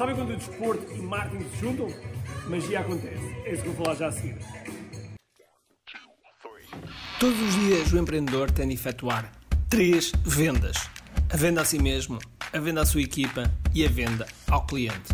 Sabem 0.00 0.14
quando 0.14 0.30
o 0.30 0.36
desporto 0.36 0.94
e 0.94 0.98
marketing 1.02 1.44
se 1.50 1.56
juntam? 1.60 1.94
Magia 2.48 2.80
acontece. 2.80 3.36
É 3.44 3.52
isso 3.52 3.62
que 3.62 3.68
eu 3.68 3.74
vou 3.74 3.84
falar 3.84 3.96
já 3.98 4.06
a 4.08 4.12
seguir. 4.12 4.38
Todos 7.18 7.38
os 7.38 7.54
dias 7.54 7.92
o 7.92 7.98
empreendedor 7.98 8.50
tem 8.50 8.66
de 8.66 8.72
efetuar 8.72 9.30
três 9.68 10.10
vendas: 10.24 10.88
a 11.30 11.36
venda 11.36 11.60
a 11.60 11.66
si 11.66 11.78
mesmo, 11.78 12.18
a 12.50 12.58
venda 12.58 12.80
à 12.80 12.86
sua 12.86 13.02
equipa 13.02 13.52
e 13.74 13.84
a 13.84 13.90
venda 13.90 14.26
ao 14.48 14.64
cliente. 14.64 15.12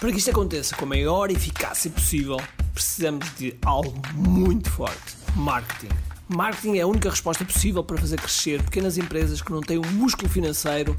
Para 0.00 0.10
que 0.10 0.18
isto 0.18 0.32
aconteça 0.32 0.74
com 0.74 0.84
a 0.84 0.88
maior 0.88 1.30
eficácia 1.30 1.88
possível, 1.88 2.38
precisamos 2.74 3.24
de 3.36 3.56
algo 3.64 4.02
muito 4.16 4.68
forte: 4.68 5.16
marketing. 5.36 5.94
Marketing 6.28 6.78
é 6.78 6.80
a 6.80 6.86
única 6.88 7.08
resposta 7.08 7.44
possível 7.44 7.84
para 7.84 7.96
fazer 7.96 8.20
crescer 8.20 8.60
pequenas 8.64 8.98
empresas 8.98 9.40
que 9.40 9.52
não 9.52 9.60
têm 9.60 9.78
o 9.78 9.86
um 9.86 9.92
músculo 9.92 10.28
financeiro 10.28 10.98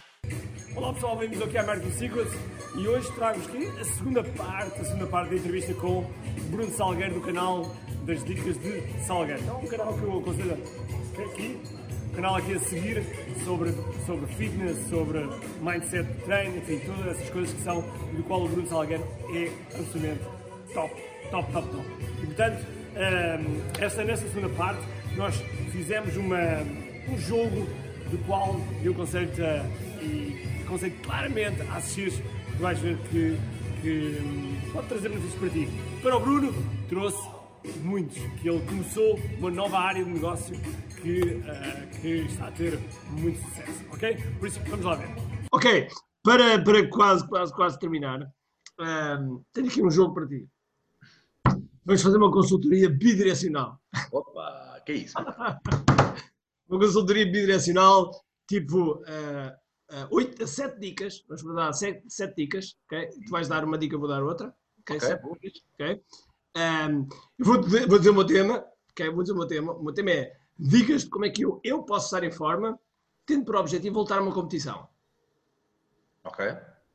Olá 0.73 0.93
pessoal, 0.93 1.17
bem-vindos 1.17 1.41
ao 1.41 1.49
QI 1.49 1.65
Marketing 1.65 1.91
Secrets 1.91 2.33
e 2.75 2.87
hoje 2.87 3.11
trago-vos 3.11 3.47
aqui 3.47 3.67
a 3.67 3.83
segunda 3.83 4.23
parte, 4.23 4.79
a 4.79 4.85
segunda 4.85 5.05
parte 5.05 5.29
da 5.31 5.35
entrevista 5.35 5.73
com 5.73 6.09
Bruno 6.49 6.71
Salgueiro 6.71 7.15
do 7.15 7.21
canal 7.21 7.75
das 8.05 8.23
Dicas 8.23 8.57
de 8.57 8.81
Salgueiro. 9.05 9.43
É 9.45 9.51
um 9.51 9.67
canal 9.67 9.93
que 9.93 10.01
eu 10.01 10.19
aconselho 10.19 10.53
aqui 11.25 11.61
canal 12.15 12.35
aqui 12.35 12.53
a 12.53 12.59
seguir 12.59 13.03
sobre, 13.43 13.73
sobre 14.05 14.27
fitness, 14.35 14.77
sobre 14.89 15.19
mindset 15.61 16.03
de 16.03 16.21
treino, 16.23 16.57
enfim, 16.57 16.79
todas 16.85 17.07
essas 17.07 17.29
coisas 17.29 17.53
que 17.53 17.61
são 17.61 17.81
do 17.81 18.23
qual 18.23 18.43
o 18.43 18.47
Bruno 18.47 18.67
Salgueiro 18.67 19.05
é 19.33 19.51
absolutamente 19.77 20.23
top, 20.73 21.01
top, 21.31 21.51
top, 21.51 21.67
top. 21.69 21.85
E 22.21 22.25
portanto, 22.25 22.65
um, 22.95 23.83
esta, 23.83 24.03
nesta 24.03 24.27
segunda 24.27 24.49
parte, 24.55 24.81
nós 25.15 25.35
fizemos 25.71 26.15
uma, 26.15 26.61
um 27.09 27.17
jogo 27.17 27.67
do 28.09 28.17
qual 28.25 28.59
eu 28.83 28.91
aconselho-te 28.91 29.41
e 30.01 30.50
aconselho 30.71 30.95
claramente 31.03 31.61
a 31.63 31.75
assistir, 31.75 32.23
tu 32.55 32.61
vais 32.61 32.79
ver 32.79 32.97
que, 33.09 33.37
que 33.81 34.17
hum, 34.21 34.71
pode 34.71 34.87
trazer 34.87 35.09
benefícios 35.09 35.39
para 35.39 35.49
ti. 35.49 35.67
Para 36.01 36.15
o 36.15 36.19
Bruno, 36.21 36.53
trouxe 36.87 37.29
muitos, 37.83 38.17
que 38.41 38.49
ele 38.49 38.65
começou 38.65 39.19
uma 39.37 39.51
nova 39.51 39.77
área 39.77 40.03
de 40.03 40.09
negócio 40.09 40.55
que, 41.01 41.21
uh, 41.21 41.99
que 41.99 42.07
está 42.21 42.47
a 42.47 42.51
ter 42.51 42.79
muito 43.11 43.37
sucesso, 43.41 43.85
ok? 43.91 44.17
Por 44.39 44.47
isso, 44.47 44.59
vamos 44.67 44.85
lá 44.85 44.95
ver. 44.95 45.09
Ok, 45.51 45.89
para, 46.23 46.63
para 46.63 46.87
quase, 46.89 47.27
quase, 47.27 47.53
quase 47.53 47.77
terminar, 47.77 48.21
um, 48.79 49.43
tenho 49.51 49.67
aqui 49.67 49.83
um 49.83 49.91
jogo 49.91 50.13
para 50.13 50.27
ti. 50.27 50.47
Vamos 51.83 52.01
fazer 52.01 52.17
uma 52.17 52.31
consultoria 52.31 52.89
bidirecional. 52.89 53.77
Opa, 54.11 54.81
que 54.85 54.91
é 54.93 54.95
isso? 54.95 55.17
uma 56.69 56.79
consultoria 56.79 57.25
bidirecional, 57.25 58.11
tipo 58.47 59.01
uh, 59.01 59.60
uh, 59.91 60.07
8 60.09 60.43
a 60.43 60.47
7 60.47 60.79
dicas. 60.79 61.23
Vamos 61.27 61.55
dar 61.55 61.73
7, 61.73 62.03
7 62.07 62.35
dicas, 62.35 62.77
ok? 62.85 63.09
Tu 63.25 63.29
vais 63.29 63.47
dar 63.47 63.63
uma 63.63 63.77
dica, 63.77 63.95
eu 63.95 63.99
vou 63.99 64.09
dar 64.09 64.23
outra. 64.23 64.53
Ok, 64.81 64.97
okay. 64.97 65.09
7 65.09 65.21
dicas, 65.41 65.63
ok? 65.73 66.03
Um, 66.57 67.07
vou, 67.39 67.61
vou 67.61 67.97
dizer 67.97 68.09
o 68.09 68.13
meu 68.13 68.25
tema, 68.25 68.65
okay? 68.91 69.09
vou 69.09 69.23
dizer 69.23 69.33
o 69.33 69.37
meu 69.37 69.47
tema. 69.47 69.73
O 69.73 69.83
meu 69.83 69.93
tema 69.93 70.11
é 70.11 70.35
dicas 70.57 71.03
de 71.03 71.09
como 71.09 71.25
é 71.25 71.29
que 71.29 71.43
eu, 71.43 71.59
eu 71.63 71.83
posso 71.83 72.05
estar 72.05 72.25
em 72.25 72.31
forma, 72.31 72.79
tendo 73.25 73.45
por 73.45 73.55
objetivo 73.55 73.95
voltar 73.95 74.17
a 74.17 74.21
uma 74.21 74.33
competição. 74.33 74.87
Ok. 76.23 76.45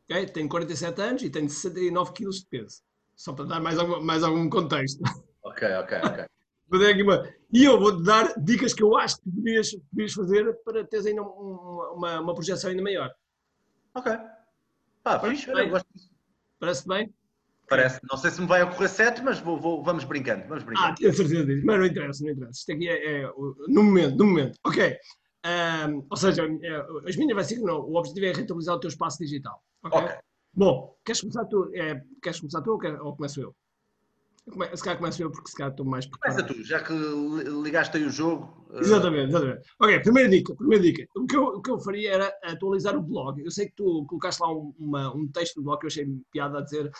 okay? 0.04 0.26
Tenho 0.26 0.48
47 0.48 1.00
anos 1.00 1.22
e 1.22 1.30
tenho 1.30 1.48
69 1.48 2.12
kg 2.12 2.30
de 2.30 2.46
peso. 2.46 2.82
Só 3.14 3.32
para 3.32 3.46
dar 3.46 3.60
mais 3.60 3.78
algum, 3.78 4.00
mais 4.00 4.22
algum 4.22 4.48
contexto. 4.48 5.02
Ok, 5.42 5.66
ok, 5.76 5.98
ok. 6.04 6.26
E 7.52 7.64
eu 7.64 7.78
vou-te 7.78 8.02
dar 8.02 8.34
dicas 8.38 8.74
que 8.74 8.82
eu 8.82 8.96
acho 8.96 9.16
que 9.16 9.30
devias, 9.30 9.70
devias 9.92 10.12
fazer 10.12 10.52
para 10.64 10.84
teres 10.84 11.06
ainda 11.06 11.22
uma, 11.22 11.92
uma, 11.92 12.20
uma 12.20 12.34
projeção 12.34 12.70
ainda 12.70 12.82
maior. 12.82 13.10
Ok. 13.94 14.12
Pá, 15.02 15.20
fixe, 15.20 15.48
eu 15.48 15.70
gosto 15.70 15.86
disso. 15.94 16.10
Parece 16.58 16.88
bem? 16.88 17.14
Parece, 17.68 18.00
não 18.08 18.16
sei 18.16 18.30
se 18.30 18.40
me 18.40 18.46
vai 18.46 18.62
ocorrer 18.62 18.88
sete, 18.88 19.22
mas 19.22 19.40
vou, 19.40 19.60
vou, 19.60 19.82
vamos 19.82 20.04
brincando, 20.04 20.46
vamos 20.48 20.62
brincando. 20.62 20.88
Ah, 20.88 20.94
tenho 20.94 21.12
certeza 21.12 21.44
disso, 21.44 21.66
mas 21.66 21.78
não 21.78 21.86
interessa, 21.86 22.24
não 22.24 22.30
interessa. 22.32 22.58
Isto 22.60 22.72
aqui 22.72 22.88
é, 22.88 23.22
é 23.22 23.32
no 23.68 23.82
momento, 23.82 24.16
no 24.16 24.24
momento. 24.26 24.58
Ok. 24.64 24.96
Um, 25.44 26.06
ou 26.08 26.16
seja, 26.16 26.42
é, 26.44 27.08
as 27.08 27.16
minhas 27.16 27.34
vai 27.34 27.44
ser 27.44 27.56
que 27.56 27.62
não, 27.62 27.80
o 27.80 27.96
objetivo 27.96 28.26
é 28.26 28.32
rentabilizar 28.32 28.76
o 28.76 28.80
teu 28.80 28.88
espaço 28.88 29.18
digital. 29.18 29.60
Ok. 29.84 30.00
okay. 30.00 30.16
Bom, 30.54 30.96
queres 31.04 31.20
começar 31.20 31.44
tu, 31.46 31.70
é, 31.74 32.00
queres 32.22 32.40
começar 32.40 32.62
tu 32.62 32.72
ou, 32.72 32.78
quer, 32.78 33.00
ou 33.00 33.14
começo 33.16 33.40
eu? 33.40 33.54
Se 34.74 34.82
calhar 34.82 34.98
começo 34.98 35.22
eu 35.22 35.30
porque 35.30 35.50
se 35.50 35.56
calhar 35.56 35.72
estou 35.72 35.84
mais 35.84 36.06
preparado. 36.06 36.46
Começa 36.46 36.54
tu, 36.54 36.64
já 36.64 36.80
que 36.80 36.92
ligaste 37.62 37.96
aí 37.96 38.04
o 38.04 38.10
jogo. 38.10 38.66
Uh... 38.70 38.78
Exatamente, 38.78 39.30
exatamente. 39.30 39.62
Ok, 39.80 40.00
primeira 40.00 40.28
dica, 40.28 40.54
primeira 40.54 40.84
dica. 40.84 41.06
O 41.16 41.26
que, 41.26 41.36
eu, 41.36 41.44
o 41.44 41.62
que 41.62 41.70
eu 41.70 41.78
faria 41.80 42.12
era 42.12 42.38
atualizar 42.44 42.96
o 42.96 43.02
blog. 43.02 43.42
Eu 43.42 43.50
sei 43.50 43.66
que 43.66 43.74
tu 43.74 44.04
colocaste 44.06 44.40
lá 44.40 44.52
um, 44.52 44.72
uma, 44.78 45.14
um 45.14 45.26
texto 45.28 45.56
do 45.56 45.62
blog 45.62 45.80
que 45.80 45.86
eu 45.86 45.88
achei 45.88 46.06
piada 46.30 46.58
a 46.58 46.62
dizer 46.62 46.90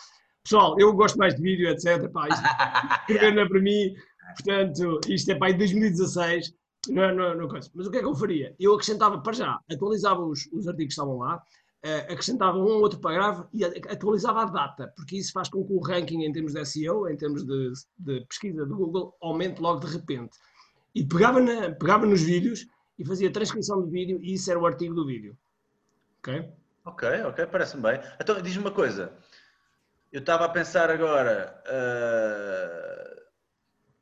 Pessoal, 0.47 0.79
eu 0.79 0.93
gosto 0.93 1.17
mais 1.17 1.35
de 1.35 1.41
vídeo, 1.41 1.67
etc. 1.67 2.09
Pá, 2.09 2.29
isto, 2.29 2.41
não 3.35 3.41
é 3.41 3.49
para 3.49 3.59
mim, 3.59 3.93
portanto, 4.37 5.01
isto 5.09 5.29
é 5.29 5.35
para 5.35 5.51
em 5.51 5.57
2016, 5.57 6.53
não, 6.87 7.03
é, 7.03 7.13
não, 7.13 7.23
é, 7.25 7.35
não 7.35 7.45
é 7.47 7.49
coisa. 7.49 7.69
Mas 7.75 7.85
o 7.85 7.91
que 7.91 7.97
é 7.97 7.99
que 7.99 8.05
eu 8.05 8.15
faria? 8.15 8.55
Eu 8.57 8.73
acrescentava, 8.73 9.21
para 9.21 9.33
já, 9.33 9.59
atualizava 9.69 10.21
os, 10.21 10.47
os 10.53 10.65
artigos 10.65 10.95
que 10.95 11.01
estavam 11.01 11.17
lá, 11.17 11.43
acrescentava 12.09 12.57
um 12.57 12.63
ou 12.63 12.81
outro 12.81 12.99
parágrafo 12.99 13.47
e 13.53 13.63
atualizava 13.63 14.41
a 14.41 14.45
data, 14.45 14.93
porque 14.95 15.17
isso 15.17 15.31
faz 15.31 15.47
com 15.47 15.65
que 15.65 15.73
o 15.73 15.79
ranking 15.79 16.23
em 16.23 16.31
termos 16.31 16.53
de 16.53 16.65
SEO, 16.65 17.07
em 17.07 17.15
termos 17.15 17.45
de, 17.45 17.71
de 17.99 18.25
pesquisa 18.25 18.65
do 18.65 18.75
Google, 18.75 19.15
aumente 19.21 19.61
logo 19.61 19.79
de 19.79 19.93
repente. 19.93 20.37
E 20.93 21.05
pegava, 21.05 21.39
na, 21.39 21.71
pegava 21.71 22.05
nos 22.05 22.21
vídeos 22.21 22.67
e 22.97 23.05
fazia 23.05 23.31
transcrição 23.31 23.81
do 23.81 23.87
vídeo 23.87 24.19
e 24.21 24.33
isso 24.33 24.49
era 24.49 24.59
o 24.59 24.65
artigo 24.65 24.95
do 24.95 25.05
vídeo. 25.05 25.37
Ok? 26.19 26.51
Ok, 26.83 27.07
ok, 27.23 27.45
parece-me 27.47 27.83
bem. 27.83 27.99
Então, 28.19 28.41
diz-me 28.41 28.63
uma 28.63 28.71
coisa. 28.71 29.11
Eu 30.11 30.21
estava 30.21 30.45
a 30.45 30.49
pensar 30.49 30.89
agora. 30.89 31.61
Uh, 31.67 33.21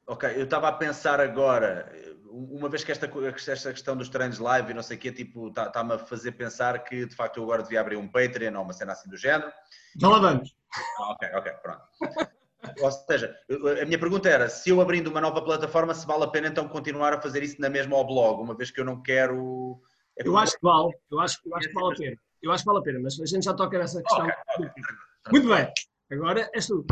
ok, 0.08 0.30
eu 0.36 0.44
estava 0.44 0.68
a 0.68 0.72
pensar 0.72 1.20
agora. 1.20 1.92
Uma 2.38 2.68
vez 2.68 2.84
que 2.84 2.92
esta, 2.92 3.10
esta 3.52 3.72
questão 3.72 3.96
dos 3.96 4.10
treinos 4.10 4.40
live 4.40 4.72
e 4.72 4.74
não 4.74 4.84
sei 4.84 4.98
o 4.98 5.00
quê, 5.00 5.10
tipo, 5.10 5.48
está-me 5.48 5.94
a 5.94 5.98
fazer 5.98 6.34
pensar 6.34 6.84
que 6.84 7.06
de 7.06 7.16
facto 7.16 7.38
eu 7.38 7.44
agora 7.44 7.64
devia 7.64 7.80
abrir 7.80 7.96
um 7.96 8.10
Patreon 8.10 8.58
ou 8.58 8.64
uma 8.64 8.74
cena 8.74 8.92
assim 8.92 9.10
do 9.10 9.16
género. 9.16 9.50
Já 9.98 10.10
lá 10.10 10.20
vamos. 10.20 10.54
Ah, 11.00 11.12
ok, 11.12 11.30
ok, 11.36 11.52
pronto. 11.62 11.84
ou 12.82 12.92
seja, 12.92 13.34
a 13.82 13.86
minha 13.86 13.98
pergunta 13.98 14.28
era: 14.28 14.50
se 14.50 14.70
eu 14.70 14.82
abrindo 14.82 15.08
uma 15.08 15.22
nova 15.22 15.42
plataforma, 15.42 15.94
se 15.94 16.06
vale 16.06 16.26
a 16.26 16.28
pena 16.28 16.48
então 16.50 16.68
continuar 16.68 17.14
a 17.14 17.22
fazer 17.22 17.42
isso 17.42 17.62
na 17.62 17.70
mesma 17.70 17.96
ao 17.96 18.06
blog, 18.06 18.42
uma 18.42 18.56
vez 18.56 18.70
que 18.70 18.82
eu 18.82 18.86
não 18.86 19.02
quero. 19.02 19.80
É 20.20 20.28
eu 20.28 20.38
acho 20.38 20.54
que 20.54 20.62
vale, 20.62 20.94
eu 21.12 21.20
acho, 21.22 21.40
eu 21.46 21.56
acho 21.56 21.68
que 21.70 21.74
vale 21.74 21.94
a 21.94 21.98
pena. 21.98 22.18
Eu 22.44 22.52
acho 22.52 22.64
que 22.64 22.68
vale 22.68 22.80
a 22.80 22.84
pena, 22.84 23.00
mas 23.00 23.20
a 23.20 23.26
gente 23.26 23.46
já 23.46 23.54
toca 23.54 23.78
nessa 23.78 24.02
questão. 24.02 24.26
Okay, 24.26 24.66
okay. 24.66 24.84
Muito 25.32 25.48
bem. 25.48 25.72
Agora 26.12 26.50
és 26.54 26.68
tu. 26.68 26.86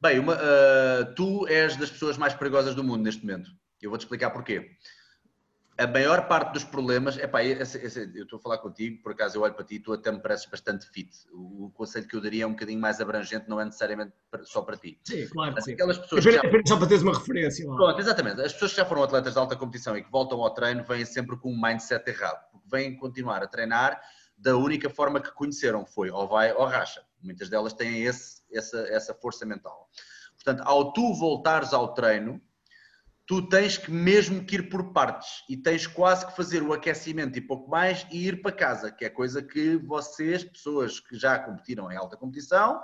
Bem, 0.00 0.18
uma, 0.18 0.34
uh, 0.34 1.14
tu 1.14 1.46
és 1.48 1.76
das 1.76 1.90
pessoas 1.90 2.16
mais 2.16 2.34
perigosas 2.34 2.74
do 2.74 2.84
mundo 2.84 3.02
neste 3.02 3.24
momento. 3.24 3.50
Eu 3.80 3.90
vou-te 3.90 4.02
explicar 4.02 4.30
porquê. 4.30 4.76
A 5.78 5.86
maior 5.86 6.26
parte 6.26 6.54
dos 6.54 6.64
problemas, 6.64 7.16
epá, 7.18 7.44
esse, 7.44 7.78
esse, 7.78 8.10
eu 8.12 8.24
estou 8.24 8.40
a 8.40 8.42
falar 8.42 8.58
contigo, 8.58 9.00
por 9.00 9.12
acaso 9.12 9.38
eu 9.38 9.42
olho 9.42 9.54
para 9.54 9.64
ti 9.64 9.76
e 9.76 9.78
tu 9.78 9.92
até 9.92 10.10
me 10.10 10.20
pareces 10.20 10.44
bastante 10.46 10.84
fit. 10.90 11.08
O, 11.32 11.66
o, 11.66 11.70
conselho 11.70 12.08
que 12.08 12.16
eu 12.16 12.20
daria 12.20 12.42
é 12.42 12.46
um 12.48 12.50
bocadinho 12.50 12.80
mais 12.80 13.00
abrangente, 13.00 13.48
não 13.48 13.60
é 13.60 13.64
necessariamente 13.64 14.12
só 14.42 14.62
para 14.62 14.76
ti. 14.76 14.98
Sim, 15.04 15.28
claro 15.28 15.62
sim. 15.62 15.74
Aquelas 15.74 15.96
pessoas 15.98 16.26
é 16.26 16.32
já... 16.32 16.42
só 16.66 16.76
para 16.76 16.88
teres 16.88 17.02
uma 17.04 17.16
referência. 17.16 17.64
Lá. 17.68 17.76
Pronto, 17.76 18.00
exatamente. 18.00 18.40
As 18.40 18.52
pessoas 18.52 18.72
que 18.72 18.76
já 18.78 18.84
foram 18.84 19.04
atletas 19.04 19.34
de 19.34 19.38
alta 19.38 19.54
competição 19.54 19.96
e 19.96 20.02
que 20.02 20.10
voltam 20.10 20.42
ao 20.42 20.52
treino 20.52 20.82
vêm 20.82 21.04
sempre 21.04 21.38
com 21.38 21.52
um 21.52 21.60
mindset 21.60 22.10
errado, 22.10 22.44
porque 22.50 22.66
vêm 22.68 22.96
continuar 22.96 23.44
a 23.44 23.46
treinar 23.46 24.00
da 24.36 24.56
única 24.56 24.90
forma 24.90 25.20
que 25.20 25.30
conheceram, 25.30 25.86
foi 25.86 26.10
ou 26.10 26.26
vai 26.26 26.52
ou 26.52 26.66
racha. 26.66 27.04
Muitas 27.22 27.48
delas 27.48 27.72
têm 27.72 28.02
esse, 28.02 28.42
essa, 28.52 28.78
essa 28.88 29.14
força 29.14 29.46
mental. 29.46 29.88
Portanto, 30.34 30.66
ao 30.66 30.92
tu 30.92 31.14
voltares 31.14 31.72
ao 31.72 31.94
treino, 31.94 32.40
tu 33.28 33.46
tens 33.46 33.76
que 33.76 33.90
mesmo 33.90 34.42
que 34.42 34.54
ir 34.54 34.70
por 34.70 34.90
partes 34.90 35.44
e 35.50 35.54
tens 35.54 35.86
quase 35.86 36.26
que 36.26 36.34
fazer 36.34 36.62
o 36.62 36.72
aquecimento 36.72 37.36
e 37.36 37.42
pouco 37.42 37.70
mais 37.70 38.06
e 38.10 38.26
ir 38.26 38.40
para 38.40 38.50
casa, 38.50 38.90
que 38.90 39.04
é 39.04 39.10
coisa 39.10 39.42
que 39.42 39.76
vocês, 39.76 40.42
pessoas 40.42 40.98
que 40.98 41.14
já 41.14 41.38
competiram 41.38 41.92
em 41.92 41.96
alta 41.96 42.16
competição, 42.16 42.80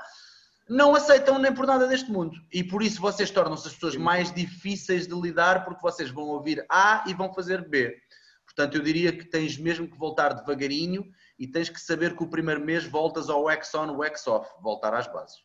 não 0.68 0.94
aceitam 0.94 1.38
nem 1.38 1.52
por 1.52 1.66
nada 1.66 1.86
deste 1.88 2.12
mundo. 2.12 2.36
E 2.52 2.62
por 2.62 2.82
isso 2.82 3.00
vocês 3.00 3.30
tornam-se 3.30 3.66
as 3.66 3.72
pessoas 3.72 3.96
mais 3.96 4.30
difíceis 4.34 5.06
de 5.06 5.18
lidar 5.18 5.64
porque 5.64 5.80
vocês 5.80 6.10
vão 6.10 6.24
ouvir 6.24 6.62
A 6.68 7.04
e 7.06 7.14
vão 7.14 7.32
fazer 7.32 7.66
B. 7.66 7.96
Portanto, 8.44 8.76
eu 8.76 8.82
diria 8.82 9.16
que 9.16 9.24
tens 9.24 9.56
mesmo 9.56 9.88
que 9.88 9.96
voltar 9.96 10.34
devagarinho 10.34 11.10
e 11.38 11.48
tens 11.48 11.70
que 11.70 11.80
saber 11.80 12.14
que 12.14 12.22
o 12.22 12.28
primeiro 12.28 12.62
mês 12.62 12.84
voltas 12.84 13.30
ao 13.30 13.44
wax 13.44 13.74
on, 13.74 13.96
wax 13.96 14.26
off, 14.26 14.50
voltar 14.62 14.92
às 14.92 15.06
bases. 15.06 15.38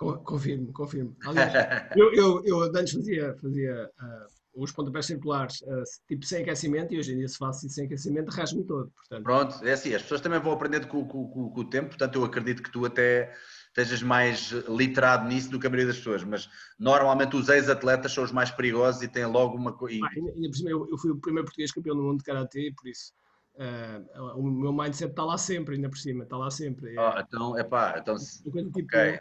Confirmo, 0.00 0.72
confirmo. 0.72 1.14
Aliás, 1.26 1.52
eu, 1.94 2.12
eu, 2.14 2.42
eu 2.44 2.62
antes 2.74 2.94
fazia, 2.94 3.36
fazia 3.40 3.90
uh, 4.00 4.62
os 4.62 4.72
pontapés 4.72 5.04
circulares, 5.04 5.60
uh, 5.60 5.82
tipo 6.08 6.24
sem 6.24 6.40
aquecimento, 6.40 6.94
e 6.94 6.98
hoje 6.98 7.12
em 7.12 7.18
dia 7.18 7.28
se 7.28 7.36
faz 7.36 7.60
sem 7.60 7.84
aquecimento, 7.84 8.30
rasga-me 8.30 8.64
todo. 8.64 8.90
Portanto. 8.90 9.22
Pronto, 9.22 9.62
é 9.62 9.72
assim, 9.72 9.92
as 9.92 10.00
pessoas 10.00 10.22
também 10.22 10.40
vão 10.40 10.52
aprendendo 10.52 10.88
com, 10.88 11.04
com, 11.06 11.28
com, 11.28 11.50
com, 11.50 11.60
o 11.60 11.68
tempo, 11.68 11.88
portanto 11.88 12.14
eu 12.16 12.24
acredito 12.24 12.62
que 12.62 12.72
tu 12.72 12.86
até 12.86 13.30
estejas 13.68 14.02
mais 14.02 14.52
literado 14.66 15.28
nisso 15.28 15.50
do 15.50 15.60
que 15.60 15.66
a 15.66 15.70
maioria 15.70 15.88
das 15.88 15.98
pessoas, 15.98 16.24
mas 16.24 16.48
normalmente 16.78 17.36
os 17.36 17.50
ex-atletas 17.50 18.10
são 18.12 18.24
os 18.24 18.32
mais 18.32 18.50
perigosos 18.50 19.02
e 19.02 19.08
têm 19.08 19.26
logo 19.26 19.54
uma 19.54 19.74
coisa. 19.74 20.00
Ah, 20.02 20.10
eu, 20.16 20.88
eu 20.90 20.98
fui 20.98 21.10
o 21.10 21.20
primeiro 21.20 21.44
português 21.44 21.72
campeão 21.72 21.94
do 21.94 22.02
mundo 22.02 22.18
de 22.18 22.24
Karatê, 22.24 22.72
por 22.74 22.88
isso 22.88 23.12
Uh, 23.56 24.38
o 24.38 24.42
meu 24.42 24.72
mindset 24.72 25.10
está 25.10 25.24
lá 25.24 25.36
sempre, 25.36 25.74
ainda 25.74 25.88
por 25.88 25.98
cima, 25.98 26.24
está 26.24 26.36
lá 26.36 26.50
sempre. 26.50 26.96
É, 26.96 27.00
oh, 27.00 27.18
então, 27.20 27.58
é 27.58 27.64
pá, 27.64 27.96
então, 27.98 28.16
se, 28.16 28.42
tipo, 28.42 28.58
ok, 28.58 29.20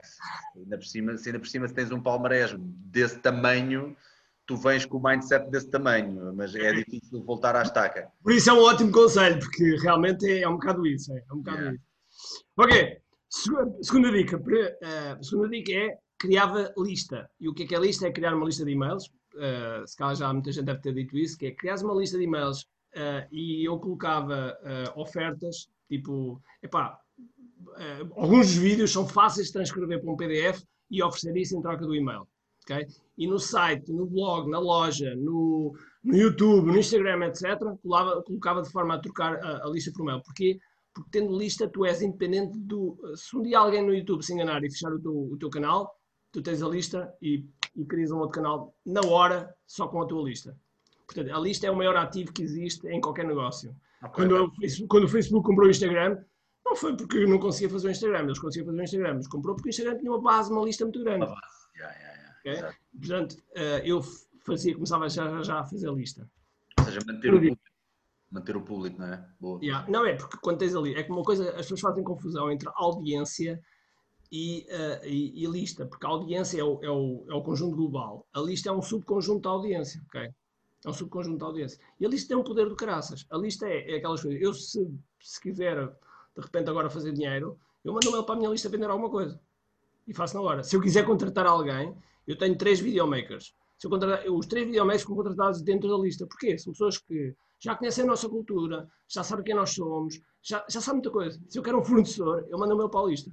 ainda 0.55 0.77
por 0.77 0.85
cima, 0.85 1.17
se 1.17 1.29
ainda 1.29 1.39
por 1.39 1.47
cima 1.47 1.67
se 1.67 1.73
tens 1.73 1.91
um 1.91 2.01
palmarés 2.01 2.55
desse 2.57 3.19
tamanho, 3.19 3.97
tu 4.45 4.55
vens 4.55 4.85
com 4.85 4.97
o 4.97 5.03
mindset 5.03 5.49
desse 5.51 5.69
tamanho, 5.69 6.33
mas 6.35 6.55
é 6.55 6.71
difícil 6.73 7.23
voltar 7.23 7.55
à 7.55 7.61
estaca. 7.61 8.09
Por 8.23 8.31
isso 8.31 8.49
é 8.49 8.53
um 8.53 8.63
ótimo 8.63 8.91
conselho, 8.91 9.39
porque 9.39 9.75
realmente 9.77 10.25
é, 10.25 10.41
é 10.41 10.47
um 10.47 10.53
bocado 10.53 10.87
isso. 10.87 11.13
É, 11.13 11.17
é 11.17 11.33
um 11.33 11.37
bocado 11.37 11.57
yeah. 11.57 11.75
isso. 11.75 12.43
Ok, 12.57 12.97
segunda, 13.29 13.83
segunda 13.83 14.11
dica. 14.11 14.37
Uh, 14.37 15.23
segunda 15.23 15.49
dica 15.49 15.71
é 15.71 15.97
criava 16.17 16.73
lista. 16.77 17.29
E 17.39 17.47
o 17.47 17.53
que 17.53 17.63
é 17.63 17.67
que 17.67 17.75
é 17.75 17.79
lista? 17.79 18.07
É 18.07 18.11
criar 18.11 18.33
uma 18.35 18.45
lista 18.45 18.65
de 18.65 18.71
e-mails. 18.71 19.05
Uh, 19.35 19.85
se 19.85 19.95
calhar 19.95 20.15
já 20.15 20.33
muita 20.33 20.51
gente 20.51 20.65
deve 20.65 20.81
ter 20.81 20.93
dito 20.93 21.17
isso, 21.17 21.37
que 21.37 21.47
é 21.47 21.51
criar 21.51 21.75
uma 21.83 21.93
lista 21.93 22.17
de 22.17 22.23
e-mails 22.23 22.65
uh, 22.95 23.27
e 23.31 23.67
eu 23.67 23.79
colocava 23.79 24.57
uh, 24.61 24.99
ofertas, 24.99 25.67
tipo, 25.87 26.41
epá, 26.61 26.99
uh, 27.19 28.13
alguns 28.15 28.53
vídeos 28.55 28.91
são 28.91 29.07
fáceis 29.07 29.47
de 29.47 29.53
transcrever 29.53 30.01
para 30.01 30.11
um 30.11 30.17
PDF 30.17 30.63
e 30.89 31.03
oferecer 31.03 31.35
isso 31.37 31.57
em 31.57 31.61
troca 31.61 31.85
do 31.85 31.95
e-mail. 31.95 32.27
Okay? 32.63 32.87
E 33.17 33.27
no 33.27 33.39
site, 33.39 33.91
no 33.91 34.05
blog, 34.05 34.49
na 34.49 34.59
loja, 34.59 35.15
no, 35.15 35.73
no 36.03 36.15
YouTube, 36.15 36.67
no 36.67 36.77
Instagram, 36.77 37.25
etc., 37.25 37.57
colocava, 37.81 38.23
colocava 38.23 38.61
de 38.61 38.71
forma 38.71 38.95
a 38.95 38.99
trocar 38.99 39.35
a, 39.43 39.65
a 39.65 39.69
lista 39.69 39.91
por 39.91 40.03
e-mail. 40.03 40.21
Porquê? 40.21 40.59
Porque 40.93 41.09
tendo 41.11 41.37
lista, 41.37 41.67
tu 41.67 41.85
és 41.85 42.01
independente 42.01 42.57
do. 42.59 42.97
Se 43.15 43.35
um 43.37 43.41
dia 43.41 43.59
alguém 43.59 43.85
no 43.85 43.93
YouTube 43.93 44.23
se 44.23 44.33
enganar 44.33 44.63
e 44.63 44.71
fechar 44.71 44.91
o 44.91 44.99
teu, 44.99 45.13
o 45.13 45.37
teu 45.37 45.49
canal, 45.49 45.95
tu 46.31 46.41
tens 46.41 46.61
a 46.61 46.67
lista 46.67 47.13
e, 47.21 47.45
e 47.75 47.85
crias 47.85 48.11
um 48.11 48.17
outro 48.17 48.41
canal 48.41 48.75
na 48.85 49.01
hora 49.01 49.53
só 49.65 49.87
com 49.87 50.01
a 50.01 50.07
tua 50.07 50.23
lista. 50.23 50.55
Portanto, 51.09 51.35
a 51.35 51.39
lista 51.39 51.65
é 51.65 51.71
o 51.71 51.75
maior 51.75 51.97
ativo 51.97 52.31
que 52.31 52.43
existe 52.43 52.87
em 52.87 53.01
qualquer 53.01 53.25
negócio. 53.25 53.75
Okay. 54.03 54.11
Quando, 54.27 54.53
quando, 54.87 55.03
o 55.05 55.07
Facebook 55.07 55.43
comprou 55.47 55.65
o 55.65 55.71
Instagram, 55.71 56.23
não 56.63 56.75
foi 56.75 56.95
porque 56.95 57.25
não 57.25 57.39
conseguia 57.39 57.67
fazer 57.67 57.87
o 57.87 57.91
Instagram, 57.91 58.19
eles 58.25 58.37
conseguiam 58.37 58.67
fazer 58.67 58.79
o 58.79 58.83
Instagram, 58.83 59.13
mas 59.15 59.27
comprou 59.27 59.55
porque 59.55 59.69
o 59.69 59.71
Instagram 59.71 59.97
tinha 59.97 60.11
uma 60.11 60.21
base, 60.21 60.51
uma 60.51 60.63
lista 60.63 60.85
muito 60.85 61.03
grande. 61.03 61.25
Uma 61.25 61.33
base. 61.33 61.67
Yeah, 61.75 61.99
yeah, 61.99 62.35
yeah. 62.45 62.69
Okay? 62.69 62.77
Portanto, 62.99 63.33
uh, 63.33 63.81
eu 63.83 64.01
fazia, 64.45 64.73
começava 64.75 65.09
já, 65.09 65.41
já 65.41 65.59
a 65.61 65.65
fazer 65.65 65.89
a 65.89 65.91
lista. 65.91 66.29
Ou 66.77 66.85
seja, 66.85 66.99
manter 67.07 67.33
o 67.33 67.37
público. 67.37 67.61
Manter 68.29 68.57
o 68.57 68.61
público, 68.61 68.99
não 68.99 69.07
é? 69.07 69.27
Boa. 69.39 69.59
Não 69.87 70.05
é, 70.05 70.13
porque 70.13 70.37
quando 70.37 70.59
tens 70.59 70.75
ali, 70.75 70.93
é 70.93 71.01
que 71.01 71.11
uma 71.11 71.23
coisa, 71.23 71.49
as 71.49 71.61
pessoas 71.61 71.81
fazem 71.81 72.03
confusão 72.03 72.51
entre 72.51 72.69
audiência 72.75 73.59
e, 74.31 74.67
uh, 74.69 75.05
e, 75.07 75.43
e, 75.43 75.47
lista, 75.47 75.87
porque 75.87 76.05
a 76.05 76.09
audiência 76.09 76.61
é 76.61 76.63
o, 76.63 76.79
é, 76.83 76.89
o, 76.91 77.25
é 77.27 77.33
o 77.33 77.41
conjunto 77.41 77.75
global, 77.75 78.27
a 78.31 78.39
lista 78.39 78.69
é 78.69 78.71
um 78.71 78.83
subconjunto 78.83 79.41
da 79.41 79.49
audiência, 79.49 79.99
ok? 80.05 80.31
É 80.85 80.89
um 80.89 80.93
subconjunto 80.93 81.37
de 81.37 81.43
audiência. 81.43 81.79
E 81.99 82.05
a 82.05 82.09
lista 82.09 82.29
tem 82.29 82.37
um 82.37 82.43
poder 82.43 82.69
do 82.69 82.75
caraças. 82.75 83.25
A 83.29 83.37
lista 83.37 83.67
é, 83.67 83.91
é 83.91 83.97
aquelas 83.97 84.21
coisas. 84.21 84.41
Eu, 84.41 84.53
se, 84.53 84.89
se 85.19 85.41
quiser, 85.41 85.75
de 85.87 86.41
repente, 86.41 86.69
agora 86.69 86.89
fazer 86.89 87.11
dinheiro, 87.11 87.59
eu 87.83 87.93
mando 87.93 88.07
um 88.09 88.11
mail 88.11 88.23
para 88.23 88.35
a 88.35 88.37
minha 88.37 88.49
lista 88.49 88.69
vender 88.69 88.89
alguma 88.89 89.09
coisa. 89.09 89.39
E 90.07 90.13
faço 90.13 90.35
na 90.35 90.41
hora. 90.41 90.63
Se 90.63 90.75
eu 90.75 90.81
quiser 90.81 91.05
contratar 91.05 91.45
alguém, 91.45 91.95
eu 92.25 92.37
tenho 92.37 92.57
três 92.57 92.79
videomakers. 92.79 93.53
Se 93.77 93.87
eu 93.87 93.91
contratar, 93.91 94.25
os 94.29 94.45
três 94.45 94.65
videomakers 94.65 95.01
ficam 95.01 95.15
contratados 95.15 95.61
dentro 95.61 95.89
da 95.89 95.97
lista. 95.97 96.25
Porquê? 96.25 96.57
São 96.57 96.71
pessoas 96.71 96.97
que 96.97 97.35
já 97.59 97.75
conhecem 97.75 98.05
a 98.05 98.07
nossa 98.07 98.29
cultura, 98.29 98.87
já 99.07 99.23
sabem 99.23 99.43
quem 99.43 99.55
nós 99.55 99.71
somos, 99.71 100.21
já, 100.41 100.65
já 100.69 100.79
sabem 100.79 101.01
muita 101.01 101.11
coisa. 101.11 101.39
Se 101.47 101.59
eu 101.59 101.63
quero 101.63 101.79
um 101.79 101.83
fornecedor, 101.83 102.45
eu 102.49 102.57
mando 102.57 102.73
um 102.73 102.77
mail 102.77 102.89
para 102.89 103.01
a 103.01 103.05
lista. 103.05 103.31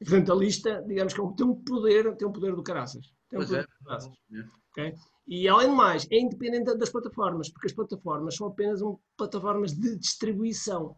E, 0.00 0.04
portanto, 0.04 0.32
a 0.32 0.34
lista, 0.34 0.84
digamos 0.86 1.14
que 1.14 1.20
é 1.20 1.24
tem 1.36 1.46
um 1.46 1.54
poder, 1.54 2.16
tem 2.16 2.28
um 2.28 2.32
poder 2.32 2.54
do 2.54 2.62
caraças. 2.62 3.10
Um 3.34 3.38
pois 3.38 3.52
é. 3.52 3.60
É. 3.60 4.44
Okay? 4.70 4.94
E 5.26 5.48
além 5.48 5.68
do 5.68 5.74
mais, 5.74 6.06
é 6.10 6.18
independente 6.18 6.74
das 6.76 6.90
plataformas, 6.90 7.48
porque 7.48 7.66
as 7.66 7.72
plataformas 7.72 8.36
são 8.36 8.46
apenas 8.46 8.82
um, 8.82 8.96
plataformas 9.16 9.72
de 9.72 9.96
distribuição. 9.96 10.96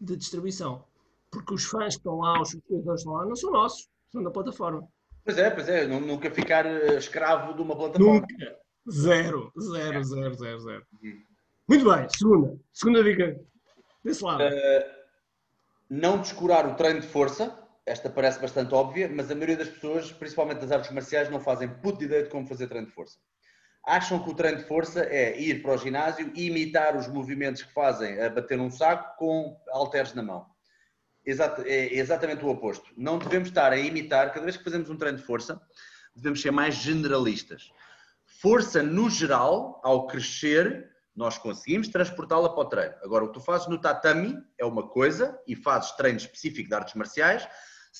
De 0.00 0.16
distribuição. 0.16 0.84
Porque 1.30 1.54
os 1.54 1.64
fãs 1.64 1.94
que 1.94 2.00
estão 2.00 2.18
lá, 2.18 2.40
os 2.40 2.50
subscritores 2.50 3.02
que 3.02 3.08
estão 3.08 3.12
lá, 3.12 3.26
não 3.26 3.36
são 3.36 3.50
nossos, 3.50 3.88
são 4.10 4.22
da 4.22 4.30
plataforma. 4.30 4.86
Pois 5.24 5.38
é, 5.38 5.50
pois 5.50 5.68
é, 5.68 5.86
nunca 5.86 6.30
ficar 6.30 6.64
eh, 6.64 6.96
escravo 6.96 7.54
de 7.54 7.60
uma 7.60 7.76
plataforma. 7.76 8.20
Nunca. 8.20 8.58
Zero, 8.90 9.52
zero, 9.60 10.02
zero, 10.02 10.34
zero, 10.34 10.60
zero. 10.60 10.86
Uhum. 11.02 11.22
Muito 11.68 11.84
bem, 11.92 12.08
segunda. 12.08 12.58
Segunda 12.72 13.04
dica. 13.04 13.38
Desse 14.02 14.24
lado. 14.24 14.42
Uh, 14.42 14.98
não 15.90 16.18
descurar 16.18 16.66
o 16.66 16.74
treino 16.74 17.00
de 17.00 17.06
força. 17.06 17.54
Esta 17.88 18.10
parece 18.10 18.38
bastante 18.38 18.74
óbvia, 18.74 19.08
mas 19.08 19.30
a 19.30 19.34
maioria 19.34 19.56
das 19.56 19.68
pessoas, 19.68 20.12
principalmente 20.12 20.60
das 20.60 20.70
artes 20.70 20.90
marciais, 20.90 21.30
não 21.30 21.40
fazem 21.40 21.68
puta 21.68 22.04
ideia 22.04 22.22
de 22.22 22.30
como 22.30 22.46
fazer 22.46 22.68
treino 22.68 22.86
de 22.86 22.92
força 22.92 23.18
acham 23.88 24.22
que 24.22 24.30
o 24.30 24.34
treino 24.34 24.58
de 24.58 24.64
força 24.64 25.00
é 25.04 25.40
ir 25.40 25.62
para 25.62 25.72
o 25.72 25.78
ginásio 25.78 26.30
e 26.34 26.46
imitar 26.46 26.94
os 26.94 27.08
movimentos 27.08 27.62
que 27.62 27.72
fazem 27.72 28.20
a 28.20 28.28
bater 28.28 28.60
um 28.60 28.70
saco 28.70 29.16
com 29.16 29.58
halteres 29.70 30.12
na 30.12 30.22
mão. 30.22 30.46
Exato, 31.24 31.62
é 31.62 31.94
exatamente 31.94 32.44
o 32.44 32.48
oposto. 32.48 32.90
Não 32.96 33.18
devemos 33.18 33.48
estar 33.48 33.72
a 33.72 33.78
imitar, 33.78 34.32
cada 34.32 34.44
vez 34.44 34.58
que 34.58 34.64
fazemos 34.64 34.90
um 34.90 34.96
treino 34.96 35.16
de 35.16 35.24
força, 35.24 35.60
devemos 36.14 36.40
ser 36.40 36.50
mais 36.50 36.74
generalistas. 36.74 37.72
Força, 38.24 38.82
no 38.82 39.08
geral, 39.08 39.80
ao 39.82 40.06
crescer, 40.06 40.90
nós 41.16 41.38
conseguimos 41.38 41.88
transportá-la 41.88 42.50
para 42.50 42.60
o 42.60 42.68
treino. 42.68 42.94
Agora, 43.02 43.24
o 43.24 43.28
que 43.28 43.34
tu 43.34 43.40
fazes 43.40 43.66
no 43.68 43.80
tatami 43.80 44.36
é 44.58 44.66
uma 44.66 44.86
coisa 44.86 45.38
e 45.46 45.56
fazes 45.56 45.92
treino 45.92 46.18
específico 46.18 46.68
de 46.68 46.74
artes 46.74 46.94
marciais. 46.94 47.48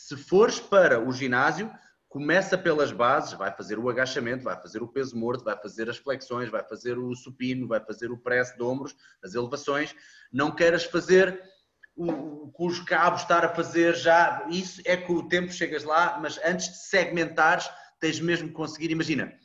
Se 0.07 0.17
fores 0.17 0.61
para 0.61 1.01
o 1.01 1.13
ginásio, 1.13 1.71
começa 2.09 2.57
pelas 2.57 2.93
bases, 2.93 3.33
vai 3.33 3.55
fazer 3.55 3.79
o 3.79 3.89
agachamento, 3.89 4.45
vai 4.45 4.61
fazer 4.61 4.83
o 4.83 4.89
peso 4.89 5.17
morto, 5.17 5.45
vai 5.45 5.57
fazer 5.61 5.91
as 5.91 5.99
flexões, 5.99 6.49
vai 6.49 6.63
fazer 6.63 6.97
o 6.99 7.15
supino, 7.15 7.69
vai 7.69 7.81
fazer 7.81 8.11
o 8.11 8.17
press 8.17 8.55
de 8.55 8.63
ombros, 8.63 8.97
as 9.23 9.35
elevações. 9.35 9.95
Não 10.33 10.55
queiras 10.55 10.85
fazer 10.85 11.43
o, 11.97 12.51
com 12.53 12.67
os 12.67 12.81
cabos 12.81 13.23
estar 13.23 13.45
a 13.45 13.55
fazer 13.55 13.95
já, 13.97 14.47
isso 14.49 14.81
é 14.85 14.97
com 14.97 15.15
o 15.15 15.29
tempo 15.29 15.53
chegas 15.53 15.83
lá, 15.85 16.19
mas 16.21 16.39
antes 16.45 16.69
de 16.69 16.79
segmentares, 16.79 17.69
tens 18.01 18.21
mesmo 18.21 18.49
que 18.49 18.55
conseguir, 18.55 18.91
imagina, 18.91 19.37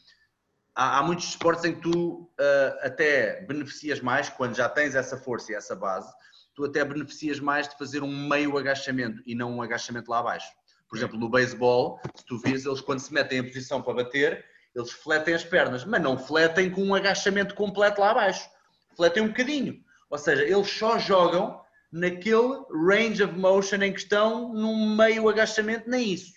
há, 0.75 0.99
há 0.99 1.03
muitos 1.03 1.29
esportes 1.29 1.65
em 1.65 1.73
que 1.73 1.81
tu 1.81 2.31
uh, 2.39 2.85
até 2.85 3.41
beneficias 3.41 3.99
mais, 3.99 4.29
quando 4.29 4.55
já 4.55 4.69
tens 4.69 4.93
essa 4.93 5.17
força 5.17 5.51
e 5.51 5.55
essa 5.55 5.75
base, 5.75 6.13
tu 6.55 6.65
até 6.65 6.83
beneficias 6.83 7.39
mais 7.39 7.67
de 7.67 7.77
fazer 7.77 8.03
um 8.03 8.27
meio 8.27 8.57
agachamento 8.57 9.21
e 9.25 9.35
não 9.35 9.51
um 9.53 9.61
agachamento 9.61 10.09
lá 10.09 10.19
abaixo. 10.19 10.47
Por 10.87 10.97
exemplo, 10.97 11.17
no 11.17 11.29
beisebol, 11.29 11.99
se 12.15 12.25
tu 12.25 12.37
vires, 12.37 12.65
eles 12.65 12.81
quando 12.81 12.99
se 12.99 13.13
metem 13.13 13.39
em 13.39 13.43
posição 13.43 13.81
para 13.81 13.95
bater, 13.95 14.45
eles 14.75 14.91
fletem 14.91 15.33
as 15.33 15.43
pernas, 15.43 15.85
mas 15.85 16.01
não 16.01 16.17
fletem 16.17 16.69
com 16.69 16.83
um 16.83 16.95
agachamento 16.95 17.55
completo 17.55 18.01
lá 18.01 18.11
abaixo. 18.11 18.47
Fletem 18.95 19.23
um 19.23 19.27
bocadinho. 19.27 19.83
Ou 20.09 20.17
seja, 20.17 20.43
eles 20.43 20.69
só 20.69 20.99
jogam 20.99 21.59
naquele 21.91 22.63
range 22.87 23.23
of 23.23 23.33
motion 23.37 23.77
em 23.77 23.93
que 23.93 23.99
estão 23.99 24.53
num 24.53 24.95
meio 24.95 25.29
agachamento, 25.29 25.89
nem 25.89 26.13
isso. 26.13 26.33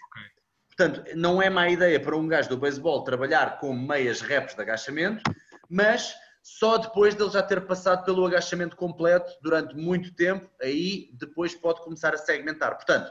Portanto, 0.68 1.02
não 1.14 1.40
é 1.40 1.48
má 1.48 1.68
ideia 1.68 1.98
para 1.98 2.16
um 2.16 2.28
gajo 2.28 2.50
do 2.50 2.58
beisebol 2.58 3.04
trabalhar 3.04 3.58
com 3.58 3.72
meias 3.72 4.20
reps 4.20 4.54
de 4.54 4.60
agachamento, 4.60 5.22
mas 5.68 6.14
só 6.46 6.78
depois 6.78 7.12
dele 7.16 7.30
já 7.30 7.42
ter 7.42 7.66
passado 7.66 8.04
pelo 8.04 8.24
agachamento 8.24 8.76
completo 8.76 9.36
durante 9.42 9.74
muito 9.74 10.14
tempo, 10.14 10.48
aí 10.62 11.10
depois 11.14 11.56
pode 11.56 11.82
começar 11.82 12.14
a 12.14 12.16
segmentar. 12.16 12.76
Portanto, 12.76 13.10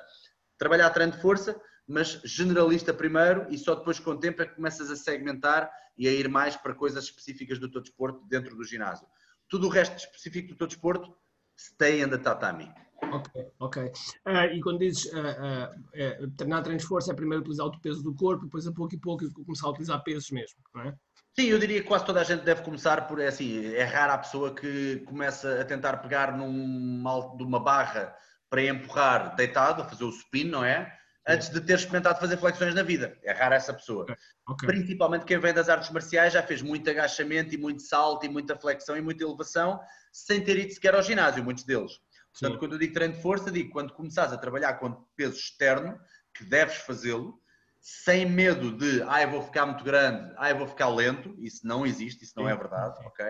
trabalhar 0.57 0.89
treino 0.91 1.11
de 1.11 1.21
força, 1.21 1.61
mas 1.85 2.21
generalista 2.23 2.93
primeiro 2.93 3.45
e 3.49 3.57
só 3.57 3.75
depois 3.75 3.99
com 3.99 4.11
o 4.11 4.17
tempo 4.17 4.41
é 4.41 4.45
que 4.45 4.55
começas 4.55 4.89
a 4.89 4.95
segmentar 4.95 5.69
e 5.97 6.07
a 6.07 6.13
ir 6.13 6.29
mais 6.29 6.55
para 6.55 6.73
coisas 6.73 7.03
específicas 7.03 7.59
do 7.59 7.69
teu 7.69 7.81
desporto 7.81 8.25
dentro 8.29 8.55
do 8.55 8.63
ginásio. 8.63 9.05
Tudo 9.49 9.67
o 9.67 9.69
resto 9.69 9.97
específico 9.97 10.53
do 10.53 10.55
teu 10.55 10.67
desporto, 10.67 11.13
stay 11.57 12.01
in 12.01 12.07
the 12.07 12.17
tatami. 12.17 12.71
Ok, 13.11 13.51
ok. 13.59 13.83
Uh, 14.25 14.55
e 14.55 14.61
quando 14.61 14.79
dizes 14.79 15.11
uh, 15.11 16.23
uh, 16.23 16.31
treinar 16.37 16.63
treino 16.63 16.79
de 16.79 16.87
força 16.87 17.11
é 17.11 17.13
primeiro 17.13 17.41
utilizar 17.41 17.67
o 17.67 17.81
peso 17.81 18.01
do 18.01 18.15
corpo, 18.15 18.45
depois 18.45 18.65
a 18.65 18.71
pouco 18.71 18.95
e 18.95 18.97
pouco 18.97 19.29
começar 19.43 19.67
a 19.67 19.71
utilizar 19.71 20.01
pesos 20.05 20.31
mesmo, 20.31 20.57
não 20.73 20.83
é? 20.83 20.97
Sim, 21.37 21.47
eu 21.47 21.59
diria 21.59 21.81
que 21.81 21.87
quase 21.87 22.05
toda 22.05 22.21
a 22.21 22.23
gente 22.23 22.43
deve 22.43 22.61
começar 22.61 23.07
por, 23.07 23.19
é 23.19 23.27
assim, 23.27 23.73
é 23.73 23.83
rara 23.83 24.13
a 24.13 24.17
pessoa 24.17 24.55
que 24.55 25.03
começa 25.05 25.59
a 25.59 25.65
tentar 25.65 25.97
pegar 25.97 26.35
num, 26.35 27.03
de 27.37 27.43
uma 27.43 27.59
barra 27.59 28.15
para 28.49 28.63
empurrar 28.63 29.35
deitado, 29.35 29.81
a 29.81 29.85
fazer 29.85 30.05
o 30.05 30.11
supino, 30.13 30.51
não 30.51 30.63
é? 30.63 30.97
Antes 31.27 31.49
de 31.49 31.59
ter 31.59 31.73
experimentado 31.73 32.19
fazer 32.19 32.37
flexões 32.37 32.73
na 32.73 32.83
vida. 32.83 33.17
É 33.21 33.33
rara 33.33 33.55
essa 33.55 33.73
pessoa. 33.73 34.05
Okay. 34.47 34.67
Principalmente 34.67 35.25
quem 35.25 35.37
vem 35.37 35.53
das 35.53 35.67
artes 35.67 35.89
marciais 35.89 36.31
já 36.31 36.41
fez 36.41 36.61
muito 36.61 36.89
agachamento 36.89 37.53
e 37.53 37.57
muito 37.57 37.81
salto 37.81 38.25
e 38.25 38.29
muita 38.29 38.55
flexão 38.55 38.95
e 38.95 39.01
muita 39.01 39.23
elevação 39.23 39.79
sem 40.13 40.41
ter 40.41 40.57
ido 40.57 40.71
sequer 40.71 40.95
ao 40.95 41.01
ginásio, 41.01 41.43
muitos 41.43 41.65
deles. 41.65 41.99
Portanto, 42.31 42.53
Sim. 42.53 42.59
quando 42.59 42.73
eu 42.73 42.79
digo 42.79 42.93
treino 42.93 43.15
de 43.15 43.21
força, 43.21 43.51
digo 43.51 43.71
quando 43.71 43.93
começares 43.93 44.31
a 44.31 44.37
trabalhar 44.37 44.75
com 44.75 45.05
peso 45.17 45.35
externo, 45.35 45.99
que 46.33 46.45
deves 46.45 46.77
fazê-lo, 46.77 47.41
sem 47.87 48.25
medo 48.25 48.75
de, 48.75 49.03
ah, 49.03 49.21
eu 49.21 49.29
vou 49.29 49.43
ficar 49.43 49.63
muito 49.67 49.83
grande, 49.83 50.33
ah, 50.37 50.49
eu 50.49 50.57
vou 50.57 50.67
ficar 50.67 50.89
lento. 50.89 51.35
Isso 51.37 51.67
não 51.67 51.85
existe, 51.85 52.23
isso 52.23 52.33
não 52.35 52.49
é 52.49 52.55
verdade, 52.55 52.97
ok? 53.05 53.23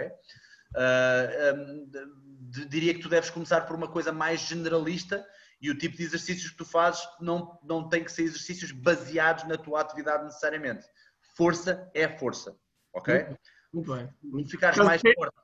Uh, 0.74 1.56
um, 1.58 1.90
diria 2.70 2.94
que 2.94 3.02
tu 3.02 3.10
deves 3.10 3.30
começar 3.30 3.62
por 3.62 3.76
uma 3.76 3.92
coisa 3.92 4.14
mais 4.14 4.40
generalista 4.40 5.26
e 5.62 5.70
o 5.70 5.78
tipo 5.78 5.98
de 5.98 6.04
exercícios 6.04 6.52
que 6.52 6.58
tu 6.58 6.64
fazes 6.64 7.06
não, 7.20 7.60
não 7.66 7.90
tem 7.90 8.02
que 8.02 8.10
ser 8.10 8.24
exercícios 8.24 8.72
baseados 8.72 9.44
na 9.44 9.58
tua 9.58 9.82
atividade 9.82 10.24
necessariamente. 10.24 10.86
Força 11.36 11.92
é 11.94 12.08
força, 12.08 12.56
ok? 12.94 13.36
Muito 13.74 13.94
bem. 13.94 14.10
Não 14.24 14.48
ficares 14.48 14.78
mais 14.78 15.02
forte. 15.02 15.36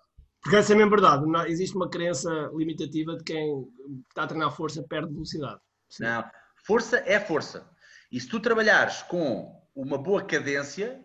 Porque 0.42 0.56
essa 0.56 0.72
é 0.72 0.76
mesmo 0.78 0.90
verdade. 0.90 1.26
Não, 1.26 1.46
existe 1.46 1.76
uma 1.76 1.90
crença 1.90 2.30
limitativa 2.54 3.18
de 3.18 3.26
quem 3.26 3.68
está 4.08 4.24
a 4.24 4.28
treinar 4.28 4.56
força 4.56 4.82
perde 4.84 5.12
velocidade. 5.12 5.60
Sim. 5.90 6.04
Não. 6.04 6.24
Força 6.66 7.04
é 7.06 7.20
força. 7.20 7.70
E 8.12 8.20
se 8.20 8.28
tu 8.28 8.40
trabalhares 8.40 9.02
com 9.04 9.58
uma 9.74 9.98
boa 9.98 10.22
cadência, 10.24 11.02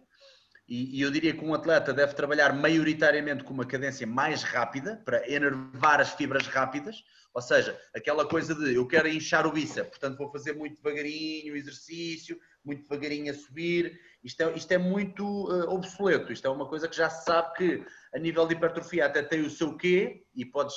e, 0.69 1.01
eu 1.01 1.11
diria 1.11 1.33
que 1.33 1.45
um 1.45 1.55
atleta 1.55 1.93
deve 1.93 2.15
trabalhar 2.15 2.53
maioritariamente 2.53 3.45
com 3.45 3.55
uma 3.55 3.65
cadência 3.65 4.07
mais 4.07 4.43
rápida 4.43 5.01
para 5.05 5.29
enervar 5.31 6.01
as 6.01 6.11
fibras 6.11 6.49
rápidas, 6.49 7.05
ou 7.33 7.41
seja, 7.41 7.79
aquela 7.95 8.27
coisa 8.27 8.55
de 8.55 8.75
eu 8.75 8.87
quero 8.87 9.09
inchar 9.09 9.47
o 9.47 9.53
bíceps, 9.53 9.91
portanto 9.91 10.19
vou 10.19 10.33
fazer 10.33 10.55
muito 10.55 10.83
devagarinho 10.83 11.55
o 11.55 11.57
exercício, 11.57 12.41
muito 12.65 12.83
devagarinho 12.83 13.31
a 13.31 13.35
subir. 13.35 14.01
Isto 14.25 14.43
é, 14.43 14.53
isto 14.57 14.73
é 14.73 14.79
muito 14.79 15.23
uh, 15.25 15.71
obsoleto, 15.71 16.33
isto 16.33 16.47
é 16.47 16.51
uma 16.51 16.67
coisa 16.69 16.89
que 16.89 16.97
já 16.97 17.09
se 17.09 17.25
sabe 17.25 17.55
que 17.55 17.87
a 18.13 18.19
nível 18.19 18.49
de 18.49 18.55
hipertrofia 18.55 19.07
até 19.07 19.23
tem 19.23 19.43
o 19.43 19.51
seu 19.51 19.77
quê 19.77 20.25
e 20.35 20.45
podes 20.45 20.75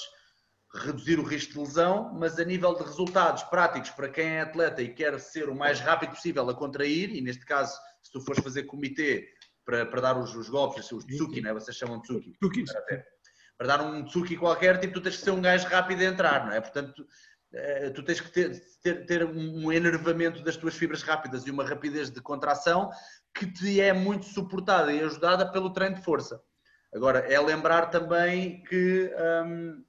reduzir 0.74 1.20
o 1.20 1.24
risco 1.24 1.54
de 1.54 1.60
lesão, 1.60 2.14
mas 2.14 2.38
a 2.40 2.44
nível 2.44 2.76
de 2.76 2.84
resultados 2.84 3.44
práticos 3.44 3.90
para 3.90 4.10
quem 4.10 4.26
é 4.26 4.42
atleta 4.42 4.82
e 4.82 4.94
quer 4.94 5.20
ser 5.20 5.50
o 5.50 5.56
mais 5.56 5.80
rápido 5.80 6.12
possível 6.12 6.48
a 6.50 6.54
contrair, 6.54 7.10
e 7.10 7.22
neste 7.22 7.46
caso, 7.46 7.76
se 8.04 8.12
tu 8.12 8.22
fores 8.22 8.44
fazer 8.44 8.64
comitê 8.64 9.28
para, 9.66 9.86
para 9.86 10.02
dar 10.02 10.18
os, 10.18 10.36
os 10.36 10.50
golpes, 10.50 10.92
os 10.92 11.04
tsuki, 11.06 11.42
né? 11.42 11.54
vocês 11.54 11.76
chamam 11.76 12.02
tsuki. 12.02 12.34
Para, 12.40 13.06
para 13.58 13.68
dar 13.68 13.82
um 13.82 14.06
tsuki 14.06 14.38
qualquer, 14.38 14.80
tipo, 14.80 14.94
tu 14.94 15.02
tens 15.02 15.18
que 15.18 15.24
ser 15.24 15.32
um 15.32 15.42
gajo 15.42 15.68
rápido 15.68 16.02
a 16.02 16.06
entrar, 16.06 16.46
não 16.46 16.54
é? 16.54 16.62
Portanto, 16.62 17.06
eh, 17.52 17.90
tu 17.90 18.04
tens 18.04 18.22
que 18.22 18.32
ter, 18.32 18.62
ter, 18.82 19.06
ter 19.06 19.26
um 19.26 19.72
enervamento 19.72 20.44
das 20.44 20.56
tuas 20.56 20.76
fibras 20.76 21.02
rápidas 21.02 21.46
e 21.46 21.52
uma 21.52 21.66
rapidez 21.66 22.12
de 22.12 22.22
contração 22.22 22.90
que 23.34 23.52
te 23.52 23.82
é 23.82 23.92
muito 23.92 24.26
suportada 24.26 24.94
e 24.94 25.02
ajudada 25.02 25.52
pelo 25.52 25.74
treino 25.74 25.96
de 25.96 26.04
força. 26.04 26.42
Agora, 26.94 27.20
é 27.20 27.40
lembrar 27.40 27.88
também 27.88 28.64
que 28.64 29.12
hum, 29.46 29.84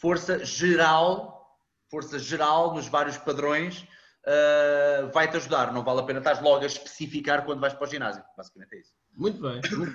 força 0.00 0.44
geral, 0.44 1.58
força 1.90 2.18
geral 2.18 2.74
nos 2.74 2.88
vários 2.88 3.16
padrões, 3.18 3.86
uh, 4.24 5.12
vai-te 5.12 5.36
ajudar. 5.36 5.72
Não 5.72 5.84
vale 5.84 6.00
a 6.00 6.04
pena 6.04 6.18
estar 6.18 6.42
logo 6.42 6.62
a 6.62 6.66
especificar 6.66 7.44
quando 7.44 7.60
vais 7.60 7.74
para 7.74 7.86
o 7.86 7.90
ginásio. 7.90 8.22
Basicamente 8.36 8.74
é 8.74 8.80
isso. 8.80 8.92
Muito 9.14 9.40
bem. 9.40 9.60
Muito 9.76 9.92
bem. 9.92 9.94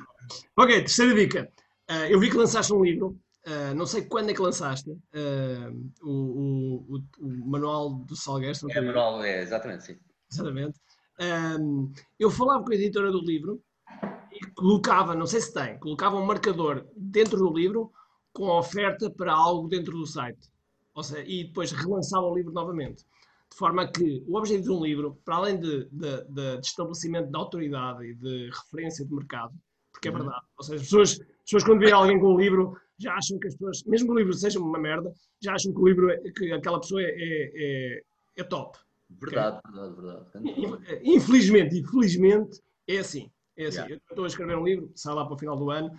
ok, 0.58 0.80
terceira 0.80 1.16
dica. 1.16 1.52
Uh, 1.90 2.06
eu 2.10 2.20
vi 2.20 2.30
que 2.30 2.38
lançaste 2.38 2.74
um 2.74 2.84
livro. 2.84 3.20
Uh, 3.46 3.76
não 3.76 3.86
sei 3.86 4.04
quando 4.04 4.30
é 4.30 4.34
que 4.34 4.42
lançaste 4.42 4.90
o, 4.90 6.10
o, 6.10 6.96
o, 6.96 7.04
o, 7.20 7.50
manual 7.50 7.90
do 7.90 8.16
Salgueiro. 8.16 8.58
É, 8.70 8.80
o 8.80 8.86
manual, 8.86 9.24
é, 9.24 9.42
exatamente, 9.42 9.84
sim. 9.84 10.00
Exatamente. 10.32 10.80
Um, 11.20 11.92
eu 12.20 12.32
falava 12.32 12.64
com 12.64 12.72
a 12.72 12.76
editora 12.76 13.12
do 13.12 13.22
livro 13.22 13.62
e 14.32 14.46
colocava, 14.56 15.14
não 15.14 15.28
sei 15.28 15.42
se 15.42 15.54
tem, 15.54 15.78
colocava 15.78 16.16
um 16.16 16.26
marcador 16.26 16.88
dentro 16.96 17.38
do 17.38 17.54
livro 17.54 17.92
com 18.34 18.48
oferta 18.50 19.10
para 19.10 19.32
algo 19.32 19.68
dentro 19.68 19.94
do 19.94 20.06
site. 20.06 20.50
Ou 20.96 21.04
seja, 21.04 21.24
e 21.26 21.46
depois 21.46 21.72
relançava 21.72 22.26
o 22.26 22.36
livro 22.36 22.52
novamente. 22.52 23.06
De 23.50 23.58
forma 23.58 23.88
que 23.88 24.24
o 24.28 24.36
objetivo 24.36 24.64
de 24.64 24.72
um 24.72 24.84
livro, 24.84 25.18
para 25.24 25.36
além 25.36 25.60
de, 25.60 25.86
de, 25.86 26.24
de, 26.24 26.58
de 26.58 26.66
estabelecimento 26.66 27.30
de 27.30 27.38
autoridade 27.38 28.04
e 28.04 28.16
de 28.16 28.50
referência 28.50 29.06
de 29.06 29.14
mercado, 29.14 29.54
porque 29.92 30.08
é 30.08 30.12
uhum. 30.12 30.18
verdade, 30.18 30.46
ou 30.58 30.64
seja, 30.64 30.76
as 30.78 30.82
pessoas, 30.82 31.12
as 31.12 31.44
pessoas 31.44 31.64
quando 31.64 31.80
veem 31.80 31.94
alguém 31.94 32.20
com 32.20 32.34
um 32.34 32.38
livro 32.38 32.76
já 32.98 33.14
acham 33.14 33.38
que 33.40 33.48
as 33.48 33.54
pessoas, 33.54 33.84
mesmo 33.84 34.08
que 34.08 34.14
o 34.14 34.18
livro 34.18 34.34
seja 34.34 34.60
uma 34.60 34.80
merda, 34.80 35.14
já 35.42 35.54
acham 35.54 35.74
que 35.74 35.80
o 35.80 35.88
livro, 35.88 36.10
é, 36.10 36.18
que 36.32 36.52
aquela 36.52 36.80
pessoa 36.80 37.02
é, 37.02 37.06
é, 37.06 37.52
é, 37.56 38.04
é 38.38 38.44
top. 38.44 38.78
Verdade, 39.10 39.60
okay? 39.60 39.72
verdade, 39.72 40.02
verdade. 40.02 41.02
Infelizmente, 41.04 41.78
infelizmente, 41.78 42.60
é 42.88 42.98
assim. 42.98 43.30
É 43.56 43.66
assim. 43.66 43.78
Yeah. 43.80 43.96
Eu 43.96 44.02
estou 44.10 44.26
a 44.26 44.28
escrever 44.28 44.58
um 44.58 44.64
livro, 44.64 44.92
sai 44.96 45.14
lá 45.14 45.26
para 45.26 45.36
o 45.36 45.38
final 45.38 45.56
do 45.56 45.70
ano, 45.70 45.92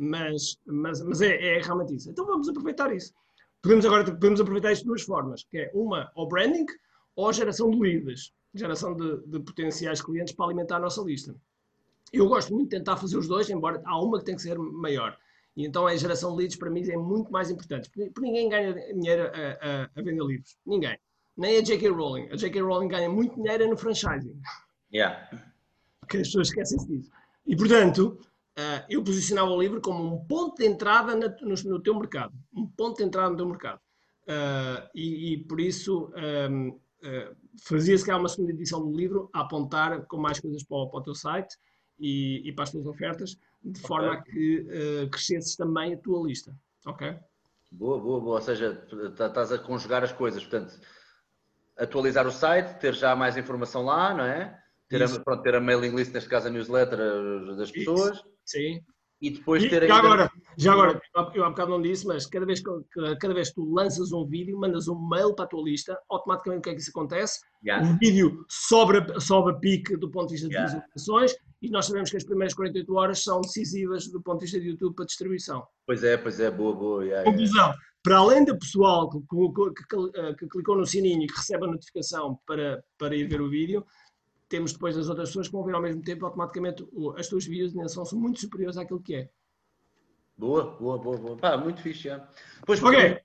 mas, 0.00 0.58
mas, 0.66 1.02
mas 1.02 1.20
é, 1.20 1.56
é 1.56 1.60
realmente 1.60 1.94
isso. 1.94 2.10
Então 2.10 2.24
vamos 2.24 2.48
aproveitar 2.48 2.94
isso. 2.94 3.12
Podemos 3.60 3.84
agora 3.84 4.04
podemos 4.04 4.40
aproveitar 4.40 4.72
isto 4.72 4.82
de 4.82 4.88
duas 4.88 5.02
formas, 5.02 5.44
que 5.44 5.58
é 5.58 5.70
uma, 5.74 6.10
o 6.16 6.26
branding, 6.26 6.64
ou 7.14 7.28
a 7.28 7.32
geração 7.32 7.70
de 7.70 7.78
leads, 7.78 8.32
geração 8.54 8.96
de, 8.96 9.18
de, 9.26 9.40
potenciais 9.40 10.00
clientes 10.00 10.34
para 10.34 10.46
alimentar 10.46 10.76
a 10.76 10.80
nossa 10.80 11.02
lista. 11.02 11.36
Eu 12.10 12.26
gosto 12.26 12.54
muito 12.54 12.70
de 12.70 12.78
tentar 12.78 12.96
fazer 12.96 13.18
os 13.18 13.28
dois, 13.28 13.50
embora 13.50 13.82
há 13.84 14.02
uma 14.02 14.18
que 14.18 14.24
tem 14.24 14.34
que 14.34 14.40
ser 14.40 14.58
maior. 14.58 15.16
E 15.54 15.66
então 15.66 15.86
a 15.86 15.94
geração 15.94 16.32
de 16.32 16.38
leads 16.38 16.56
para 16.56 16.70
mim 16.70 16.82
é 16.88 16.96
muito 16.96 17.30
mais 17.30 17.50
importante. 17.50 17.90
Porque 17.90 18.20
ninguém 18.20 18.48
ganha 18.48 18.72
dinheiro 18.94 19.24
a, 19.24 19.28
a, 19.28 19.90
a 19.94 20.02
vender 20.02 20.24
livros. 20.24 20.56
Ninguém. 20.64 20.98
Nem 21.36 21.58
a 21.58 21.62
J.K. 21.62 21.90
Rowling. 21.90 22.28
A 22.30 22.36
J.K. 22.36 22.62
Rowling 22.62 22.88
ganha 22.88 23.08
muito 23.10 23.34
dinheiro 23.34 23.68
no 23.68 23.76
franchising. 23.76 24.40
Yeah. 24.92 25.28
Porque 26.00 26.16
as 26.16 26.28
pessoas 26.28 26.48
esquecem-se 26.48 26.88
disso. 26.88 27.10
E 27.46 27.54
portanto, 27.54 28.18
uh, 28.60 28.84
eu 28.88 29.02
posicionava 29.02 29.50
o 29.50 29.60
livro 29.60 29.80
como 29.80 30.14
um 30.14 30.24
ponto 30.26 30.56
de 30.56 30.66
entrada 30.66 31.14
na, 31.16 31.28
no, 31.40 31.54
no, 31.64 31.80
teu 31.80 31.98
mercado. 31.98 32.34
Um 32.54 32.66
ponto 32.66 32.98
de 32.98 33.04
entrada 33.04 33.30
no 33.30 33.36
teu 33.36 33.48
mercado. 33.48 33.80
Uh, 34.24 34.88
e, 34.94 35.32
e, 35.32 35.44
por 35.44 35.58
isso 35.60 36.12
um, 36.50 36.68
uh, 36.68 36.80
eh, 37.02 37.32
fazia-se 37.64 38.04
cá 38.04 38.16
uma 38.16 38.28
segunda 38.28 38.52
edição 38.52 38.80
do 38.84 38.96
livro 38.96 39.30
a 39.32 39.40
apontar 39.40 40.06
com 40.06 40.18
mais 40.18 40.38
coisas 40.38 40.62
para 40.62 40.76
o, 40.76 40.88
para 40.88 41.00
o 41.00 41.02
teu 41.02 41.14
site 41.14 41.56
e, 41.98 42.42
e, 42.44 42.52
para 42.52 42.64
as 42.64 42.70
tuas 42.70 42.86
ofertas, 42.86 43.30
de 43.62 43.70
okay. 43.70 43.82
forma 43.82 44.12
a 44.12 44.22
que 44.22 44.66
crescesses 45.10 45.56
também 45.56 45.94
a 45.94 45.98
tua 45.98 46.26
lista. 46.26 46.54
Ok? 46.86 47.18
Boa, 47.70 47.98
boa, 47.98 48.20
boa. 48.20 48.34
Ou 48.36 48.40
seja, 48.40 48.74
tá, 49.16 49.26
estás 49.26 49.52
a 49.52 49.58
conjugar 49.58 50.04
as 50.04 50.12
coisas. 50.12 50.42
Portanto, 50.44 50.78
atualizar 51.76 52.26
o 52.26 52.30
site, 52.30 52.78
ter 52.78 52.94
já 52.94 53.16
mais 53.16 53.36
informação 53.36 53.84
lá, 53.84 54.14
não 54.14 54.24
é? 54.24 54.62
Ter, 54.90 55.02
a, 55.02 55.20
pronto, 55.20 55.42
ter 55.42 55.54
a 55.54 55.60
mailing 55.60 55.94
list, 55.94 56.12
neste 56.12 56.28
caso 56.28 56.48
a 56.48 56.50
newsletter 56.50 56.98
das 57.56 57.70
pessoas. 57.70 58.16
Isso. 58.16 58.24
Sim. 58.44 58.80
E 59.22 59.30
depois 59.30 59.62
ter 59.68 59.82
e, 59.82 59.88
já 59.88 59.96
agora, 59.96 60.30
já 60.56 60.72
agora, 60.72 61.00
eu 61.34 61.44
há 61.44 61.50
bocado 61.50 61.70
não 61.70 61.82
disse, 61.82 62.06
mas 62.06 62.24
cada 62.24 62.46
vez, 62.46 62.60
que, 62.60 62.70
cada 63.20 63.34
vez 63.34 63.50
que 63.50 63.56
tu 63.56 63.70
lanças 63.70 64.12
um 64.12 64.26
vídeo, 64.26 64.58
mandas 64.58 64.88
um 64.88 64.98
mail 65.08 65.34
para 65.34 65.44
a 65.44 65.48
tua 65.48 65.62
lista, 65.62 65.98
automaticamente 66.10 66.60
o 66.60 66.62
que 66.62 66.70
é 66.70 66.74
que 66.74 66.80
isso 66.80 66.90
acontece? 66.90 67.38
Yeah. 67.62 67.86
O 67.86 67.98
vídeo 67.98 68.46
sobe, 68.48 69.20
sobe 69.20 69.50
a 69.50 69.54
pique 69.54 69.94
do 69.98 70.10
ponto 70.10 70.28
de 70.28 70.34
vista 70.34 70.48
de 70.48 70.54
yeah. 70.54 70.72
visualizações 70.72 71.34
e 71.60 71.68
nós 71.68 71.84
sabemos 71.84 72.10
que 72.10 72.16
as 72.16 72.24
primeiras 72.24 72.54
48 72.54 72.94
horas 72.94 73.22
são 73.22 73.42
decisivas 73.42 74.08
do 74.08 74.22
ponto 74.22 74.38
de 74.38 74.46
vista 74.46 74.58
de 74.58 74.68
YouTube 74.68 74.94
para 74.94 75.04
distribuição. 75.04 75.62
Pois 75.86 76.02
é, 76.02 76.16
pois 76.16 76.40
é, 76.40 76.50
boa, 76.50 76.74
boa. 76.74 77.04
Yeah, 77.04 77.30
Conclusão, 77.30 77.74
para 78.02 78.16
além 78.16 78.44
do 78.46 78.58
pessoal 78.58 79.10
que, 79.10 79.18
que, 79.20 79.86
que, 79.86 80.34
que, 80.38 80.48
clicou 80.48 80.78
no 80.78 80.86
sininho 80.86 81.22
e 81.22 81.26
que 81.26 81.36
recebe 81.36 81.64
a 81.64 81.70
notificação 81.70 82.38
para, 82.46 82.82
para 82.98 83.14
ir 83.14 83.28
ver 83.28 83.42
o 83.42 83.50
vídeo, 83.50 83.84
temos 84.50 84.72
depois 84.72 84.98
as 84.98 85.08
outras 85.08 85.30
pessoas 85.30 85.46
que 85.46 85.52
vão 85.52 85.64
ver 85.64 85.74
ao 85.74 85.80
mesmo 85.80 86.02
tempo, 86.02 86.26
automaticamente 86.26 86.84
as 87.16 87.28
tuas 87.28 87.46
views 87.46 87.72
são 87.92 88.04
muito 88.18 88.40
superiores 88.40 88.76
àquilo 88.76 89.00
que 89.00 89.14
é. 89.14 89.30
Boa, 90.36 90.76
boa, 90.76 90.98
boa, 90.98 91.16
boa. 91.16 91.36
Pá, 91.36 91.56
muito 91.56 91.80
fixe, 91.80 92.04
já. 92.04 92.28
Pois, 92.66 92.82
ok. 92.82 93.20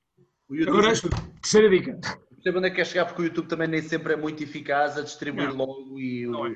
YouTube, 0.50 0.77
Agora, 0.77 0.94
terceira 1.41 1.70
dica. 1.70 2.00
Percebo 2.29 2.60
onde 2.60 2.67
é 2.67 2.70
que 2.70 2.75
quer 2.75 2.86
chegar, 2.86 3.05
porque 3.05 3.24
o 3.24 3.25
YouTube 3.25 3.48
também 3.48 3.67
nem 3.67 3.82
sempre 3.82 4.13
é 4.13 4.15
muito 4.15 4.44
eficaz 4.44 4.98
a 4.98 5.01
distribuir 5.01 5.50
não. 5.50 5.65
logo 5.65 6.00
e 6.00 6.27
não 6.27 6.41
o, 6.41 6.48
é. 6.48 6.55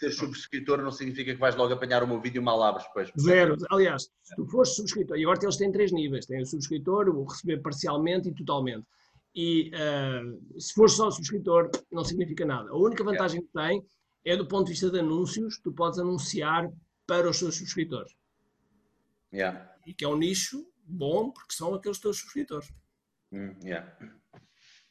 Ser 0.00 0.10
subscritor 0.10 0.82
não 0.82 0.90
significa 0.90 1.32
que 1.32 1.38
vais 1.38 1.54
logo 1.54 1.72
apanhar 1.72 2.02
o 2.02 2.08
meu 2.08 2.20
vídeo 2.20 2.42
mal 2.42 2.60
abres 2.64 2.84
depois. 2.88 3.12
Zero. 3.20 3.56
Aliás, 3.70 4.10
se 4.24 4.34
tu 4.34 4.44
fores 4.46 4.74
subscritor, 4.74 5.16
e 5.16 5.22
agora 5.22 5.38
eles 5.40 5.56
têm 5.56 5.70
três 5.70 5.92
níveis: 5.92 6.26
tem 6.26 6.42
o 6.42 6.46
subscritor, 6.46 7.08
o 7.08 7.24
receber 7.24 7.58
parcialmente 7.58 8.28
e 8.28 8.34
totalmente. 8.34 8.84
E 9.36 9.70
uh, 9.70 10.60
se 10.60 10.74
fores 10.74 10.94
só 10.94 11.08
subscritor, 11.12 11.70
não 11.92 12.02
significa 12.02 12.44
nada. 12.44 12.70
A 12.70 12.76
única 12.76 13.04
vantagem 13.04 13.38
é. 13.38 13.42
que 13.42 13.48
tem 13.52 13.86
é 14.28 14.36
do 14.36 14.46
ponto 14.46 14.66
de 14.66 14.72
vista 14.72 14.90
de 14.90 15.00
anúncios, 15.00 15.58
tu 15.58 15.72
podes 15.72 15.98
anunciar 15.98 16.70
para 17.06 17.28
os 17.28 17.38
teus 17.38 17.56
subscritores. 17.56 18.14
Yeah. 19.32 19.70
E 19.86 19.94
que 19.94 20.04
é 20.04 20.08
um 20.08 20.16
nicho 20.16 20.66
bom, 20.84 21.30
porque 21.30 21.54
são 21.54 21.74
aqueles 21.74 21.98
teus 21.98 22.18
subscritores. 22.18 22.72
Mm, 23.30 23.52
yeah. 23.64 23.96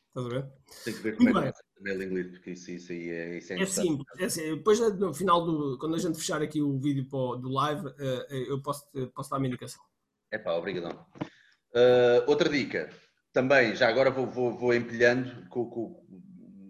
Estás 0.08 0.26
a 0.26 0.30
ver? 0.30 0.52
Tem 0.84 0.94
que 0.94 1.02
ver 1.02 1.18
como 1.18 1.38
é 1.38 1.52
que 1.52 1.60
é 1.60 1.84
mailing 1.84 2.14
list, 2.14 2.32
porque 2.32 2.52
isso, 2.52 2.72
isso, 2.72 2.92
aí 2.92 3.10
é, 3.10 3.38
isso 3.38 3.54
é, 3.54 3.62
é 3.62 3.66
simples. 3.66 4.08
É 4.20 4.26
assim, 4.26 4.56
depois, 4.56 4.80
no 4.80 5.14
final, 5.14 5.46
do, 5.46 5.78
quando 5.78 5.96
a 5.96 6.00
gente 6.00 6.18
fechar 6.18 6.42
aqui 6.42 6.62
o 6.62 6.78
vídeo 6.80 7.04
do 7.04 7.50
live, 7.50 7.88
eh, 8.00 8.28
eh, 8.30 8.52
eu 8.52 8.62
posso, 8.62 8.88
posso 9.14 9.30
dar 9.30 9.38
uma 9.38 9.48
indicação. 9.48 9.82
É 10.32 10.38
pá, 10.38 10.54
obrigadão. 10.54 11.06
Uh, 11.72 12.26
outra 12.26 12.50
dica, 12.50 12.90
também, 13.32 13.76
já 13.76 13.88
agora 13.88 14.10
vou, 14.10 14.26
vou, 14.26 14.58
vou 14.58 14.74
empilhando, 14.74 15.48
com, 15.50 15.70
com, 15.70 16.06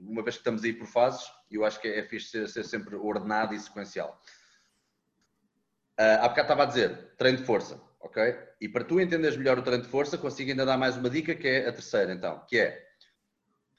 uma 0.06 0.22
vez 0.24 0.36
que 0.36 0.42
estamos 0.42 0.64
aí 0.64 0.74
por 0.74 0.88
fases, 0.88 1.26
eu 1.56 1.66
acho 1.66 1.80
que 1.80 1.88
é, 1.88 2.00
é 2.00 2.04
fixe 2.04 2.30
ser, 2.30 2.48
ser 2.50 2.64
sempre 2.64 2.96
ordenado 2.96 3.54
e 3.54 3.60
sequencial. 3.60 4.22
Uh, 6.00 6.22
há 6.22 6.30
bocado 6.30 6.42
estava 6.42 6.64
a 6.64 6.66
dizer, 6.66 7.16
treino 7.18 7.40
de 7.40 7.46
força, 7.46 7.82
ok? 8.00 8.38
E 8.62 8.70
para 8.70 8.84
tu 8.84 9.00
entenderes 9.00 9.38
melhor 9.38 9.58
o 9.58 9.64
treino 9.64 9.84
de 9.84 9.90
força, 9.90 10.18
consigo 10.18 10.52
ainda 10.52 10.66
dar 10.66 10.78
mais 10.78 10.96
uma 10.96 11.10
dica, 11.10 11.34
que 11.34 11.48
é 11.48 11.68
a 11.68 11.74
terceira, 11.74 12.14
então, 12.14 12.46
que 12.48 12.60
é 12.60 12.88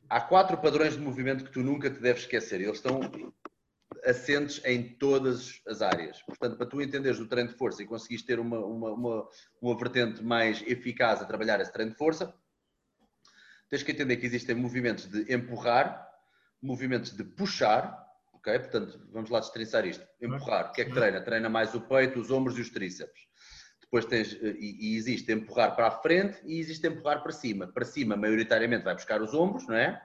há 0.08 0.20
quatro 0.20 0.56
padrões 0.58 0.94
de 0.94 1.00
movimento 1.00 1.44
que 1.44 1.52
tu 1.52 1.60
nunca 1.60 1.90
te 1.90 2.00
deves 2.00 2.22
esquecer. 2.22 2.60
Eles 2.60 2.76
estão 2.76 3.00
assentes 4.04 4.60
em 4.64 4.94
todas 4.94 5.60
as 5.66 5.82
áreas. 5.82 6.22
Portanto, 6.22 6.56
para 6.56 6.66
tu 6.66 6.80
entenderes 6.80 7.18
o 7.18 7.26
treino 7.26 7.50
de 7.50 7.56
força 7.56 7.82
e 7.82 7.86
conseguires 7.86 8.24
ter 8.24 8.38
uma, 8.38 8.58
uma, 8.58 8.92
uma, 8.92 9.28
uma 9.60 9.76
vertente 9.76 10.22
mais 10.22 10.62
eficaz 10.62 11.20
a 11.20 11.24
trabalhar 11.24 11.60
esse 11.60 11.72
treino 11.72 11.92
de 11.92 11.98
força, 11.98 12.34
tens 13.68 13.82
que 13.82 13.92
entender 13.92 14.16
que 14.16 14.26
existem 14.26 14.54
movimentos 14.54 15.06
de 15.06 15.32
empurrar, 15.32 16.07
movimentos 16.62 17.16
de 17.16 17.24
puxar, 17.24 18.06
ok? 18.32 18.58
Portanto, 18.58 19.08
vamos 19.12 19.30
lá 19.30 19.40
destrinçar 19.40 19.86
isto. 19.86 20.06
Empurrar, 20.20 20.70
o 20.70 20.72
que 20.72 20.82
é 20.82 20.84
que 20.84 20.92
treina? 20.92 21.20
Treina 21.20 21.48
mais 21.48 21.74
o 21.74 21.80
peito, 21.80 22.18
os 22.18 22.30
ombros 22.30 22.58
e 22.58 22.60
os 22.60 22.70
tríceps. 22.70 23.28
Depois 23.80 24.04
tens, 24.04 24.34
eh, 24.34 24.56
e, 24.58 24.92
e 24.92 24.96
existe 24.96 25.32
empurrar 25.32 25.74
para 25.74 25.88
a 25.88 25.90
frente 25.90 26.38
e 26.44 26.58
existe 26.58 26.86
empurrar 26.86 27.22
para 27.22 27.32
cima. 27.32 27.66
Para 27.66 27.84
cima, 27.84 28.16
maioritariamente, 28.16 28.84
vai 28.84 28.94
buscar 28.94 29.22
os 29.22 29.32
ombros, 29.34 29.66
não 29.66 29.76
é? 29.76 30.00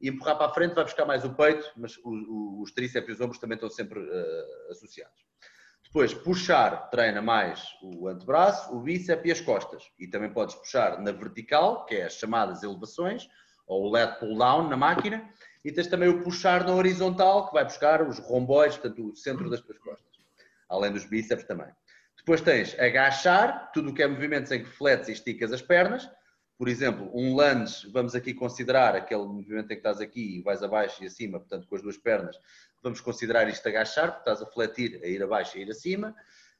E 0.00 0.08
empurrar 0.08 0.36
para 0.36 0.46
a 0.46 0.54
frente 0.54 0.74
vai 0.74 0.84
buscar 0.84 1.06
mais 1.06 1.24
o 1.24 1.32
peito, 1.34 1.70
mas 1.76 1.96
o, 1.98 2.10
o, 2.10 2.62
os 2.62 2.72
tríceps 2.72 3.08
e 3.08 3.12
os 3.12 3.20
ombros 3.20 3.38
também 3.38 3.54
estão 3.54 3.70
sempre 3.70 4.00
uh, 4.00 4.70
associados. 4.70 5.22
Depois, 5.84 6.14
puxar 6.14 6.88
treina 6.90 7.20
mais 7.20 7.68
o 7.82 8.08
antebraço, 8.08 8.74
o 8.74 8.80
bíceps 8.80 9.26
e 9.26 9.30
as 9.30 9.40
costas. 9.40 9.84
E 9.98 10.08
também 10.08 10.32
podes 10.32 10.54
puxar 10.54 11.00
na 11.00 11.12
vertical, 11.12 11.84
que 11.86 11.96
é 11.96 12.04
as 12.06 12.14
chamadas 12.14 12.62
elevações, 12.62 13.28
ou 13.66 13.84
o 13.84 13.90
lat 13.90 14.18
pull 14.18 14.36
down 14.36 14.68
na 14.68 14.76
máquina. 14.76 15.28
E 15.64 15.70
tens 15.70 15.86
também 15.86 16.08
o 16.08 16.22
puxar 16.22 16.64
na 16.64 16.74
horizontal, 16.74 17.46
que 17.46 17.54
vai 17.54 17.64
buscar 17.64 18.02
os 18.02 18.18
romboides, 18.18 18.76
portanto, 18.76 19.10
o 19.10 19.16
centro 19.16 19.48
das 19.48 19.60
tuas 19.60 19.78
costas. 19.78 20.12
Além 20.68 20.92
dos 20.92 21.04
bíceps 21.04 21.44
também. 21.44 21.68
Depois 22.16 22.40
tens 22.40 22.78
agachar, 22.78 23.70
tudo 23.72 23.90
o 23.90 23.94
que 23.94 24.02
é 24.02 24.06
movimentos 24.06 24.52
em 24.52 24.62
que 24.62 24.70
fletes 24.70 25.08
e 25.08 25.12
esticas 25.12 25.52
as 25.52 25.62
pernas. 25.62 26.08
Por 26.56 26.68
exemplo, 26.68 27.10
um 27.12 27.34
lunge, 27.34 27.90
vamos 27.90 28.14
aqui 28.14 28.32
considerar 28.32 28.94
aquele 28.94 29.24
movimento 29.24 29.66
em 29.66 29.74
que 29.74 29.74
estás 29.74 30.00
aqui 30.00 30.36
e 30.36 30.42
vais 30.42 30.62
abaixo 30.62 31.02
e 31.02 31.06
acima, 31.06 31.40
portanto, 31.40 31.66
com 31.66 31.74
as 31.74 31.82
duas 31.82 31.96
pernas. 31.96 32.36
Vamos 32.80 33.00
considerar 33.00 33.48
isto 33.48 33.66
agachar, 33.68 34.12
porque 34.12 34.30
estás 34.30 34.42
a 34.42 34.46
fletir, 34.46 35.00
a 35.02 35.06
ir 35.06 35.22
abaixo 35.22 35.56
e 35.56 35.60
a 35.60 35.64
ir 35.64 35.70
acima. 35.70 36.14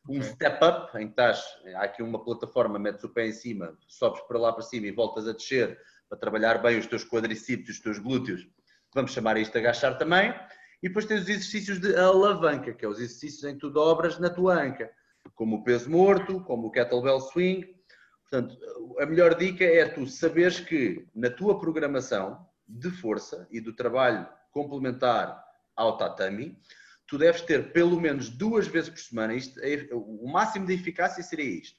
Um 0.09 0.21
step 0.21 0.59
up, 0.65 0.99
em 0.99 1.07
que 1.07 1.13
estás, 1.13 1.45
há 1.77 1.85
aqui 1.85 2.03
uma 2.03 2.25
plataforma, 2.25 2.77
metes 2.79 3.05
o 3.05 3.09
pé 3.09 3.29
em 3.29 3.33
cima, 3.33 3.79
sobes 3.87 4.21
para 4.23 4.39
lá 4.39 4.53
para 4.53 4.63
cima 4.63 4.89
e 4.89 4.91
voltas 4.91 5.29
a 5.29 5.33
descer 5.33 5.79
para 6.09 6.19
trabalhar 6.19 6.59
bem 6.59 6.79
os 6.79 6.87
teus 6.87 7.05
quadricípeos, 7.05 7.77
os 7.77 7.81
teus 7.81 7.99
glúteos. 8.01 8.49
Vamos 8.95 9.13
chamar 9.13 9.37
isto 9.37 9.53
de 9.53 9.59
agachar 9.59 9.97
também. 9.99 10.35
E 10.83 10.89
depois 10.89 11.07
tens 11.07 11.23
os 11.23 11.29
exercícios 11.29 11.79
de 11.79 11.97
alavanca, 11.97 12.73
que 12.73 12.85
é 12.85 12.89
os 12.89 12.99
exercícios 12.99 13.45
em 13.45 13.55
que 13.55 13.61
tu 13.61 13.71
dobras 13.71 14.19
na 14.19 14.29
tua 14.29 14.55
anca 14.55 14.91
como 15.35 15.57
o 15.57 15.65
peso 15.65 15.91
morto, 15.91 16.41
como 16.45 16.67
o 16.67 16.71
kettlebell 16.71 17.21
swing. 17.21 17.75
Portanto, 18.23 18.59
a 18.99 19.07
melhor 19.07 19.35
dica 19.35 19.65
é 19.65 19.89
tu 19.89 20.07
saberes 20.07 20.61
que 20.61 21.07
na 21.15 21.31
tua 21.31 21.59
programação 21.59 22.47
de 22.67 22.91
força 22.91 23.47
e 23.51 23.61
do 23.61 23.75
trabalho 23.75 24.27
complementar 24.51 25.43
ao 25.77 25.97
tatami, 25.97 26.59
tu 27.07 27.19
deves 27.19 27.43
ter 27.43 27.73
pelo 27.73 28.01
menos 28.01 28.29
duas 28.29 28.67
vezes 28.67 28.91
por 28.91 28.99
semana, 28.99 29.35
isto, 29.35 29.59
é, 29.61 29.89
o 29.93 30.29
máximo 30.29 30.67
de 30.67 30.75
eficácia 30.75 31.23
seria 31.23 31.61
isto, 31.61 31.79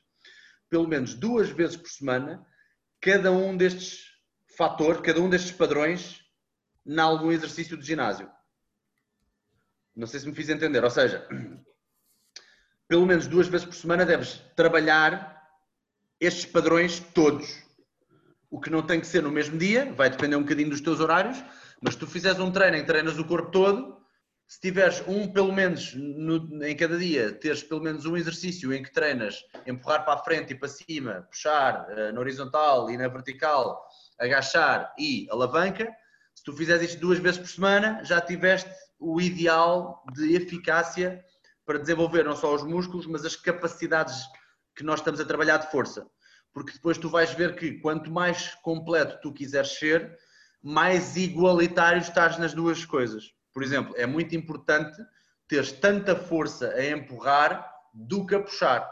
pelo 0.69 0.87
menos 0.87 1.13
duas 1.13 1.49
vezes 1.49 1.75
por 1.75 1.89
semana, 1.89 2.45
cada 2.99 3.31
um 3.31 3.55
destes 3.55 4.05
fatores, 4.57 5.01
cada 5.01 5.19
um 5.19 5.29
destes 5.29 5.51
padrões, 5.51 6.22
em 6.85 6.99
algum 6.99 7.31
exercício 7.31 7.77
de 7.77 7.85
ginásio. 7.85 8.29
Não 9.95 10.07
sei 10.07 10.19
se 10.19 10.27
me 10.27 10.33
fiz 10.33 10.49
entender, 10.49 10.83
ou 10.83 10.89
seja, 10.89 11.27
pelo 12.87 13.05
menos 13.05 13.27
duas 13.27 13.47
vezes 13.47 13.65
por 13.65 13.75
semana 13.75 14.05
deves 14.05 14.41
trabalhar 14.55 15.33
estes 16.19 16.45
padrões 16.45 16.99
todos. 16.99 17.63
O 18.49 18.59
que 18.59 18.69
não 18.69 18.81
tem 18.81 18.99
que 18.99 19.07
ser 19.07 19.21
no 19.21 19.31
mesmo 19.31 19.57
dia, 19.57 19.91
vai 19.93 20.09
depender 20.09 20.35
um 20.35 20.43
bocadinho 20.43 20.69
dos 20.69 20.81
teus 20.81 20.99
horários, 20.99 21.43
mas 21.81 21.93
se 21.93 21.99
tu 21.99 22.07
fizeres 22.07 22.39
um 22.39 22.51
treino 22.51 22.77
em 22.77 22.85
treinas 22.85 23.17
o 23.17 23.25
corpo 23.25 23.51
todo, 23.51 24.03
se 24.47 24.59
tiveres 24.59 25.03
um 25.07 25.31
pelo 25.31 25.51
menos 25.51 25.93
no, 25.95 26.63
em 26.63 26.75
cada 26.75 26.97
dia, 26.97 27.31
teres 27.31 27.63
pelo 27.63 27.81
menos 27.81 28.05
um 28.05 28.15
exercício 28.15 28.73
em 28.73 28.83
que 28.83 28.91
treinas 28.91 29.43
empurrar 29.65 30.05
para 30.05 30.13
a 30.13 30.23
frente 30.23 30.53
e 30.53 30.55
para 30.55 30.67
cima, 30.67 31.27
puxar 31.29 31.87
uh, 31.89 32.13
na 32.13 32.19
horizontal 32.19 32.89
e 32.89 32.97
na 32.97 33.07
vertical, 33.07 33.83
agachar 34.19 34.93
e 34.97 35.27
alavanca, 35.31 35.91
se 36.35 36.43
tu 36.43 36.53
fizeres 36.53 36.91
isto 36.91 36.99
duas 36.99 37.19
vezes 37.19 37.39
por 37.39 37.47
semana, 37.47 38.03
já 38.03 38.19
tiveste 38.19 38.69
o 38.99 39.19
ideal 39.19 40.03
de 40.13 40.35
eficácia 40.35 41.23
para 41.65 41.79
desenvolver 41.79 42.23
não 42.23 42.35
só 42.35 42.53
os 42.53 42.63
músculos, 42.63 43.05
mas 43.05 43.25
as 43.25 43.35
capacidades 43.35 44.23
que 44.75 44.83
nós 44.83 44.99
estamos 44.99 45.19
a 45.19 45.25
trabalhar 45.25 45.57
de 45.57 45.71
força. 45.71 46.07
Porque 46.53 46.73
depois 46.73 46.97
tu 46.97 47.09
vais 47.09 47.31
ver 47.33 47.55
que 47.55 47.79
quanto 47.79 48.11
mais 48.11 48.55
completo 48.55 49.19
tu 49.21 49.33
quiseres 49.33 49.77
ser, 49.77 50.17
mais 50.61 51.15
igualitário 51.15 52.01
estás 52.01 52.37
nas 52.37 52.53
duas 52.53 52.85
coisas. 52.85 53.33
Por 53.53 53.63
exemplo, 53.63 53.93
é 53.97 54.05
muito 54.05 54.35
importante 54.35 54.97
teres 55.47 55.71
tanta 55.71 56.15
força 56.15 56.69
a 56.69 56.85
empurrar 56.85 57.69
do 57.93 58.25
que 58.25 58.35
a 58.35 58.39
puxar. 58.39 58.89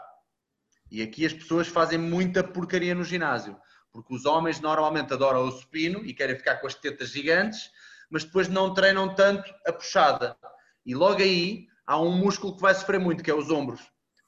E 0.90 1.02
aqui 1.02 1.24
as 1.24 1.32
pessoas 1.32 1.66
fazem 1.66 1.98
muita 1.98 2.44
porcaria 2.44 2.94
no 2.94 3.02
ginásio. 3.02 3.58
Porque 3.92 4.14
os 4.14 4.24
homens 4.24 4.60
normalmente 4.60 5.12
adoram 5.12 5.46
o 5.46 5.50
supino 5.50 6.04
e 6.04 6.14
querem 6.14 6.36
ficar 6.36 6.56
com 6.56 6.66
as 6.66 6.74
tetas 6.74 7.10
gigantes, 7.10 7.70
mas 8.10 8.24
depois 8.24 8.48
não 8.48 8.72
treinam 8.72 9.14
tanto 9.14 9.52
a 9.66 9.72
puxada. 9.72 10.36
E 10.84 10.94
logo 10.94 11.20
aí 11.20 11.66
há 11.86 12.00
um 12.00 12.12
músculo 12.12 12.56
que 12.56 12.62
vai 12.62 12.74
sofrer 12.74 12.98
muito, 12.98 13.22
que 13.22 13.30
é 13.30 13.34
os 13.34 13.50
ombros. 13.50 13.80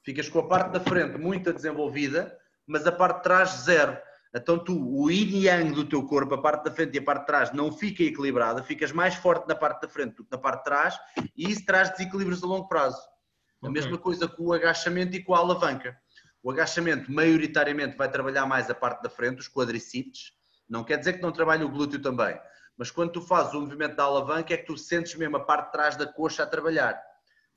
Ficas 0.03 0.29
com 0.29 0.39
a 0.39 0.47
parte 0.47 0.71
da 0.71 0.79
frente 0.79 1.17
muito 1.17 1.51
desenvolvida, 1.51 2.37
mas 2.67 2.85
a 2.85 2.91
parte 2.91 3.17
de 3.17 3.23
trás 3.23 3.49
zero. 3.63 3.97
Então 4.35 4.59
tu, 4.59 4.75
o 4.75 5.09
yin 5.09 5.43
yang 5.43 5.71
do 5.71 5.85
teu 5.85 6.05
corpo, 6.05 6.35
a 6.35 6.41
parte 6.41 6.65
da 6.65 6.71
frente 6.71 6.95
e 6.95 6.99
a 6.99 7.03
parte 7.03 7.21
de 7.21 7.27
trás 7.27 7.53
não 7.53 7.71
fica 7.71 8.03
equilibrada, 8.03 8.61
ficas 8.61 8.91
mais 8.91 9.15
forte 9.15 9.47
na 9.47 9.55
parte 9.55 9.81
da 9.81 9.87
frente 9.87 10.15
do 10.15 10.25
que 10.25 10.31
na 10.31 10.37
parte 10.37 10.59
de 10.59 10.63
trás 10.65 10.99
e 11.35 11.49
isso 11.49 11.65
traz 11.65 11.89
desequilíbrios 11.91 12.43
a 12.43 12.47
longo 12.47 12.67
prazo. 12.67 13.01
A 13.63 13.69
mesma 13.69 13.97
coisa 13.97 14.27
com 14.27 14.43
o 14.43 14.53
agachamento 14.53 15.15
e 15.15 15.23
com 15.23 15.33
a 15.33 15.39
alavanca. 15.39 15.97
O 16.45 16.51
agachamento 16.51 17.11
maioritariamente 17.11 17.97
vai 17.97 18.07
trabalhar 18.07 18.45
mais 18.45 18.69
a 18.69 18.75
parte 18.75 19.01
da 19.01 19.09
frente, 19.09 19.39
os 19.39 19.49
quadricípedes. 19.49 20.31
Não 20.69 20.83
quer 20.83 20.99
dizer 20.99 21.13
que 21.13 21.21
não 21.23 21.31
trabalhe 21.31 21.63
o 21.63 21.69
glúteo 21.71 21.99
também. 21.99 22.39
Mas 22.77 22.91
quando 22.91 23.13
tu 23.13 23.21
fazes 23.23 23.55
o 23.55 23.61
movimento 23.61 23.95
da 23.95 24.03
alavanca 24.03 24.53
é 24.53 24.57
que 24.57 24.67
tu 24.67 24.77
sentes 24.77 25.15
mesmo 25.15 25.37
a 25.37 25.39
parte 25.39 25.65
de 25.65 25.71
trás 25.71 25.95
da 25.95 26.05
coxa 26.05 26.43
a 26.43 26.45
trabalhar. 26.45 27.01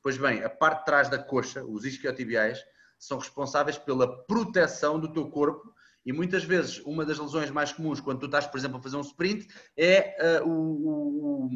Pois 0.02 0.16
bem, 0.16 0.42
a 0.42 0.48
parte 0.48 0.78
de 0.78 0.84
trás 0.86 1.10
da 1.10 1.18
coxa, 1.18 1.62
os 1.66 1.84
isquiotibiais, 1.84 2.64
são 2.98 3.18
responsáveis 3.18 3.76
pela 3.76 4.24
proteção 4.24 4.98
do 4.98 5.12
teu 5.12 5.28
corpo 5.28 5.70
e 6.06 6.10
muitas 6.10 6.42
vezes 6.42 6.78
uma 6.78 7.04
das 7.04 7.18
lesões 7.18 7.50
mais 7.50 7.70
comuns 7.70 8.00
quando 8.00 8.20
tu 8.20 8.24
estás, 8.24 8.46
por 8.46 8.56
exemplo, 8.56 8.78
a 8.78 8.82
fazer 8.82 8.96
um 8.96 9.02
sprint 9.02 9.46
é 9.76 10.40
uh, 10.40 10.48
o, 10.48 11.44
o, 11.44 11.50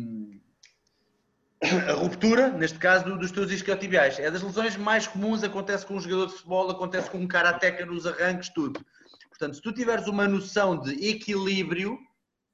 a 1.88 1.92
ruptura, 1.92 2.48
neste 2.51 2.79
caso, 2.79 3.16
dos 3.16 3.31
teus 3.31 3.51
isquiotibiais. 3.51 4.18
É 4.18 4.31
das 4.31 4.42
lesões 4.42 4.77
mais 4.77 5.07
comuns, 5.07 5.42
acontece 5.42 5.87
com 5.87 5.94
um 5.94 6.01
jogador 6.01 6.27
de 6.27 6.33
futebol, 6.33 6.70
acontece 6.70 7.11
com 7.11 7.18
um 7.18 7.29
karateca 7.29 7.87
nos 7.87 8.07
arranques, 8.07 8.48
tudo. 8.48 8.85
Portanto, 9.29 9.55
se 9.55 9.62
tu 9.62 9.72
tiveres 9.72 10.07
uma 10.07 10.27
noção 10.27 10.79
de 10.79 10.92
equilíbrio 11.09 11.98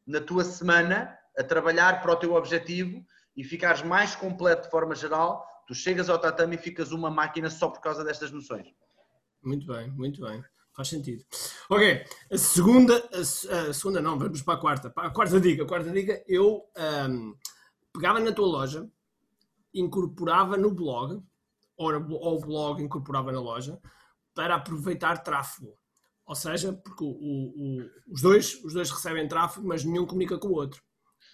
na 0.07 0.21
tua 0.21 0.45
semana 0.45 1.17
a 1.37 1.43
trabalhar 1.43 2.01
para 2.03 2.13
o 2.13 2.17
teu 2.17 2.35
objetivo 2.35 3.05
e 3.37 3.45
ficares 3.45 3.83
mais 3.83 4.15
completo 4.15 4.65
de 4.65 4.71
forma 4.71 4.95
geral, 4.95 5.49
Tu 5.69 5.75
chegas 5.75 6.09
ao 6.09 6.19
tatame 6.19 6.57
e 6.57 6.59
ficas 6.59 6.93
uma 6.93 7.11
máquina 7.11 7.51
só 7.51 7.69
por 7.69 7.83
causa 7.83 8.03
destas 8.03 8.31
noções. 8.31 8.67
Muito 9.45 9.67
bem, 9.67 9.91
muito 9.91 10.23
bem. 10.23 10.43
Faz 10.75 10.89
sentido. 10.89 11.23
Ok, 11.69 12.05
a 12.33 12.39
segunda, 12.39 12.97
a, 13.13 13.69
a 13.69 13.75
segunda 13.75 14.01
não, 14.01 14.19
vamos 14.19 14.41
para 14.41 14.55
a 14.55 14.57
quarta. 14.57 14.91
a 14.97 15.11
quarta 15.11 15.39
dica, 15.39 15.65
a 15.65 15.67
quarta 15.67 15.91
dica, 15.91 16.25
eu 16.27 16.65
um, 17.07 17.35
pegava 17.93 18.19
na 18.19 18.33
tua 18.33 18.47
loja, 18.47 18.89
incorporava 19.75 20.57
no 20.57 20.71
blog, 20.71 21.23
ou, 21.77 21.93
ou 22.11 22.37
o 22.37 22.41
blog 22.41 22.83
incorporava 22.83 23.33
na 23.33 23.41
loja, 23.41 23.79
para 24.35 24.55
aproveitar 24.55 25.23
tráfego. 25.23 25.77
Ou 26.27 26.35
seja, 26.35 26.73
porque 26.73 27.03
o, 27.03 27.09
o, 27.09 27.91
os, 28.13 28.21
dois, 28.21 28.63
os 28.63 28.75
dois 28.75 28.91
recebem 28.91 29.27
tráfego, 29.27 29.67
mas 29.67 29.85
nenhum 29.85 30.07
comunica 30.07 30.39
com 30.39 30.49
o 30.49 30.55
outro. 30.55 30.83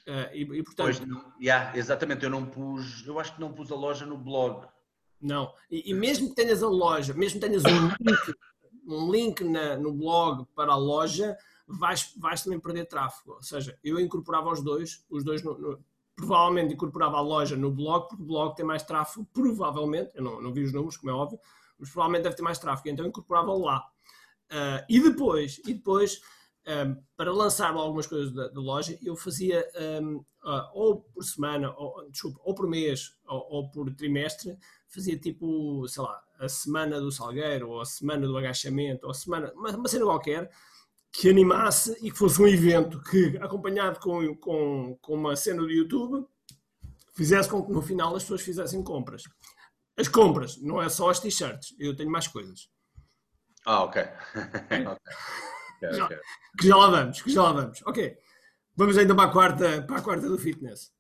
Uh, 0.06 0.34
e, 0.34 0.42
e, 0.42 0.62
portanto, 0.62 0.98
pois, 0.98 1.02
yeah, 1.40 1.76
exatamente, 1.76 2.24
eu 2.24 2.30
não 2.30 2.46
pus, 2.46 3.06
eu 3.06 3.18
acho 3.18 3.34
que 3.34 3.40
não 3.40 3.52
pus 3.52 3.72
a 3.72 3.74
loja 3.74 4.06
no 4.06 4.16
blog. 4.16 4.66
Não, 5.20 5.52
e, 5.70 5.90
e 5.90 5.94
mesmo 5.94 6.28
que 6.28 6.34
tenhas 6.34 6.62
a 6.62 6.68
loja, 6.68 7.14
mesmo 7.14 7.40
que 7.40 7.46
tenhas 7.46 7.64
um 7.64 7.88
link, 7.88 8.34
um 8.86 9.10
link 9.10 9.44
na, 9.44 9.76
no 9.76 9.92
blog 9.92 10.46
para 10.54 10.72
a 10.72 10.76
loja, 10.76 11.36
vais, 11.66 12.12
vais 12.18 12.42
também 12.42 12.60
perder 12.60 12.86
tráfego. 12.86 13.32
Ou 13.32 13.42
seja, 13.42 13.78
eu 13.82 13.98
incorporava 13.98 14.50
os 14.50 14.62
dois, 14.62 15.04
os 15.10 15.24
dois 15.24 15.42
no, 15.42 15.58
no, 15.58 15.84
provavelmente 16.16 16.74
incorporava 16.74 17.16
a 17.16 17.20
loja 17.20 17.56
no 17.56 17.70
blog, 17.70 18.08
porque 18.08 18.22
o 18.22 18.26
blog 18.26 18.54
tem 18.54 18.64
mais 18.64 18.82
tráfego, 18.82 19.26
provavelmente, 19.32 20.10
eu 20.14 20.22
não, 20.22 20.40
não 20.40 20.52
vi 20.52 20.62
os 20.62 20.72
números, 20.72 20.96
como 20.96 21.10
é 21.10 21.14
óbvio, 21.14 21.38
mas 21.78 21.90
provavelmente 21.90 22.22
deve 22.22 22.36
ter 22.36 22.42
mais 22.42 22.58
tráfego, 22.58 22.88
então 22.88 23.06
incorporava 23.06 23.52
lá. 23.52 23.84
Uh, 24.50 24.84
e 24.88 25.00
depois, 25.00 25.60
e 25.66 25.74
depois 25.74 26.20
um, 26.66 26.96
para 27.16 27.32
lançar 27.32 27.74
algumas 27.74 28.06
coisas 28.06 28.32
da, 28.32 28.48
da 28.48 28.60
loja, 28.60 28.98
eu 29.02 29.14
fazia 29.16 29.66
um, 30.02 30.16
uh, 30.16 30.24
ah, 30.44 30.70
ou 30.72 31.02
por 31.02 31.22
semana, 31.22 31.74
ou, 31.76 32.10
desculpa, 32.10 32.40
ou 32.42 32.54
por 32.54 32.66
mês, 32.66 33.16
ou, 33.26 33.46
ou, 33.50 33.70
por 33.70 33.92
trimestre, 33.94 34.56
fazia 34.88 35.18
tipo, 35.18 35.86
sei 35.88 36.02
lá, 36.02 36.22
a 36.38 36.48
semana 36.48 37.00
do 37.00 37.12
salgueiro, 37.12 37.68
ou 37.70 37.80
a 37.80 37.84
semana 37.84 38.26
do 38.26 38.36
agachamento, 38.36 39.04
ou 39.04 39.10
a 39.10 39.14
semana, 39.14 39.52
uma, 39.54 39.70
uma 39.70 39.88
cena 39.88 40.04
qualquer, 40.04 40.50
que 41.14 41.30
animasse 41.30 41.96
e 42.02 42.10
que 42.10 42.18
fosse 42.18 42.42
um 42.42 42.48
evento 42.48 43.00
que, 43.04 43.38
acompanhado 43.38 44.00
com, 44.00 44.34
com, 44.34 44.98
com 45.00 45.14
uma 45.14 45.36
cena 45.36 45.62
do 45.62 45.70
YouTube, 45.70 46.26
fizesse 47.14 47.48
com 47.48 47.64
que 47.64 47.70
no 47.70 47.80
final 47.80 48.16
as 48.16 48.24
pessoas 48.24 48.42
fizessem 48.42 48.82
compras. 48.82 49.22
As 49.96 50.08
compras, 50.08 50.60
não 50.60 50.82
é 50.82 50.88
só 50.88 51.10
as 51.10 51.20
t-shirts, 51.20 51.72
eu 51.78 51.94
tenho 51.94 52.10
mais 52.10 52.26
coisas. 52.26 52.68
Ah, 53.64 53.84
ok. 53.84 54.02
okay. 54.66 54.86
okay, 55.88 55.92
já, 55.92 56.08
Que 56.58 56.66
já 56.66 56.76
lá 56.76 56.90
vamos, 56.90 57.22
que 57.22 57.30
já 57.30 57.42
lá 57.42 57.52
vamos. 57.52 57.80
Ok. 57.86 58.18
Vamos 58.74 58.98
ainda 58.98 59.14
para 59.14 59.30
a 59.30 59.32
quarta, 59.32 59.82
para 59.82 59.96
a 59.98 60.02
quarta 60.02 60.28
do 60.28 60.36
fitness. 60.36 60.92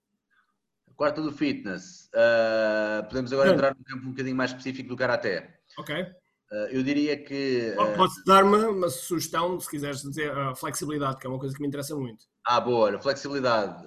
A 0.88 0.94
quarta 0.94 1.20
do 1.20 1.32
fitness. 1.32 2.08
Uh, 2.14 3.04
podemos 3.08 3.32
agora 3.32 3.52
entrar 3.52 3.74
num 3.74 3.82
campo 3.82 4.06
um 4.06 4.10
bocadinho 4.10 4.36
mais 4.36 4.52
específico 4.52 4.90
do 4.90 4.96
karaté. 4.96 5.58
Ok. 5.76 6.06
Uh, 6.50 6.68
eu 6.70 6.82
diria 6.82 7.16
que. 7.16 7.74
Uh... 7.78 7.96
Podes 7.96 8.22
dar-me 8.24 8.56
uma 8.56 8.88
sugestão, 8.88 9.58
se 9.58 9.68
quiseres 9.68 10.02
dizer, 10.02 10.30
a 10.30 10.54
flexibilidade, 10.54 11.18
que 11.18 11.26
é 11.26 11.30
uma 11.30 11.38
coisa 11.38 11.54
que 11.54 11.60
me 11.60 11.68
interessa 11.68 11.96
muito. 11.96 12.24
Ah, 12.46 12.60
boa, 12.60 12.96
a 12.96 13.00
flexibilidade. 13.00 13.84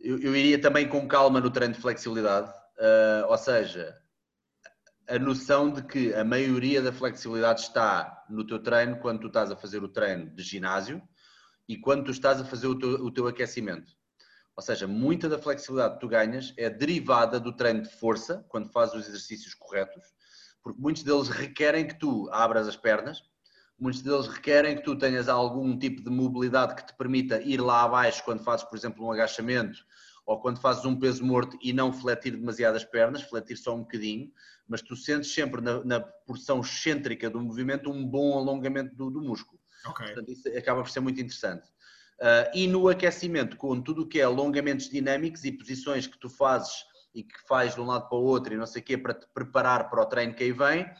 Eu, 0.00 0.18
eu, 0.18 0.36
iria 0.36 0.60
também 0.60 0.88
com 0.88 1.06
calma 1.06 1.40
no 1.40 1.50
treino 1.50 1.74
de 1.74 1.80
flexibilidade, 1.80 2.52
ou 3.28 3.38
seja, 3.38 3.96
a 5.08 5.18
noção 5.18 5.70
de 5.72 5.82
que 5.82 6.14
a 6.14 6.24
maioria 6.24 6.82
da 6.82 6.92
flexibilidade 6.92 7.62
está 7.62 8.24
no 8.28 8.46
teu 8.46 8.58
treino 8.58 8.98
quando 8.98 9.20
tu 9.20 9.26
estás 9.28 9.50
a 9.50 9.56
fazer 9.56 9.82
o 9.82 9.88
treino 9.88 10.30
de 10.34 10.42
ginásio 10.42 11.02
e 11.68 11.76
quando 11.76 12.04
tu 12.04 12.10
estás 12.10 12.40
a 12.40 12.44
fazer 12.44 12.66
o 12.66 12.78
teu, 12.78 12.90
o 12.90 13.10
teu 13.10 13.26
aquecimento. 13.26 13.92
Ou 14.56 14.62
seja, 14.62 14.86
muita 14.86 15.28
da 15.28 15.38
flexibilidade 15.38 15.94
que 15.94 16.00
tu 16.00 16.08
ganhas 16.08 16.52
é 16.56 16.68
derivada 16.68 17.40
do 17.40 17.56
treino 17.56 17.82
de 17.82 17.90
força, 17.90 18.44
quando 18.48 18.70
fazes 18.70 18.94
os 18.94 19.08
exercícios 19.08 19.54
corretos, 19.54 20.02
porque 20.62 20.80
muitos 20.80 21.02
deles 21.02 21.28
requerem 21.28 21.86
que 21.86 21.98
tu 21.98 22.28
abras 22.32 22.68
as 22.68 22.76
pernas, 22.76 23.22
muitos 23.78 24.02
deles 24.02 24.28
requerem 24.28 24.76
que 24.76 24.82
tu 24.82 24.96
tenhas 24.96 25.28
algum 25.28 25.76
tipo 25.78 26.02
de 26.02 26.10
mobilidade 26.10 26.74
que 26.74 26.86
te 26.86 26.94
permita 26.96 27.40
ir 27.42 27.60
lá 27.60 27.82
abaixo 27.82 28.22
quando 28.24 28.44
fazes, 28.44 28.64
por 28.64 28.76
exemplo, 28.76 29.04
um 29.04 29.10
agachamento 29.10 29.78
ou 30.24 30.40
quando 30.40 30.60
fazes 30.60 30.84
um 30.84 30.98
peso 30.98 31.24
morto 31.24 31.58
e 31.60 31.72
não 31.72 31.92
fletir 31.92 32.36
demasiado 32.36 32.76
as 32.76 32.84
pernas, 32.84 33.22
fletir 33.22 33.56
só 33.56 33.74
um 33.74 33.80
bocadinho, 33.80 34.30
mas 34.68 34.80
tu 34.80 34.94
sentes 34.94 35.34
sempre 35.34 35.60
na, 35.60 35.84
na 35.84 36.00
porção 36.00 36.60
excêntrica 36.60 37.28
do 37.28 37.40
movimento 37.40 37.90
um 37.90 38.06
bom 38.06 38.38
alongamento 38.38 38.94
do, 38.94 39.10
do 39.10 39.20
músculo. 39.20 39.60
Okay. 39.84 40.06
Portanto, 40.06 40.30
isso 40.30 40.48
acaba 40.56 40.82
por 40.82 40.90
ser 40.90 41.00
muito 41.00 41.20
interessante. 41.20 41.68
Uh, 42.20 42.46
e 42.54 42.68
no 42.68 42.88
aquecimento, 42.88 43.56
com 43.56 43.80
tudo 43.80 44.02
o 44.02 44.06
que 44.06 44.20
é 44.20 44.22
alongamentos 44.22 44.88
dinâmicos 44.88 45.44
e 45.44 45.50
posições 45.50 46.06
que 46.06 46.16
tu 46.18 46.30
fazes 46.30 46.84
e 47.14 47.22
que 47.22 47.40
fazes 47.46 47.74
de 47.74 47.80
um 47.80 47.86
lado 47.86 48.08
para 48.08 48.18
o 48.18 48.22
outro 48.22 48.54
e 48.54 48.56
não 48.56 48.66
sei 48.66 48.82
o 48.82 48.84
quê 48.84 48.96
para 48.96 49.14
te 49.14 49.26
preparar 49.34 49.90
para 49.90 50.02
o 50.02 50.06
treino 50.06 50.34
que 50.34 50.44
aí 50.44 50.52
vem, 50.52 50.90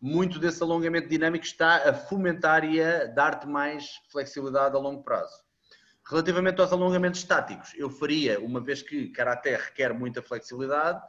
muito 0.00 0.38
desse 0.38 0.62
alongamento 0.62 1.08
dinâmico 1.08 1.44
está 1.44 1.88
a 1.88 1.94
fomentar 1.94 2.64
e 2.64 2.82
a 2.82 3.06
dar-te 3.06 3.46
mais 3.46 3.86
flexibilidade 4.10 4.76
a 4.76 4.78
longo 4.78 5.02
prazo. 5.02 5.42
Relativamente 6.06 6.60
aos 6.60 6.72
alongamentos 6.72 7.20
estáticos, 7.20 7.72
eu 7.74 7.88
faria, 7.88 8.38
uma 8.38 8.60
vez 8.60 8.82
que 8.82 9.08
Karaté 9.08 9.56
requer 9.56 9.94
muita 9.94 10.20
flexibilidade, 10.20 11.02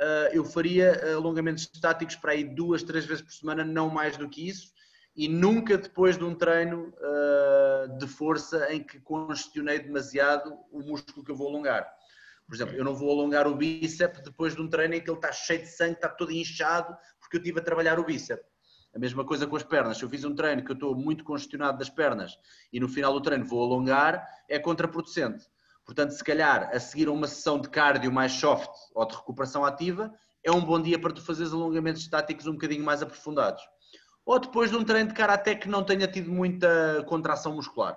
ah, 0.00 0.30
eu 0.32 0.44
faria 0.44 1.14
alongamentos 1.14 1.68
estáticos 1.74 2.14
para 2.14 2.32
aí 2.32 2.44
duas, 2.44 2.82
três 2.84 3.04
vezes 3.04 3.22
por 3.22 3.32
semana, 3.32 3.64
não 3.64 3.90
mais 3.90 4.16
do 4.16 4.28
que 4.28 4.48
isso, 4.48 4.72
e 5.16 5.28
nunca 5.28 5.76
depois 5.76 6.16
de 6.16 6.24
um 6.24 6.34
treino 6.34 6.94
ah, 7.02 7.86
de 7.98 8.06
força 8.06 8.72
em 8.72 8.82
que 8.82 9.00
congestionei 9.00 9.80
demasiado 9.80 10.56
o 10.70 10.80
músculo 10.80 11.24
que 11.24 11.32
eu 11.32 11.36
vou 11.36 11.48
alongar. 11.48 11.92
Por 12.50 12.56
exemplo, 12.56 12.74
eu 12.74 12.84
não 12.84 12.96
vou 12.96 13.12
alongar 13.12 13.46
o 13.46 13.54
bíceps 13.54 14.24
depois 14.24 14.56
de 14.56 14.60
um 14.60 14.66
treino 14.66 14.94
em 14.94 15.00
que 15.00 15.08
ele 15.08 15.16
está 15.16 15.30
cheio 15.30 15.60
de 15.60 15.68
sangue, 15.68 15.92
está 15.92 16.08
todo 16.08 16.32
inchado, 16.32 16.96
porque 17.20 17.36
eu 17.36 17.38
estive 17.38 17.60
a 17.60 17.62
trabalhar 17.62 18.00
o 18.00 18.04
bíceps. 18.04 18.44
A 18.92 18.98
mesma 18.98 19.24
coisa 19.24 19.46
com 19.46 19.54
as 19.54 19.62
pernas. 19.62 19.98
Se 19.98 20.02
eu 20.02 20.08
fiz 20.08 20.24
um 20.24 20.34
treino 20.34 20.64
que 20.64 20.72
eu 20.72 20.74
estou 20.74 20.96
muito 20.96 21.22
congestionado 21.22 21.78
das 21.78 21.88
pernas 21.88 22.36
e 22.72 22.80
no 22.80 22.88
final 22.88 23.12
do 23.12 23.20
treino 23.20 23.46
vou 23.46 23.62
alongar, 23.62 24.26
é 24.48 24.58
contraproducente. 24.58 25.46
Portanto, 25.86 26.10
se 26.10 26.24
calhar 26.24 26.68
a 26.74 26.80
seguir 26.80 27.06
a 27.06 27.12
uma 27.12 27.28
sessão 27.28 27.60
de 27.60 27.68
cardio 27.68 28.10
mais 28.10 28.32
soft 28.32 28.68
ou 28.96 29.06
de 29.06 29.14
recuperação 29.14 29.64
ativa, 29.64 30.12
é 30.42 30.50
um 30.50 30.60
bom 30.60 30.82
dia 30.82 30.98
para 30.98 31.12
tu 31.12 31.22
fazeres 31.22 31.52
alongamentos 31.52 32.02
estáticos 32.02 32.48
um 32.48 32.54
bocadinho 32.54 32.82
mais 32.82 33.00
aprofundados. 33.00 33.62
Ou 34.26 34.40
depois 34.40 34.70
de 34.70 34.76
um 34.76 34.82
treino 34.82 35.10
de 35.10 35.14
karaté 35.14 35.54
que 35.54 35.68
não 35.68 35.84
tenha 35.84 36.08
tido 36.08 36.32
muita 36.32 37.04
contração 37.06 37.54
muscular. 37.54 37.96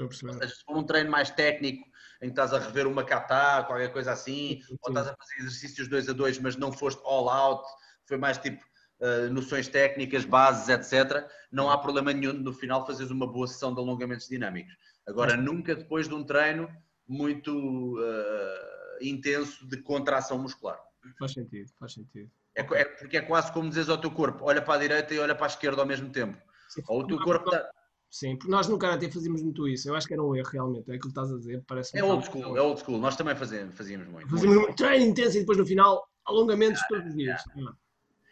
Estou 0.00 0.06
a 0.06 0.08
perceber. 0.08 0.32
Seja, 0.34 0.54
se 0.54 0.64
for 0.64 0.76
um 0.76 0.84
treino 0.84 1.10
mais 1.10 1.30
técnico, 1.30 1.86
em 2.22 2.26
que 2.26 2.32
estás 2.32 2.52
a 2.52 2.58
rever 2.58 2.86
uma 2.86 3.04
kata, 3.04 3.64
qualquer 3.64 3.92
coisa 3.92 4.12
assim, 4.12 4.62
sim, 4.66 4.78
ou 4.82 4.90
estás 4.90 5.08
a 5.08 5.16
fazer 5.16 5.34
exercícios 5.38 5.88
2 5.88 6.08
a 6.08 6.12
2, 6.12 6.38
mas 6.38 6.56
não 6.56 6.72
foste 6.72 7.00
all 7.04 7.28
out, 7.28 7.66
foi 8.06 8.16
mais 8.16 8.38
tipo 8.38 8.62
uh, 9.00 9.32
noções 9.32 9.68
técnicas, 9.68 10.24
bases, 10.24 10.68
etc., 10.68 11.26
não 11.52 11.70
há 11.70 11.76
problema 11.76 12.12
nenhum 12.12 12.32
no 12.32 12.52
final 12.52 12.86
fazeres 12.86 13.10
uma 13.10 13.26
boa 13.26 13.46
sessão 13.46 13.74
de 13.74 13.80
alongamentos 13.80 14.28
dinâmicos. 14.28 14.74
Agora, 15.06 15.36
nunca 15.36 15.74
depois 15.74 16.08
de 16.08 16.14
um 16.14 16.24
treino 16.24 16.70
muito 17.06 17.98
uh, 17.98 19.02
intenso 19.02 19.66
de 19.66 19.78
contração 19.78 20.38
muscular. 20.38 20.78
Faz 21.18 21.32
sentido, 21.32 21.70
faz 21.78 21.94
sentido. 21.94 22.30
É, 22.54 22.60
é, 22.60 22.84
porque 22.84 23.16
é 23.16 23.22
quase 23.22 23.52
como 23.52 23.68
dizes 23.68 23.88
ao 23.88 23.98
teu 23.98 24.10
corpo, 24.10 24.44
olha 24.44 24.62
para 24.62 24.74
a 24.74 24.78
direita 24.78 25.14
e 25.14 25.18
olha 25.18 25.34
para 25.34 25.46
a 25.46 25.48
esquerda 25.48 25.80
ao 25.80 25.86
mesmo 25.86 26.10
tempo. 26.10 26.40
Sim. 26.68 26.82
Ou 26.88 27.00
o 27.00 27.06
teu 27.06 27.18
corpo 27.18 27.48
está... 27.48 27.70
Sim, 28.10 28.36
porque 28.36 28.50
nós 28.50 28.66
no 28.66 28.76
Karate 28.76 29.10
fazíamos 29.10 29.40
muito 29.40 29.68
isso. 29.68 29.88
Eu 29.88 29.94
acho 29.94 30.06
que 30.06 30.12
era 30.12 30.22
um 30.22 30.34
erro 30.34 30.48
realmente. 30.50 30.90
É 30.90 30.96
aquilo 30.96 31.12
que 31.12 31.20
estás 31.20 31.32
a 31.32 31.36
dizer. 31.36 31.62
Parece 31.66 31.96
é 31.96 32.02
old 32.02 32.26
school, 32.26 32.56
é 32.56 32.60
old 32.60 32.80
school. 32.80 32.98
Nós 32.98 33.16
também 33.16 33.36
fazíamos, 33.36 33.76
fazíamos 33.76 34.08
muito. 34.08 34.28
Fazíamos 34.28 34.56
muito 34.56 34.74
treino 34.74 35.06
intenso 35.06 35.36
e 35.36 35.40
depois 35.40 35.56
no 35.56 35.64
final 35.64 36.08
alongamentos 36.26 36.82
todos 36.88 37.06
os 37.06 37.14
dias. 37.14 37.40
Yeah. 37.54 37.76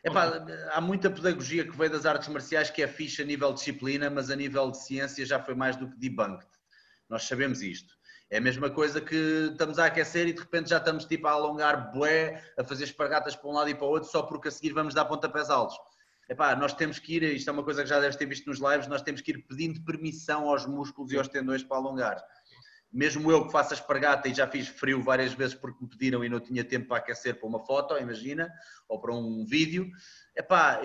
Epá, 0.05 0.47
há 0.73 0.81
muita 0.81 1.11
pedagogia 1.11 1.65
que 1.65 1.77
veio 1.77 1.91
das 1.91 2.07
artes 2.07 2.29
marciais 2.29 2.71
que 2.71 2.83
é 2.83 2.89
fixe 2.89 3.23
a 3.23 3.25
nível 3.25 3.51
de 3.51 3.59
disciplina, 3.59 4.11
mas 4.11 4.31
a 4.31 4.37
nível 4.37 4.71
de 4.71 4.79
ciência 4.79 5.25
já 5.25 5.41
foi 5.41 5.55
mais 5.55 5.77
do 5.77 5.89
que 5.89 5.97
debunked. 5.97 6.49
Nós 7.09 7.23
sabemos 7.25 7.63
isto. 7.63 7.97
É 8.31 8.39
a 8.39 8.41
mesma 8.41 8.69
coisa 8.69 9.01
que 9.01 9.49
estamos 9.53 9.79
a 9.79 9.87
aquecer 9.87 10.27
e 10.27 10.33
de 10.33 10.41
repente 10.41 10.71
já 10.71 10.79
estamos 10.79 11.05
tipo 11.05 11.27
a 11.27 11.33
alongar 11.33 11.93
bué, 11.93 12.43
a 12.59 12.65
fazer 12.65 12.85
espargatas 12.85 13.35
para 13.35 13.49
um 13.49 13.55
lado 13.55 13.71
e 13.71 13.75
para 13.75 13.87
o 13.87 13.91
outro, 13.91 14.09
só 14.09 14.23
porque 14.23 14.49
a 14.49 14.51
seguir 14.51 14.73
vamos 14.73 14.93
dar 14.93 15.05
pontapés 15.05 15.49
altos. 15.51 15.79
Epá, 16.29 16.55
nós 16.55 16.75
temos 16.75 16.99
que 16.99 17.17
ir, 17.17 17.23
isto 17.23 17.49
é 17.49 17.53
uma 17.53 17.63
coisa 17.63 17.83
que 17.83 17.89
já 17.89 17.99
deves 17.99 18.17
ter 18.17 18.27
visto 18.27 18.47
nos 18.47 18.59
lives, 18.59 18.87
nós 18.87 19.01
temos 19.01 19.23
que 19.23 19.31
ir 19.31 19.39
pedindo 19.47 19.83
permissão 19.83 20.49
aos 20.49 20.67
músculos 20.67 21.11
e 21.11 21.17
aos 21.17 21.27
tendões 21.27 21.63
para 21.63 21.79
alongar. 21.79 22.23
Mesmo 22.93 23.31
eu 23.31 23.47
que 23.47 23.53
faço 23.53 23.73
a 23.73 23.77
espargata 23.77 24.29
e 24.29 24.35
já 24.35 24.47
fiz 24.47 24.69
frio 24.69 25.03
várias 25.03 25.33
vezes 25.33 25.55
porque 25.55 25.83
me 25.83 25.89
pediram 25.89 26.23
e 26.23 26.29
não 26.29 26.39
tinha 26.39 26.63
tempo 26.63 26.89
para 26.89 26.99
aquecer 26.99 27.39
para 27.39 27.49
uma 27.49 27.65
foto, 27.65 27.97
imagina, 27.97 28.51
ou 28.87 29.01
para 29.01 29.15
um 29.15 29.45
vídeo, 29.47 29.91
epá, 30.37 30.81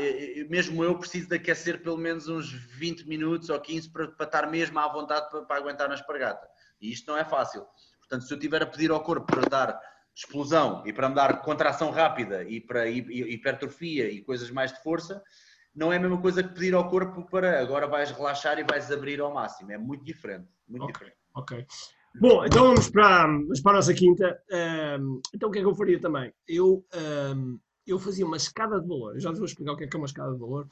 mesmo 0.49 0.83
eu 0.83 0.97
preciso 0.97 1.27
de 1.27 1.35
aquecer 1.35 1.81
pelo 1.81 1.97
menos 1.97 2.27
uns 2.29 2.49
20 2.49 3.07
minutos 3.07 3.49
ou 3.49 3.59
15 3.59 3.89
para, 3.89 4.07
para 4.09 4.25
estar 4.25 4.49
mesmo 4.49 4.79
à 4.79 4.87
vontade 4.87 5.29
para, 5.29 5.43
para 5.43 5.57
aguentar 5.57 5.89
na 5.89 5.95
espargata. 5.95 6.47
E 6.81 6.91
isto 6.91 7.07
não 7.09 7.17
é 7.17 7.25
fácil. 7.25 7.65
Portanto, 7.99 8.27
se 8.27 8.33
eu 8.33 8.39
tiver 8.39 8.61
a 8.61 8.65
pedir 8.65 8.91
ao 8.91 9.01
corpo 9.01 9.25
para 9.25 9.49
dar 9.49 9.92
explosão 10.15 10.83
e 10.85 10.93
para 10.93 11.09
me 11.09 11.15
dar 11.15 11.41
contração 11.41 11.89
rápida 11.89 12.43
e 12.43 12.61
para 12.61 12.87
hipertrofia 12.87 14.09
e 14.11 14.21
coisas 14.21 14.51
mais 14.51 14.71
de 14.71 14.81
força, 14.81 15.21
não 15.75 15.91
é 15.91 15.97
a 15.97 15.99
mesma 15.99 16.21
coisa 16.21 16.43
que 16.43 16.53
pedir 16.53 16.75
ao 16.75 16.89
corpo 16.89 17.25
para 17.25 17.59
agora 17.59 17.87
vais 17.87 18.11
relaxar 18.11 18.59
e 18.59 18.63
vais 18.63 18.91
abrir 18.91 19.19
ao 19.19 19.33
máximo. 19.33 19.71
É 19.71 19.77
muito 19.77 20.03
diferente. 20.05 20.47
Muito 20.67 20.83
okay, 20.83 20.93
diferente. 20.93 21.17
Ok. 21.35 21.65
Bom, 22.19 22.45
então 22.45 22.67
vamos 22.67 22.89
para, 22.89 23.25
vamos 23.25 23.61
para 23.61 23.71
a 23.71 23.75
nossa 23.75 23.93
quinta. 23.93 24.39
Um, 24.51 25.19
então 25.33 25.49
o 25.49 25.51
que 25.51 25.59
é 25.59 25.61
que 25.61 25.67
eu 25.67 25.75
faria 25.75 25.99
também? 25.99 26.31
Eu, 26.47 26.85
um, 27.35 27.59
eu 27.87 27.97
fazia 27.97 28.25
uma 28.25 28.37
escada 28.37 28.79
de 28.79 28.87
valor. 28.87 29.15
Eu 29.15 29.19
já 29.19 29.31
te 29.31 29.37
vou 29.37 29.45
explicar 29.45 29.73
o 29.73 29.77
que 29.77 29.85
é 29.85 29.87
que 29.87 29.95
é 29.95 29.99
uma 29.99 30.05
escada 30.05 30.31
de 30.31 30.39
valor 30.39 30.67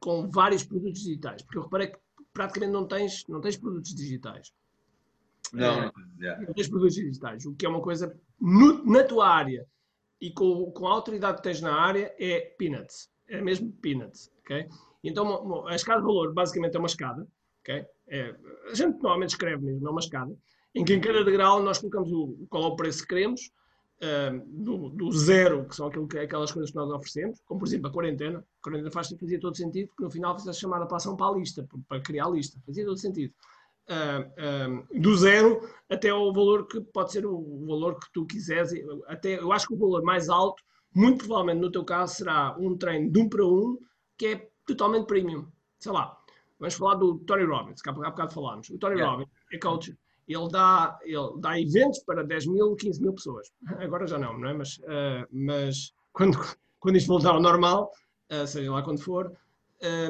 com 0.00 0.30
vários 0.30 0.64
produtos 0.64 1.02
digitais. 1.02 1.42
Porque 1.42 1.58
eu 1.58 1.64
reparei 1.64 1.88
que 1.88 1.98
praticamente 2.32 2.72
não 2.72 2.88
tens, 2.88 3.24
não 3.28 3.42
tens 3.42 3.58
produtos 3.58 3.94
digitais. 3.94 4.52
Não, 5.52 5.92
é, 6.22 6.46
não 6.46 6.54
tens 6.54 6.68
produtos 6.68 6.94
digitais. 6.94 7.44
O 7.46 7.54
que 7.54 7.66
é 7.66 7.68
uma 7.68 7.80
coisa 7.80 8.14
no, 8.40 8.84
na 8.84 9.04
tua 9.04 9.28
área 9.28 9.66
e 10.20 10.30
com, 10.32 10.70
com 10.72 10.86
a 10.86 10.92
autoridade 10.92 11.38
que 11.38 11.42
tens 11.42 11.60
na 11.60 11.74
área 11.74 12.14
é 12.18 12.40
peanuts. 12.58 13.10
É 13.28 13.40
mesmo 13.40 13.72
peanuts, 13.72 14.30
ok? 14.40 14.66
Então 15.02 15.66
a 15.66 15.74
escada 15.74 16.00
de 16.00 16.06
valor 16.06 16.32
basicamente 16.32 16.76
é 16.76 16.78
uma 16.78 16.86
escada, 16.86 17.26
ok? 17.60 17.84
É, 18.08 18.34
a 18.70 18.74
gente 18.74 18.94
normalmente 18.94 19.30
escreve 19.30 19.64
mesmo, 19.64 19.86
é 19.86 19.90
uma 19.90 20.00
escada, 20.00 20.34
em 20.74 20.84
que 20.84 20.94
em 20.94 21.00
cada 21.00 21.24
degrau 21.24 21.62
nós 21.62 21.78
colocamos 21.78 22.12
o, 22.12 22.46
qual 22.48 22.64
é 22.64 22.66
o 22.66 22.76
preço 22.76 23.02
que 23.02 23.08
queremos, 23.08 23.40
uh, 24.02 24.44
do, 24.46 24.90
do, 24.90 25.12
zero, 25.12 25.66
que 25.66 25.74
são 25.74 25.90
que, 25.90 26.18
aquelas 26.18 26.52
coisas 26.52 26.70
que 26.70 26.76
nós 26.76 26.90
oferecemos, 26.90 27.40
como 27.44 27.60
por 27.60 27.66
exemplo 27.66 27.88
a 27.88 27.92
quarentena. 27.92 28.38
A 28.38 28.62
quarentena 28.62 28.90
faz, 28.90 29.08
fazia 29.08 29.40
todo 29.40 29.56
sentido, 29.56 29.88
porque 29.88 30.04
no 30.04 30.10
final 30.10 30.38
fizesse 30.38 30.60
chamar 30.60 30.82
a 30.82 30.86
passão 30.86 31.16
para 31.16 31.34
a 31.34 31.38
lista, 31.38 31.66
para 31.88 32.00
criar 32.00 32.26
a 32.26 32.30
lista, 32.30 32.60
fazia 32.64 32.84
todo 32.84 32.98
sentido 32.98 33.34
uh, 33.88 34.88
uh, 34.92 35.00
do 35.00 35.16
zero 35.16 35.68
até 35.88 36.10
ao 36.10 36.32
valor 36.32 36.66
que 36.66 36.80
pode 36.80 37.12
ser 37.12 37.26
o 37.26 37.64
valor 37.66 37.98
que 37.98 38.10
tu 38.12 38.26
quiseres. 38.26 38.72
Até, 39.06 39.38
eu 39.38 39.52
acho 39.52 39.68
que 39.68 39.74
o 39.74 39.78
valor 39.78 40.02
mais 40.02 40.28
alto, 40.28 40.62
muito 40.94 41.26
provavelmente 41.26 41.60
no 41.60 41.70
teu 41.70 41.84
caso, 41.84 42.14
será 42.14 42.56
um 42.58 42.76
treino 42.76 43.10
de 43.10 43.20
um 43.20 43.28
para 43.28 43.46
um, 43.46 43.78
que 44.16 44.26
é 44.26 44.48
totalmente 44.66 45.06
premium. 45.06 45.46
Sei 45.78 45.92
lá, 45.92 46.16
vamos 46.58 46.74
falar 46.74 46.94
do 46.94 47.18
Tony 47.20 47.44
Robbins, 47.44 47.80
que 47.80 47.88
há 47.88 47.92
bocado 47.92 48.32
falámos. 48.32 48.68
O 48.70 48.78
Tony 48.78 48.96
yeah. 48.96 49.12
Robbins 49.12 49.30
é 49.52 49.58
coach. 49.58 49.96
Ele 50.28 50.48
dá, 50.50 50.98
ele 51.04 51.38
dá 51.38 51.60
eventos 51.60 52.00
para 52.00 52.24
10 52.24 52.46
mil, 52.46 52.74
15 52.74 53.00
mil 53.00 53.12
pessoas. 53.12 53.52
Agora 53.78 54.06
já 54.06 54.18
não, 54.18 54.36
não 54.38 54.48
é? 54.48 54.54
Mas, 54.54 54.78
uh, 54.78 55.26
mas 55.30 55.94
quando, 56.12 56.38
quando 56.80 56.96
isto 56.96 57.06
voltar 57.08 57.30
ao 57.30 57.40
normal, 57.40 57.92
uh, 58.32 58.46
seja 58.46 58.72
lá 58.72 58.82
quando 58.82 59.00
for, 59.00 59.32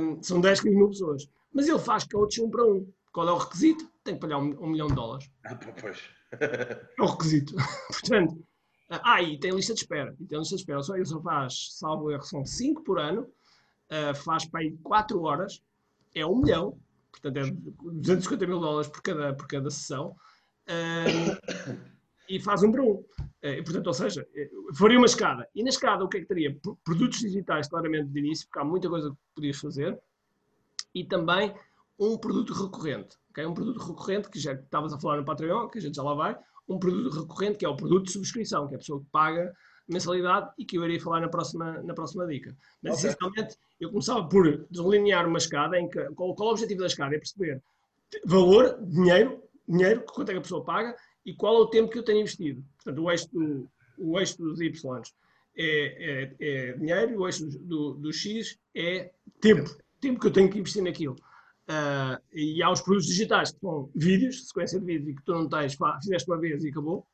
um, 0.00 0.22
são 0.22 0.40
10, 0.40 0.60
15 0.60 0.76
mil 0.76 0.88
pessoas. 0.88 1.28
Mas 1.52 1.68
ele 1.68 1.78
faz 1.78 2.04
coach 2.04 2.40
um 2.40 2.50
para 2.50 2.64
um. 2.64 2.86
Qual 3.16 3.26
é 3.26 3.32
o 3.32 3.38
requisito? 3.38 3.90
tem 4.04 4.14
que 4.14 4.20
pagar 4.20 4.36
um, 4.36 4.54
um 4.62 4.66
milhão 4.66 4.88
de 4.88 4.94
dólares. 4.94 5.30
Ah, 5.46 5.58
pois. 5.80 5.98
É 6.38 7.02
o 7.02 7.06
requisito. 7.06 7.54
Portanto, 7.88 8.46
ah, 8.90 9.22
e 9.22 9.40
tem 9.40 9.52
lista 9.52 9.72
de 9.72 9.80
espera. 9.80 10.14
E 10.20 10.26
tem 10.26 10.38
lista 10.38 10.54
de 10.54 10.60
espera. 10.60 10.82
Só, 10.82 10.94
ele 10.94 11.06
só 11.06 11.18
faz, 11.22 11.78
salvo 11.78 12.10
erro, 12.10 12.22
são 12.24 12.44
5 12.44 12.84
por 12.84 12.98
ano, 12.98 13.22
uh, 13.22 14.14
faz 14.16 14.44
para 14.44 14.60
aí 14.60 14.76
4 14.82 15.18
horas, 15.22 15.62
é 16.14 16.26
um 16.26 16.36
milhão, 16.42 16.78
portanto 17.10 17.38
é 17.38 17.50
250 17.50 18.46
mil 18.46 18.60
dólares 18.60 18.90
por 18.90 19.00
cada, 19.00 19.32
por 19.32 19.46
cada 19.46 19.70
sessão, 19.70 20.14
uh, 20.68 21.56
e 22.28 22.38
faz 22.38 22.62
um 22.64 22.70
para 22.70 22.82
um. 22.82 22.92
Uh, 22.92 23.64
portanto, 23.64 23.86
ou 23.86 23.94
seja, 23.94 24.28
faria 24.74 24.98
uma 24.98 25.06
escada. 25.06 25.48
E 25.54 25.62
na 25.62 25.70
escada 25.70 26.04
o 26.04 26.08
que 26.10 26.18
é 26.18 26.20
que 26.20 26.26
teria? 26.26 26.54
Produtos 26.84 27.20
digitais, 27.20 27.66
claramente, 27.66 28.10
de 28.10 28.18
início, 28.18 28.46
porque 28.46 28.58
há 28.58 28.64
muita 28.64 28.90
coisa 28.90 29.08
que 29.08 29.16
podias 29.34 29.56
fazer, 29.56 29.98
e 30.94 31.02
também 31.02 31.54
um 31.98 32.16
produto 32.18 32.52
recorrente. 32.52 33.16
Okay? 33.30 33.46
Um 33.46 33.54
produto 33.54 33.78
recorrente, 33.78 34.30
que 34.30 34.38
já 34.38 34.52
estavas 34.52 34.92
a 34.92 34.98
falar 34.98 35.18
no 35.18 35.24
Patreon, 35.24 35.68
que 35.68 35.78
a 35.78 35.80
gente 35.80 35.94
já 35.94 36.02
lá 36.02 36.14
vai, 36.14 36.38
um 36.68 36.78
produto 36.78 37.20
recorrente, 37.20 37.58
que 37.58 37.64
é 37.64 37.68
o 37.68 37.76
produto 37.76 38.06
de 38.06 38.12
subscrição, 38.12 38.66
que 38.66 38.74
é 38.74 38.76
a 38.76 38.78
pessoa 38.78 39.00
que 39.00 39.06
paga 39.10 39.52
mensalidade 39.88 40.50
e 40.58 40.64
que 40.64 40.76
eu 40.76 40.84
irei 40.84 40.98
falar 40.98 41.20
na 41.20 41.28
próxima, 41.28 41.80
na 41.82 41.94
próxima 41.94 42.26
dica. 42.26 42.56
Mas, 42.82 42.98
okay. 42.98 43.10
essencialmente, 43.10 43.56
eu 43.80 43.90
começava 43.90 44.28
por 44.28 44.66
delinear 44.70 45.28
uma 45.28 45.38
escada 45.38 45.78
em 45.78 45.88
que, 45.88 46.02
qual, 46.14 46.34
qual 46.34 46.48
o 46.48 46.52
objetivo 46.52 46.80
da 46.80 46.86
escada? 46.86 47.14
É 47.14 47.18
perceber 47.18 47.62
valor, 48.24 48.78
dinheiro, 48.82 49.42
dinheiro, 49.68 50.04
quanto 50.12 50.30
é 50.30 50.32
que 50.32 50.38
a 50.38 50.42
pessoa 50.42 50.64
paga 50.64 50.96
e 51.24 51.34
qual 51.34 51.56
é 51.56 51.58
o 51.58 51.66
tempo 51.66 51.90
que 51.90 51.98
eu 51.98 52.04
tenho 52.04 52.20
investido. 52.20 52.64
Portanto, 52.76 53.04
o 53.04 53.10
eixo, 53.10 53.28
do, 53.32 53.70
o 53.98 54.18
eixo 54.18 54.38
dos 54.38 54.60
Y 54.60 55.02
é, 55.56 55.64
é, 55.66 56.34
é 56.40 56.72
dinheiro 56.74 57.12
e 57.12 57.16
o 57.16 57.26
eixo 57.26 57.46
do, 57.60 57.94
do 57.94 58.12
X 58.12 58.58
é 58.74 59.10
tempo. 59.40 59.76
Tempo 60.00 60.20
que 60.20 60.26
eu 60.26 60.32
tenho 60.32 60.50
que 60.50 60.58
investir 60.58 60.82
naquilo. 60.82 61.16
Uh, 61.68 62.22
e 62.32 62.62
há 62.62 62.70
os 62.70 62.80
produtos 62.80 63.08
digitais 63.08 63.50
que 63.50 63.58
são 63.58 63.90
vídeos, 63.94 64.46
sequência 64.46 64.78
de 64.78 64.86
vídeos, 64.86 65.08
e 65.08 65.14
que 65.16 65.22
tu 65.24 65.32
não 65.32 65.48
tens, 65.48 65.74
pá, 65.74 65.98
fizeste 66.00 66.30
uma 66.30 66.38
vez 66.38 66.62
e 66.62 66.68
acabou, 66.68 67.04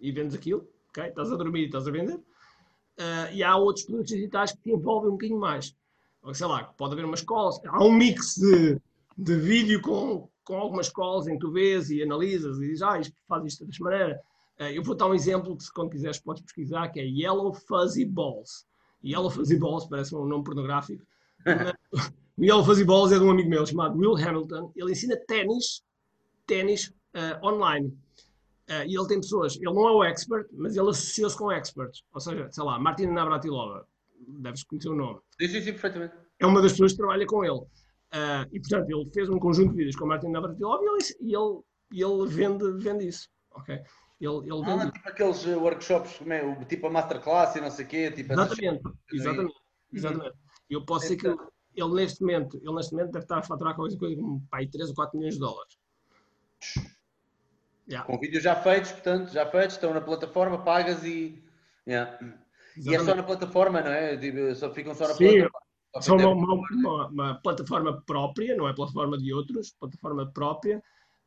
e 0.00 0.10
vendes 0.10 0.34
aquilo, 0.34 0.68
ok? 0.88 1.04
Estás 1.04 1.32
a 1.32 1.36
dormir 1.36 1.62
e 1.62 1.66
estás 1.66 1.86
a 1.86 1.90
vender. 1.90 2.16
Uh, 2.16 3.32
e 3.32 3.42
há 3.44 3.56
outros 3.56 3.84
produtos 3.84 4.10
digitais 4.10 4.52
que 4.52 4.58
te 4.62 4.70
envolvem 4.70 5.10
um 5.10 5.12
bocadinho 5.12 5.38
mais. 5.38 5.76
Ou, 6.22 6.34
sei 6.34 6.46
lá, 6.46 6.64
pode 6.64 6.92
haver 6.92 7.04
uma 7.04 7.14
escola, 7.14 7.50
há 7.66 7.84
um 7.84 7.92
mix 7.92 8.34
de, 8.34 8.80
de 9.16 9.36
vídeo 9.36 9.80
com, 9.80 10.28
com 10.44 10.56
algumas 10.56 10.86
escolas 10.86 11.28
em 11.28 11.34
que 11.34 11.40
tu 11.40 11.52
vês 11.52 11.88
e 11.90 12.02
analisas 12.02 12.58
e 12.58 12.62
dizes, 12.62 12.82
ah, 12.82 12.98
isto 12.98 13.14
faz 13.28 13.44
isto 13.44 13.64
desta 13.64 13.84
maneira. 13.84 14.20
Uh, 14.58 14.64
eu 14.64 14.82
vou 14.82 14.96
dar 14.96 15.06
um 15.06 15.14
exemplo 15.14 15.56
que, 15.56 15.62
se 15.62 15.72
quando 15.72 15.90
quiseres, 15.90 16.18
podes 16.18 16.42
pesquisar, 16.42 16.88
que 16.88 16.98
é 16.98 17.04
Yellow 17.04 17.54
Fuzzy 17.54 18.04
Balls. 18.04 18.66
Yellow 19.04 19.30
Fuzzy 19.30 19.56
Balls 19.56 19.86
parece 19.86 20.14
um 20.16 20.26
nome 20.26 20.42
pornográfico. 20.42 21.04
Fuzzy 22.64 22.84
Balls 22.84 23.12
é 23.12 23.18
de 23.18 23.24
um 23.24 23.30
amigo 23.30 23.48
meu 23.48 23.66
chamado 23.66 23.98
Will 23.98 24.16
Hamilton. 24.16 24.72
Ele 24.76 24.92
ensina 24.92 25.16
ténis, 25.26 25.82
ténis 26.46 26.88
uh, 27.14 27.46
online. 27.46 27.88
Uh, 28.68 28.86
e 28.86 28.96
ele 28.96 29.08
tem 29.08 29.20
pessoas, 29.20 29.56
ele 29.56 29.72
não 29.72 29.88
é 29.88 29.92
o 29.92 30.04
expert, 30.04 30.46
mas 30.52 30.76
ele 30.76 30.90
associou-se 30.90 31.36
com 31.36 31.50
experts. 31.50 32.04
Ou 32.14 32.20
seja, 32.20 32.48
sei 32.52 32.62
lá, 32.62 32.78
Martina 32.78 33.12
Navratilova, 33.12 33.84
deves 34.28 34.62
conhecer 34.62 34.90
o 34.90 34.94
nome. 34.94 35.18
Sim, 35.40 35.48
sim, 35.48 35.60
sim, 35.60 35.72
perfeitamente. 35.72 36.14
É 36.38 36.46
uma 36.46 36.62
das 36.62 36.72
pessoas 36.72 36.92
que 36.92 36.98
trabalha 36.98 37.26
com 37.26 37.44
ele. 37.44 37.58
Uh, 37.58 38.46
e 38.52 38.60
portanto, 38.60 38.88
ele 38.88 39.10
fez 39.12 39.28
um 39.28 39.38
conjunto 39.40 39.70
de 39.70 39.76
vídeos 39.76 39.96
com 39.96 40.06
Martina 40.06 40.32
Navratilova 40.34 40.84
e 41.20 41.34
ele, 41.34 41.60
e 41.92 42.02
ele, 42.02 42.28
vende, 42.28 42.72
vende 42.74 43.08
isso. 43.08 43.28
Ok? 43.52 43.74
Ele, 44.20 44.36
ele 44.36 44.64
vende... 44.64 44.82
Ah, 44.82 44.90
tipo 44.90 45.08
aqueles 45.08 45.46
workshops, 45.46 46.20
é, 46.28 46.64
tipo 46.66 46.86
a 46.86 46.90
masterclass 46.90 47.56
e 47.56 47.60
não 47.60 47.70
sei 47.70 47.84
o 47.84 47.88
quê. 47.88 48.10
Tipo 48.12 48.32
exatamente, 48.34 48.82
exatamente. 49.12 49.54
exatamente. 49.92 50.36
Eu 50.68 50.84
posso 50.84 51.08
ser 51.08 51.16
que 51.16 51.36
ele 51.74 51.94
neste 51.94 52.20
momento, 52.20 52.56
ele 52.62 52.74
neste 52.74 52.92
momento 52.92 53.12
deve 53.12 53.24
estar 53.24 53.38
a 53.38 53.42
faturar 53.42 53.74
coisa, 53.74 53.96
coisa 53.96 54.16
como 54.16 54.42
pai, 54.50 54.66
3 54.66 54.90
ou 54.90 54.94
4 54.94 55.18
milhões 55.18 55.34
de 55.34 55.40
dólares. 55.40 55.78
Yeah. 57.88 58.06
Com 58.06 58.18
vídeos 58.18 58.42
já 58.42 58.54
feitos, 58.54 58.92
portanto, 58.92 59.32
já 59.32 59.46
feitos, 59.46 59.76
estão 59.76 59.92
na 59.92 60.00
plataforma, 60.00 60.62
pagas 60.62 61.04
e. 61.04 61.42
Yeah. 61.86 62.18
E 62.76 62.94
é 62.94 62.98
só 63.00 63.14
na 63.14 63.22
plataforma, 63.22 63.80
não 63.80 63.90
é? 63.90 64.54
Só 64.54 64.72
ficam 64.72 64.94
só 64.94 65.08
na 65.08 65.14
Sim, 65.14 65.40
plataforma. 65.40 65.60
Só 66.00 66.16
uma, 66.16 66.28
uma, 66.28 66.54
uma, 66.70 67.06
uma, 67.08 67.34
plataforma 67.42 68.00
própria, 68.06 68.56
não 68.56 68.68
é 68.68 68.72
plataforma 68.72 69.18
de 69.18 69.34
outros, 69.34 69.72
plataforma 69.72 70.30
própria, 70.32 70.80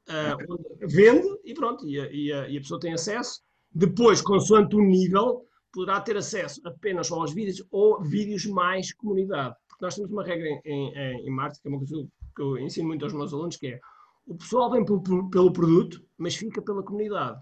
uh, 0.07 0.53
onde 0.53 0.95
vende 0.95 1.27
e 1.43 1.53
pronto, 1.53 1.85
e 1.85 1.99
a, 1.99 2.09
e, 2.09 2.31
a, 2.31 2.47
e 2.47 2.57
a 2.57 2.61
pessoa 2.61 2.79
tem 2.79 2.93
acesso. 2.93 3.41
Depois, 3.73 4.21
consoante 4.21 4.73
o 4.77 4.81
nível, 4.81 5.45
poderá 5.73 5.99
ter 5.99 6.15
acesso 6.15 6.61
apenas 6.65 7.11
aos 7.11 7.33
vídeos 7.33 7.65
ou 7.71 8.01
vídeos 8.01 8.45
mais 8.45 8.93
comunidade 8.93 9.55
nós 9.81 9.95
temos 9.95 10.11
uma 10.11 10.23
regra 10.23 10.47
em, 10.47 10.61
em, 10.65 11.27
em 11.27 11.29
marketing, 11.29 11.61
que 11.61 11.67
é 11.67 11.71
uma 11.71 11.77
coisa 11.79 12.07
que 12.35 12.41
eu 12.41 12.57
ensino 12.57 12.87
muito 12.87 13.03
aos 13.05 13.13
meus 13.13 13.33
alunos, 13.33 13.57
que 13.57 13.67
é 13.67 13.79
o 14.25 14.35
pessoal 14.35 14.71
vem 14.71 14.85
pelo, 14.85 15.29
pelo 15.29 15.51
produto, 15.51 16.01
mas 16.17 16.35
fica 16.35 16.61
pela 16.61 16.83
comunidade. 16.83 17.41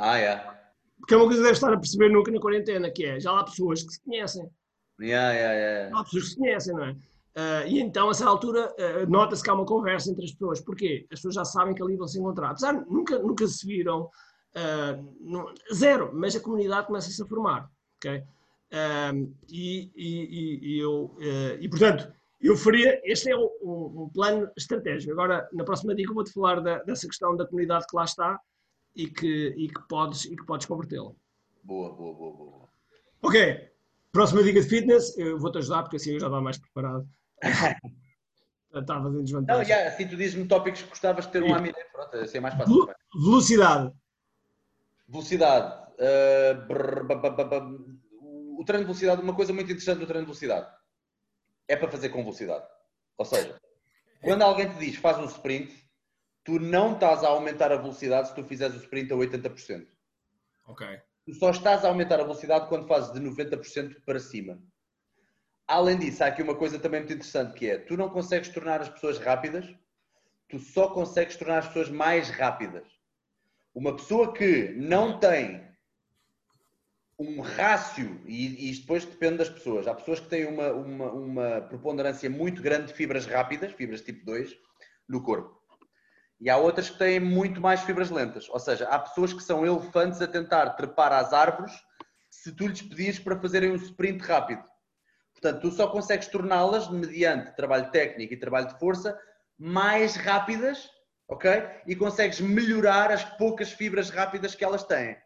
Ah, 0.00 0.18
é. 0.18 0.36
Porque 0.98 1.14
é 1.14 1.16
uma 1.16 1.26
coisa 1.26 1.40
que 1.40 1.44
deve 1.44 1.56
estar 1.56 1.72
a 1.72 1.78
perceber 1.78 2.08
nunca 2.10 2.30
na 2.30 2.40
quarentena, 2.40 2.90
que 2.90 3.04
é, 3.04 3.20
já 3.20 3.38
há 3.38 3.44
pessoas 3.44 3.82
que 3.82 3.92
se 3.92 4.02
conhecem. 4.02 4.48
Yeah, 5.00 5.32
yeah, 5.32 5.54
yeah. 5.54 5.98
Há 5.98 6.04
pessoas 6.04 6.24
que 6.24 6.30
se 6.30 6.36
conhecem, 6.36 6.74
não 6.74 6.84
é? 6.84 6.92
Uh, 6.92 7.68
e 7.68 7.80
então, 7.80 8.08
a 8.08 8.12
essa 8.12 8.26
altura, 8.26 8.74
uh, 8.78 9.10
nota-se 9.10 9.42
que 9.42 9.50
há 9.50 9.54
uma 9.54 9.66
conversa 9.66 10.10
entre 10.10 10.24
as 10.24 10.32
pessoas. 10.32 10.60
Porquê? 10.60 11.06
As 11.12 11.18
pessoas 11.18 11.34
já 11.34 11.44
sabem 11.44 11.74
que 11.74 11.82
ali 11.82 11.96
vão 11.96 12.08
se 12.08 12.18
encontrar. 12.18 12.50
Apesar 12.50 12.72
de 12.72 12.90
nunca, 12.90 13.18
nunca 13.18 13.46
se 13.46 13.66
viram, 13.66 14.04
uh, 14.04 15.74
zero, 15.74 16.10
mas 16.14 16.34
a 16.34 16.40
comunidade 16.40 16.86
começa-se 16.86 17.22
a 17.22 17.26
formar. 17.26 17.68
Okay? 17.98 18.24
Um, 18.72 19.32
e, 19.48 19.92
e, 19.94 20.58
e, 20.62 20.78
eu, 20.78 21.16
uh, 21.18 21.56
e, 21.60 21.68
portanto, 21.68 22.12
eu 22.40 22.56
faria. 22.56 23.00
Este 23.04 23.30
é 23.30 23.36
um, 23.36 23.50
um, 23.62 24.10
plano 24.12 24.50
estratégico. 24.56 25.12
Agora, 25.12 25.48
na 25.52 25.64
próxima 25.64 25.94
dica, 25.94 26.12
vou-te 26.12 26.32
falar 26.32 26.60
da, 26.60 26.82
dessa 26.82 27.06
questão 27.06 27.36
da 27.36 27.46
comunidade 27.46 27.86
que 27.88 27.96
lá 27.96 28.04
está 28.04 28.38
e 28.94 29.06
que, 29.08 29.54
e 29.56 29.68
que 29.68 29.80
podes, 29.88 30.24
e 30.24 30.36
que 30.36 30.44
podes 30.44 30.66
convertê-la. 30.66 31.12
Boa, 31.62 31.92
boa, 31.92 32.14
boa, 32.14 32.36
boa. 32.36 32.68
Ok. 33.22 33.70
Próxima 34.12 34.42
dica 34.42 34.60
de 34.60 34.68
fitness, 34.68 35.16
eu 35.18 35.38
vou-te 35.38 35.58
ajudar 35.58 35.82
porque 35.82 35.96
assim 35.96 36.12
eu 36.12 36.20
já 36.20 36.26
estava 36.26 36.40
mais 36.40 36.58
preparado. 36.58 37.06
Estavas 38.74 39.14
em 39.14 39.22
desvantagem. 39.22 39.62
Não, 39.62 39.68
yeah, 39.68 39.88
assim 39.88 40.06
tu 40.06 40.16
dizes-me 40.16 40.46
tópicos 40.46 40.82
que 40.82 40.88
gostavas 40.88 41.26
de 41.26 41.32
ter 41.32 41.42
um 41.42 41.54
AMI, 41.54 41.72
pronto, 41.92 42.16
assim 42.16 42.38
é 42.38 42.40
mais 42.40 42.54
fácil. 42.54 42.88
Velocidade. 43.14 43.92
Velocidade. 45.08 45.86
Uh, 45.96 46.66
brrr, 46.66 47.04
o 48.56 48.64
treino 48.64 48.84
de 48.84 48.88
velocidade, 48.88 49.22
uma 49.22 49.34
coisa 49.34 49.52
muito 49.52 49.70
interessante 49.70 49.98
do 49.98 50.06
treino 50.06 50.24
de 50.24 50.32
velocidade 50.32 50.74
é 51.68 51.76
para 51.76 51.90
fazer 51.90 52.08
com 52.08 52.22
velocidade. 52.22 52.66
Ou 53.18 53.24
seja, 53.24 53.60
quando 54.22 54.42
alguém 54.42 54.68
te 54.68 54.78
diz 54.78 54.96
faz 54.96 55.18
um 55.18 55.24
sprint, 55.24 55.74
tu 56.44 56.58
não 56.58 56.94
estás 56.94 57.24
a 57.24 57.28
aumentar 57.28 57.72
a 57.72 57.76
velocidade 57.76 58.28
se 58.28 58.34
tu 58.34 58.44
fizeres 58.44 58.76
o 58.76 58.80
sprint 58.80 59.12
a 59.12 59.16
80%. 59.16 59.86
Ok. 60.68 60.86
Tu 61.24 61.34
só 61.34 61.50
estás 61.50 61.84
a 61.84 61.88
aumentar 61.88 62.20
a 62.20 62.22
velocidade 62.22 62.68
quando 62.68 62.86
fazes 62.86 63.12
de 63.12 63.20
90% 63.20 64.04
para 64.04 64.20
cima. 64.20 64.62
Além 65.66 65.98
disso, 65.98 66.22
há 66.22 66.28
aqui 66.28 66.42
uma 66.42 66.54
coisa 66.54 66.78
também 66.78 67.00
muito 67.00 67.12
interessante 67.12 67.54
que 67.54 67.68
é, 67.68 67.78
tu 67.78 67.96
não 67.96 68.08
consegues 68.08 68.48
tornar 68.48 68.80
as 68.80 68.88
pessoas 68.88 69.18
rápidas, 69.18 69.66
tu 70.48 70.60
só 70.60 70.88
consegues 70.90 71.36
tornar 71.36 71.58
as 71.58 71.66
pessoas 71.66 71.88
mais 71.88 72.30
rápidas. 72.30 72.86
Uma 73.74 73.96
pessoa 73.96 74.32
que 74.32 74.68
não 74.74 75.18
tem 75.18 75.65
um 77.18 77.40
rácio, 77.40 78.20
e, 78.26 78.70
isto 78.70 78.82
depois 78.82 79.04
depende 79.04 79.38
das 79.38 79.48
pessoas. 79.48 79.86
Há 79.86 79.94
pessoas 79.94 80.20
que 80.20 80.28
têm 80.28 80.46
uma, 80.46 80.70
uma, 80.72 81.12
uma 81.12 81.60
preponderância 81.62 82.28
muito 82.28 82.60
grande 82.60 82.88
de 82.88 82.94
fibras 82.94 83.26
rápidas, 83.26 83.72
fibras 83.72 84.02
tipo 84.02 84.24
2, 84.26 84.54
no 85.08 85.22
corpo. 85.22 85.56
E 86.38 86.50
há 86.50 86.58
outras 86.58 86.90
que 86.90 86.98
têm 86.98 87.18
muito 87.18 87.60
mais 87.60 87.80
fibras 87.80 88.10
lentas. 88.10 88.48
Ou 88.50 88.60
seja, 88.60 88.86
há 88.88 88.98
pessoas 88.98 89.32
que 89.32 89.42
são 89.42 89.64
elefantes 89.64 90.20
a 90.20 90.26
tentar 90.26 90.70
trepar 90.70 91.12
às 91.12 91.32
árvores 91.32 91.72
se 92.30 92.52
tu 92.52 92.66
lhes 92.66 92.82
pedires 92.82 93.18
para 93.18 93.40
fazerem 93.40 93.70
um 93.70 93.76
sprint 93.76 94.22
rápido. 94.22 94.62
Portanto, 95.32 95.62
tu 95.62 95.70
só 95.70 95.86
consegues 95.88 96.28
torná-las, 96.28 96.90
mediante 96.90 97.56
trabalho 97.56 97.90
técnico 97.90 98.34
e 98.34 98.38
trabalho 98.38 98.68
de 98.68 98.78
força, 98.78 99.18
mais 99.58 100.16
rápidas, 100.16 100.86
ok? 101.28 101.50
E 101.86 101.96
consegues 101.96 102.40
melhorar 102.40 103.10
as 103.10 103.24
poucas 103.36 103.72
fibras 103.72 104.10
rápidas 104.10 104.54
que 104.54 104.64
elas 104.64 104.84
têm 104.84 105.16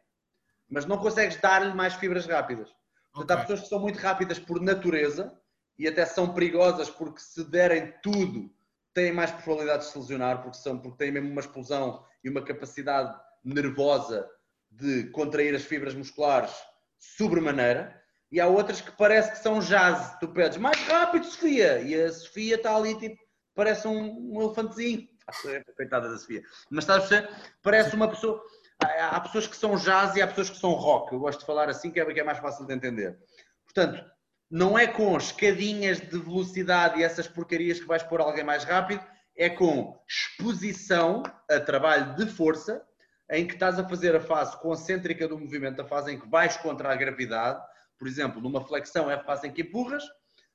mas 0.70 0.86
não 0.86 0.98
consegues 0.98 1.36
dar-lhe 1.36 1.74
mais 1.74 1.94
fibras 1.94 2.26
rápidas. 2.26 2.72
Portanto, 3.12 3.30
okay. 3.30 3.36
há 3.36 3.40
pessoas 3.40 3.60
que 3.60 3.68
são 3.68 3.80
muito 3.80 3.98
rápidas 3.98 4.38
por 4.38 4.60
natureza 4.60 5.36
e 5.78 5.88
até 5.88 6.06
são 6.06 6.32
perigosas 6.32 6.88
porque 6.88 7.20
se 7.20 7.42
derem 7.44 7.92
tudo 8.02 8.50
têm 8.94 9.12
mais 9.12 9.30
probabilidade 9.30 9.84
de 9.84 9.90
se 9.90 9.98
lesionar 9.98 10.42
porque, 10.42 10.58
são, 10.58 10.78
porque 10.78 10.98
têm 10.98 11.10
mesmo 11.10 11.30
uma 11.30 11.40
explosão 11.40 12.04
e 12.22 12.28
uma 12.28 12.42
capacidade 12.42 13.18
nervosa 13.44 14.28
de 14.70 15.04
contrair 15.10 15.54
as 15.54 15.64
fibras 15.64 15.94
musculares 15.94 16.54
sobremaneira. 16.98 17.98
E 18.30 18.40
há 18.40 18.46
outras 18.46 18.80
que 18.80 18.92
parece 18.92 19.32
que 19.32 19.38
são 19.38 19.58
jazz. 19.58 20.16
Tu 20.20 20.28
pedes 20.28 20.58
mais 20.58 20.78
rápido, 20.86 21.26
Sofia! 21.26 21.80
E 21.80 22.00
a 22.00 22.12
Sofia 22.12 22.54
está 22.54 22.76
ali, 22.76 22.96
tipo, 22.96 23.20
parece 23.54 23.88
um, 23.88 24.34
um 24.34 24.40
elefantezinho. 24.40 25.08
Coitada 25.76 26.08
da 26.08 26.16
Sofia. 26.16 26.42
Mas 26.70 26.84
estás 26.84 27.04
a 27.04 27.08
perceber? 27.08 27.36
Parece 27.62 27.96
uma 27.96 28.08
pessoa 28.08 28.40
há 28.82 29.20
pessoas 29.20 29.46
que 29.46 29.56
são 29.56 29.76
jazz 29.76 30.16
e 30.16 30.22
há 30.22 30.26
pessoas 30.26 30.50
que 30.50 30.58
são 30.58 30.72
rock. 30.72 31.12
Eu 31.12 31.20
gosto 31.20 31.40
de 31.40 31.46
falar 31.46 31.68
assim, 31.68 31.90
que 31.90 32.00
é, 32.00 32.04
que 32.04 32.20
é 32.20 32.24
mais 32.24 32.38
fácil 32.38 32.66
de 32.66 32.74
entender. 32.74 33.18
Portanto, 33.64 34.04
não 34.50 34.78
é 34.78 34.86
com 34.86 35.16
escadinhas 35.16 36.00
de 36.00 36.18
velocidade 36.18 36.98
e 36.98 37.04
essas 37.04 37.28
porcarias 37.28 37.78
que 37.78 37.86
vais 37.86 38.02
pôr 38.02 38.20
alguém 38.20 38.44
mais 38.44 38.64
rápido, 38.64 39.04
é 39.36 39.48
com 39.48 39.98
exposição 40.08 41.22
a 41.48 41.60
trabalho 41.60 42.14
de 42.16 42.26
força, 42.26 42.84
em 43.30 43.46
que 43.46 43.54
estás 43.54 43.78
a 43.78 43.88
fazer 43.88 44.14
a 44.16 44.20
fase 44.20 44.60
concêntrica 44.60 45.28
do 45.28 45.38
movimento, 45.38 45.80
a 45.80 45.84
fase 45.84 46.12
em 46.12 46.18
que 46.18 46.28
vais 46.28 46.56
contra 46.56 46.92
a 46.92 46.96
gravidade. 46.96 47.62
Por 47.96 48.08
exemplo, 48.08 48.40
numa 48.40 48.60
flexão 48.60 49.10
é 49.10 49.14
a 49.14 49.22
fase 49.22 49.46
em 49.46 49.52
que 49.52 49.62
empurras, 49.62 50.02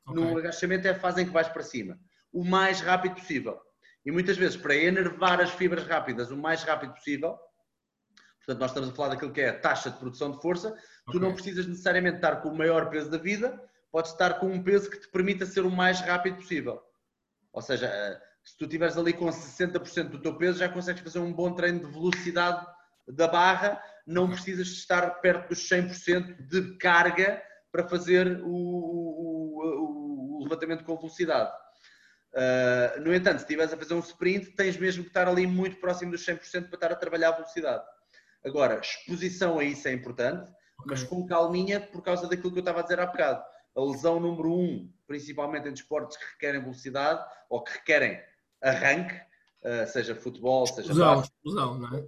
okay. 0.06 0.24
no 0.24 0.38
agachamento 0.38 0.88
é 0.88 0.92
a 0.92 1.00
fase 1.00 1.22
em 1.22 1.26
que 1.26 1.32
vais 1.32 1.48
para 1.48 1.64
cima. 1.64 1.98
O 2.34 2.44
mais 2.44 2.82
rápido 2.82 3.16
possível. 3.16 3.60
E 4.06 4.12
muitas 4.12 4.38
vezes, 4.38 4.58
para 4.58 4.76
enervar 4.76 5.40
as 5.42 5.52
fibras 5.52 5.88
rápidas 5.88 6.30
o 6.30 6.38
mais 6.38 6.64
rápido 6.64 6.94
possível, 6.94 7.40
portanto, 8.46 8.60
nós 8.60 8.72
estamos 8.72 8.90
a 8.90 8.94
falar 8.94 9.10
daquilo 9.10 9.32
que 9.32 9.42
é 9.42 9.50
a 9.50 9.60
taxa 9.60 9.90
de 9.90 9.98
produção 9.98 10.32
de 10.32 10.42
força, 10.42 10.70
okay. 10.70 10.84
tu 11.12 11.20
não 11.20 11.34
precisas 11.34 11.66
necessariamente 11.66 12.18
estar 12.18 12.38
com 12.38 12.50
o 12.50 12.58
maior 12.58 12.90
peso 12.90 13.10
da 13.10 13.18
vida, 13.18 13.60
podes 13.92 14.12
estar 14.12 14.36
com 14.40 14.48
um 14.48 14.62
peso 14.62 14.90
que 14.90 15.00
te 15.00 15.08
permita 15.10 15.46
ser 15.46 15.62
o 15.62 15.72
mais 15.72 16.00
rápido 16.02 16.38
possível. 16.38 16.82
Ou 17.52 17.62
seja, 17.62 17.88
eh, 17.88 18.22
se 18.44 18.58
tu 18.58 18.66
estiveres 18.66 18.98
ali 18.98 19.14
com 19.14 19.26
60% 19.26 20.10
do 20.10 20.22
teu 20.22 20.38
peso, 20.38 20.60
já 20.60 20.70
consegues 20.70 21.02
fazer 21.02 21.20
um 21.20 21.34
bom 21.34 21.54
treino 21.54 21.80
de 21.80 21.92
velocidade 21.92 22.66
da 23.08 23.28
barra, 23.28 23.82
não 24.06 24.30
precisas 24.30 24.68
estar 24.68 25.10
perto 25.22 25.50
dos 25.50 25.68
100% 25.68 26.48
de 26.48 26.78
carga 26.78 27.42
para 27.72 27.88
fazer 27.88 28.42
o, 28.44 28.52
o, 28.52 30.40
o 30.40 30.44
levantamento 30.44 30.84
com 30.84 30.98
velocidade. 30.98 31.52
Uh, 32.36 33.00
no 33.00 33.16
entanto, 33.16 33.38
se 33.38 33.46
estiveres 33.46 33.72
a 33.72 33.78
fazer 33.78 33.94
um 33.94 34.00
sprint, 34.00 34.52
tens 34.56 34.76
mesmo 34.78 35.04
que 35.04 35.10
estar 35.10 35.28
ali 35.28 35.48
muito 35.48 35.78
próximo 35.78 36.12
dos 36.12 36.26
100% 36.26 36.68
para 36.68 36.76
estar 36.76 36.92
a 36.92 36.96
trabalhar 36.96 37.30
a 37.30 37.38
velocidade. 37.38 37.84
Agora, 38.46 38.80
exposição 38.80 39.60
a 39.60 39.64
isso 39.64 39.88
é 39.88 39.94
importante, 39.94 40.52
mas 40.86 41.04
com 41.04 41.26
calminha 41.26 41.80
por 41.80 42.02
causa 42.02 42.28
daquilo 42.28 42.52
que 42.52 42.60
eu 42.60 42.62
estava 42.62 42.80
a 42.80 42.84
dizer 42.84 43.00
há 43.00 43.06
bocado. 43.06 43.44
A 43.76 43.82
lesão 43.82 44.20
número 44.20 44.54
um, 44.54 44.92
principalmente 45.08 45.68
em 45.68 45.74
desportos 45.74 46.16
que 46.16 46.26
requerem 46.26 46.62
velocidade 46.62 47.26
ou 47.50 47.64
que 47.64 47.74
requerem 47.74 48.22
arranque, 48.62 49.16
uh, 49.16 49.88
seja 49.88 50.16
futebol, 50.16 50.66
seja 50.68 50.82
explosão, 50.82 51.22
explosão, 51.22 51.80
não 51.80 51.98
é? 51.98 52.06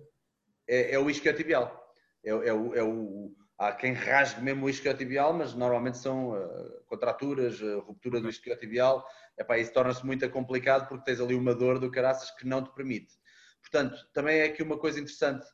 É, 0.67 0.93
é 0.93 0.99
o 0.99 1.09
isquiotibial. 1.09 1.93
É, 2.23 2.29
é, 2.29 2.53
o, 2.53 2.75
é 2.75 2.83
o, 2.83 3.35
há 3.57 3.71
quem 3.71 3.93
rasgue 3.93 4.41
mesmo 4.41 4.65
o 4.65 4.69
isquiotibial, 4.69 5.33
mas 5.33 5.53
normalmente 5.53 5.97
são 5.97 6.31
uh, 6.31 6.83
contraturas, 6.85 7.59
uh, 7.61 7.79
ruptura 7.79 8.21
do 8.21 8.29
isquiotibial 8.29 9.05
epá, 9.37 9.57
isso 9.57 9.71
torna-se 9.71 10.05
muito 10.05 10.27
complicado 10.29 10.87
porque 10.87 11.05
tens 11.05 11.19
ali 11.19 11.35
uma 11.35 11.53
dor 11.53 11.79
do 11.79 11.91
caraças 11.91 12.31
que 12.31 12.47
não 12.47 12.63
te 12.63 12.73
permite. 12.73 13.13
Portanto, 13.61 13.95
também 14.13 14.39
é 14.39 14.45
aqui 14.45 14.63
uma 14.63 14.77
coisa 14.77 14.99
interessante, 14.99 15.45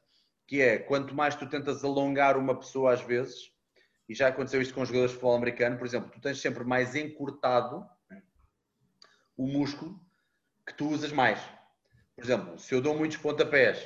que 0.53 0.61
é, 0.61 0.77
quanto 0.77 1.15
mais 1.15 1.33
tu 1.33 1.47
tentas 1.47 1.83
alongar 1.83 2.37
uma 2.37 2.53
pessoa 2.53 2.93
às 2.93 3.01
vezes, 3.01 3.51
e 4.07 4.13
já 4.13 4.27
aconteceu 4.27 4.61
isto 4.61 4.71
com 4.71 4.85
jogadores 4.85 5.09
de 5.09 5.15
futebol 5.15 5.35
americano, 5.35 5.79
por 5.79 5.87
exemplo, 5.87 6.11
tu 6.11 6.21
tens 6.21 6.39
sempre 6.39 6.63
mais 6.63 6.95
encurtado 6.95 7.83
o 9.35 9.47
músculo 9.47 9.99
que 10.63 10.75
tu 10.75 10.89
usas 10.89 11.11
mais. 11.11 11.39
Por 12.15 12.23
exemplo, 12.23 12.59
se 12.59 12.71
eu 12.71 12.81
dou 12.81 12.95
muitos 12.95 13.17
pontapés 13.17 13.83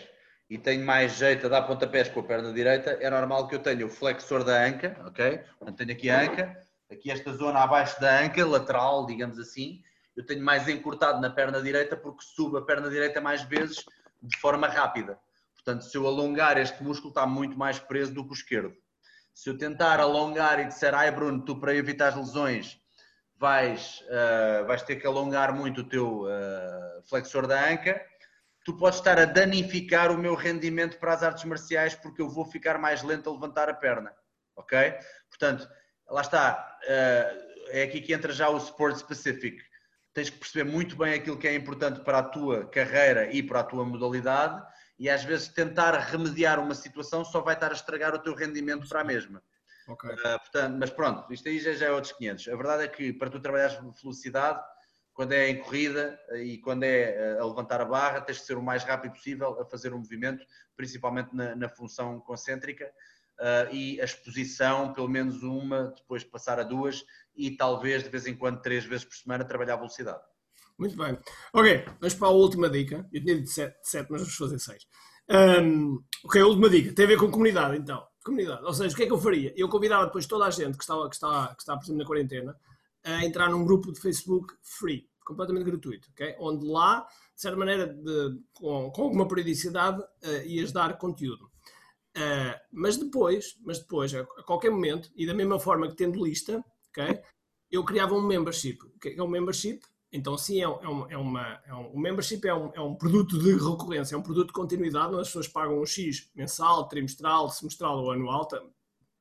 e 0.49 0.57
tenho 0.57 0.85
mais 0.85 1.13
jeito 1.13 1.45
a 1.45 1.49
dar 1.49 1.61
pontapés 1.61 2.09
com 2.09 2.19
a 2.19 2.23
perna 2.23 2.51
direita, 2.51 2.97
é 2.99 3.09
normal 3.09 3.47
que 3.47 3.55
eu 3.55 3.59
tenha 3.59 3.85
o 3.85 3.89
flexor 3.89 4.43
da 4.43 4.65
anca, 4.65 5.01
ok? 5.07 5.37
Portanto, 5.57 5.77
tenho 5.77 5.91
aqui 5.93 6.09
a 6.09 6.21
anca, 6.21 6.67
aqui 6.91 7.09
esta 7.09 7.31
zona 7.31 7.61
abaixo 7.63 7.97
da 8.01 8.19
anca, 8.19 8.45
lateral, 8.45 9.05
digamos 9.05 9.39
assim, 9.39 9.81
eu 10.17 10.25
tenho 10.25 10.43
mais 10.43 10.67
encurtado 10.67 11.21
na 11.21 11.29
perna 11.29 11.61
direita 11.61 11.95
porque 11.95 12.25
subo 12.25 12.57
a 12.57 12.65
perna 12.65 12.89
direita 12.89 13.21
mais 13.21 13.41
vezes 13.43 13.85
de 14.21 14.37
forma 14.41 14.67
rápida. 14.67 15.17
Portanto, 15.67 15.83
se 15.83 15.97
eu 15.97 16.07
alongar 16.07 16.57
este 16.57 16.81
músculo 16.81 17.09
está 17.09 17.27
muito 17.27 17.57
mais 17.57 17.77
preso 17.77 18.13
do 18.13 18.23
que 18.23 18.31
o 18.31 18.33
esquerdo. 18.33 18.73
Se 19.33 19.49
eu 19.49 19.57
tentar 19.57 19.99
alongar 19.99 20.61
e 20.61 20.65
disser, 20.65 20.95
ai 20.95 21.11
Bruno, 21.11 21.43
tu 21.43 21.59
para 21.59 21.75
evitar 21.75 22.07
as 22.07 22.15
lesões 22.15 22.79
vais, 23.35 24.01
uh, 24.03 24.65
vais 24.65 24.81
ter 24.83 24.95
que 24.95 25.05
alongar 25.05 25.53
muito 25.53 25.81
o 25.81 25.83
teu 25.83 26.21
uh, 26.21 27.03
flexor 27.09 27.45
da 27.45 27.69
anca, 27.69 28.01
tu 28.63 28.77
podes 28.77 28.99
estar 28.99 29.19
a 29.19 29.25
danificar 29.25 30.09
o 30.09 30.17
meu 30.17 30.35
rendimento 30.35 30.97
para 30.99 31.13
as 31.13 31.21
artes 31.21 31.43
marciais 31.43 31.93
porque 31.93 32.21
eu 32.21 32.29
vou 32.29 32.45
ficar 32.45 32.77
mais 32.77 33.03
lento 33.03 33.29
a 33.29 33.33
levantar 33.33 33.67
a 33.67 33.73
perna. 33.73 34.13
Ok? 34.55 34.77
Portanto, 35.29 35.67
lá 36.09 36.21
está, 36.21 36.79
uh, 36.85 37.71
é 37.71 37.83
aqui 37.83 37.99
que 37.99 38.13
entra 38.13 38.31
já 38.31 38.47
o 38.47 38.55
sport 38.55 38.95
specific. 38.95 39.61
Tens 40.13 40.29
que 40.29 40.37
perceber 40.37 40.63
muito 40.63 40.95
bem 40.95 41.13
aquilo 41.13 41.37
que 41.37 41.45
é 41.45 41.53
importante 41.53 41.99
para 42.05 42.19
a 42.19 42.23
tua 42.23 42.65
carreira 42.69 43.29
e 43.33 43.43
para 43.43 43.59
a 43.59 43.63
tua 43.65 43.83
modalidade 43.83 44.65
e 44.99 45.09
às 45.09 45.23
vezes 45.23 45.47
tentar 45.47 45.97
remediar 45.99 46.59
uma 46.59 46.73
situação 46.73 47.23
só 47.23 47.41
vai 47.41 47.53
estar 47.53 47.71
a 47.71 47.75
estragar 47.75 48.13
o 48.15 48.19
teu 48.19 48.33
rendimento 48.33 48.87
para 48.87 49.01
a 49.01 49.03
mesma. 49.03 49.41
Okay. 49.87 50.09
Uh, 50.11 50.39
portanto, 50.39 50.77
mas 50.77 50.89
pronto, 50.89 51.31
isto 51.31 51.47
aí 51.47 51.59
já, 51.59 51.73
já 51.73 51.85
é 51.87 51.91
outros 51.91 52.13
500. 52.13 52.47
A 52.49 52.55
verdade 52.55 52.83
é 52.83 52.87
que 52.87 53.13
para 53.13 53.29
tu 53.29 53.39
trabalhares 53.39 53.77
velocidade, 54.01 54.61
quando 55.13 55.31
é 55.31 55.49
em 55.49 55.61
corrida 55.61 56.19
e 56.35 56.57
quando 56.59 56.83
é 56.83 57.39
a 57.39 57.45
levantar 57.45 57.81
a 57.81 57.85
barra, 57.85 58.21
tens 58.21 58.37
de 58.37 58.45
ser 58.45 58.57
o 58.57 58.61
mais 58.61 58.83
rápido 58.83 59.13
possível 59.13 59.59
a 59.59 59.65
fazer 59.65 59.93
o 59.93 59.95
um 59.95 59.99
movimento, 59.99 60.45
principalmente 60.75 61.35
na, 61.35 61.55
na 61.55 61.69
função 61.69 62.19
concêntrica 62.19 62.91
uh, 63.39 63.73
e 63.73 63.99
a 64.01 64.05
exposição, 64.05 64.93
pelo 64.93 65.07
menos 65.07 65.41
uma, 65.41 65.93
depois 65.95 66.23
passar 66.23 66.59
a 66.59 66.63
duas 66.63 67.03
e 67.35 67.55
talvez 67.55 68.03
de 68.03 68.09
vez 68.09 68.27
em 68.27 68.35
quando, 68.35 68.61
três 68.61 68.85
vezes 68.85 69.05
por 69.05 69.15
semana, 69.15 69.45
trabalhar 69.45 69.73
a 69.73 69.77
velocidade. 69.77 70.21
Muito 70.77 70.95
bem. 70.95 71.17
Ok, 71.53 71.85
vamos 71.99 72.13
para 72.13 72.27
a 72.27 72.31
última 72.31 72.69
dica. 72.69 73.07
Eu 73.11 73.21
tinha 73.21 73.35
dito 73.35 73.49
sete, 73.49 73.77
sete 73.83 74.11
mas 74.11 74.21
vamos 74.21 74.35
fazer 74.35 74.59
seis. 74.59 74.85
Um, 75.29 75.99
ok, 76.23 76.41
a 76.41 76.45
última 76.45 76.69
dica 76.69 76.93
tem 76.93 77.05
a 77.05 77.07
ver 77.07 77.17
com 77.17 77.31
comunidade, 77.31 77.77
então. 77.77 78.05
Comunidade. 78.23 78.63
Ou 78.63 78.73
seja, 78.73 78.93
o 78.93 78.97
que 78.97 79.03
é 79.03 79.05
que 79.07 79.13
eu 79.13 79.17
faria? 79.17 79.53
Eu 79.55 79.69
convidava 79.69 80.05
depois 80.05 80.25
toda 80.25 80.45
a 80.45 80.51
gente 80.51 80.77
que 80.77 80.83
está, 80.83 80.95
que 81.09 81.15
está, 81.15 81.47
que 81.55 81.61
está 81.61 81.77
por 81.77 81.95
na 81.95 82.05
quarentena 82.05 82.55
a 83.03 83.25
entrar 83.25 83.49
num 83.49 83.63
grupo 83.63 83.91
de 83.91 83.99
Facebook 83.99 84.53
free, 84.61 85.09
completamente 85.25 85.65
gratuito, 85.65 86.09
ok? 86.11 86.35
Onde 86.39 86.65
lá, 86.65 87.07
de 87.33 87.41
certa 87.41 87.57
maneira, 87.57 87.87
de, 87.87 88.39
com, 88.53 88.91
com 88.91 89.01
alguma 89.03 89.27
periodicidade, 89.27 90.01
uh, 90.01 90.45
ias 90.45 90.71
dar 90.71 90.97
conteúdo. 90.97 91.45
Uh, 92.15 92.59
mas 92.71 92.97
depois, 92.97 93.57
mas 93.63 93.79
depois, 93.79 94.13
a, 94.13 94.21
a, 94.21 94.43
qualquer 94.43 94.71
momento, 94.71 95.09
e 95.15 95.25
da 95.25 95.33
mesma 95.33 95.59
forma 95.59 95.87
que 95.87 95.95
tendo 95.95 96.23
lista, 96.23 96.63
okay, 96.89 97.21
eu 97.71 97.83
criava 97.83 98.13
um 98.13 98.21
membership. 98.21 98.77
O 98.83 98.99
que 98.99 99.09
é, 99.09 99.15
é 99.15 99.23
um 99.23 99.27
membership? 99.27 99.81
Então, 100.11 100.37
sim, 100.37 100.59
é, 100.59 100.63
é, 100.63 100.67
um, 100.67 101.11
é 101.11 101.17
uma. 101.17 101.61
É 101.65 101.73
um, 101.73 101.87
o 101.87 101.99
membership 101.99 102.45
é 102.47 102.53
um, 102.53 102.71
é 102.73 102.81
um 102.81 102.95
produto 102.95 103.37
de 103.37 103.53
recorrência, 103.53 104.15
é 104.15 104.17
um 104.17 104.21
produto 104.21 104.47
de 104.47 104.53
continuidade, 104.53 105.13
onde 105.13 105.21
as 105.21 105.27
pessoas 105.27 105.47
pagam 105.47 105.81
um 105.81 105.85
X 105.85 106.29
mensal, 106.35 106.87
trimestral, 106.87 107.49
semestral 107.49 107.99
ou 107.99 108.11
anual, 108.11 108.47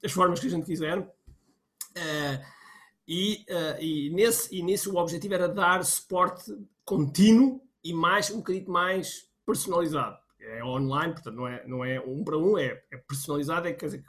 as 0.05 0.13
formas 0.13 0.39
que 0.39 0.47
a 0.47 0.51
gente 0.51 0.67
quiser. 0.67 0.99
Uh, 1.01 2.57
e, 3.09 3.45
uh, 3.49 3.83
e, 3.83 4.11
nesse, 4.11 4.55
e 4.55 4.63
nisso 4.63 4.93
o 4.93 4.97
objetivo 4.97 5.35
era 5.35 5.49
dar 5.49 5.85
suporte 5.85 6.53
contínuo 6.85 7.61
e 7.83 7.93
mais 7.93 8.31
um 8.31 8.39
bocadinho 8.39 8.69
mais 8.69 9.29
personalizado 9.45 10.19
é 10.47 10.65
online, 10.65 11.13
portanto 11.13 11.35
não 11.35 11.49
é, 11.49 11.67
não 11.67 11.85
é 11.85 12.01
um 12.01 12.23
para 12.25 12.39
um, 12.39 12.57
é, 12.57 12.83
é 12.91 12.97
personalizado, 12.97 13.67
é, 13.67 13.73
quer 13.73 13.87
dizer, 13.87 14.05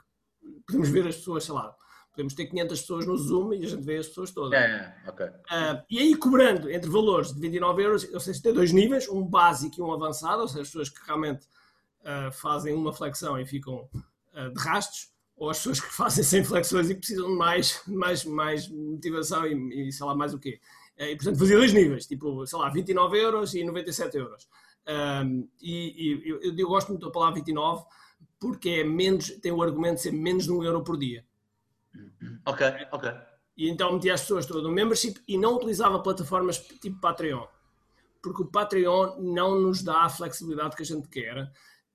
podemos 0.66 0.88
ver 0.88 1.06
as 1.06 1.16
pessoas, 1.16 1.44
sei 1.44 1.54
lá, 1.54 1.74
podemos 2.18 2.34
ter 2.34 2.46
500 2.46 2.80
pessoas 2.80 3.06
no 3.06 3.16
Zoom 3.16 3.52
e 3.54 3.64
a 3.64 3.68
gente 3.68 3.84
vê 3.84 3.98
as 3.98 4.08
pessoas 4.08 4.32
todas. 4.32 4.58
É. 4.58 4.92
Uh, 5.22 5.84
e 5.88 5.98
aí 6.00 6.16
cobrando 6.16 6.68
entre 6.68 6.90
valores 6.90 7.32
de 7.32 7.40
29 7.40 7.80
euros, 7.80 8.12
ou 8.12 8.18
seja, 8.18 8.42
tem 8.42 8.52
dois 8.52 8.72
níveis, 8.72 9.08
um 9.08 9.24
básico 9.24 9.76
e 9.78 9.82
um 9.82 9.92
avançado, 9.92 10.42
ou 10.42 10.48
seja, 10.48 10.62
as 10.62 10.68
pessoas 10.68 10.88
que 10.88 10.98
realmente 11.06 11.46
uh, 12.00 12.32
fazem 12.32 12.74
uma 12.74 12.92
flexão 12.92 13.38
e 13.38 13.46
ficam 13.46 13.88
uh, 14.34 14.52
de 14.52 14.58
rastros, 14.60 15.12
ou 15.36 15.48
as 15.48 15.58
pessoas 15.58 15.78
que 15.80 15.94
fazem 15.94 16.24
sem 16.24 16.42
flexões 16.42 16.90
e 16.90 16.96
precisam 16.96 17.28
de 17.28 17.36
mais, 17.36 17.80
mais, 17.86 18.24
mais 18.24 18.68
motivação 18.68 19.46
e, 19.46 19.88
e 19.88 19.92
sei 19.92 20.04
lá 20.04 20.12
mais 20.12 20.34
o 20.34 20.40
quê. 20.40 20.60
E, 20.98 21.14
portanto, 21.14 21.38
fazia 21.38 21.56
dois 21.56 21.72
níveis, 21.72 22.06
tipo, 22.06 22.44
sei 22.44 22.58
lá, 22.58 22.68
29 22.70 23.16
euros 23.16 23.54
e 23.54 23.62
97 23.62 24.16
euros. 24.16 24.48
Um, 25.24 25.48
e, 25.62 26.24
e 26.24 26.28
eu, 26.28 26.40
eu, 26.42 26.66
gosto 26.66 26.88
muito 26.88 27.06
da 27.06 27.12
palavra 27.12 27.36
29 27.36 27.84
porque 28.40 28.70
é 28.70 28.84
menos, 28.84 29.30
tem 29.40 29.52
o 29.52 29.62
argumento 29.62 29.96
de 29.96 30.02
ser 30.02 30.12
menos 30.12 30.44
de 30.44 30.52
um 30.52 30.64
euro 30.64 30.82
por 30.82 30.98
dia. 30.98 31.24
Ok, 32.44 32.66
ok. 32.92 33.10
E 33.56 33.68
então 33.68 33.92
metia 33.92 34.14
as 34.14 34.20
pessoas 34.20 34.46
todas 34.46 34.62
no 34.62 34.70
membership 34.70 35.20
e 35.26 35.36
não 35.36 35.56
utilizava 35.56 36.00
plataformas 36.00 36.58
tipo 36.58 37.00
Patreon. 37.00 37.46
Porque 38.22 38.42
o 38.42 38.46
Patreon 38.46 39.20
não 39.20 39.60
nos 39.60 39.82
dá 39.82 40.02
a 40.02 40.08
flexibilidade 40.08 40.76
que 40.76 40.82
a 40.82 40.86
gente 40.86 41.08
quer. 41.08 41.50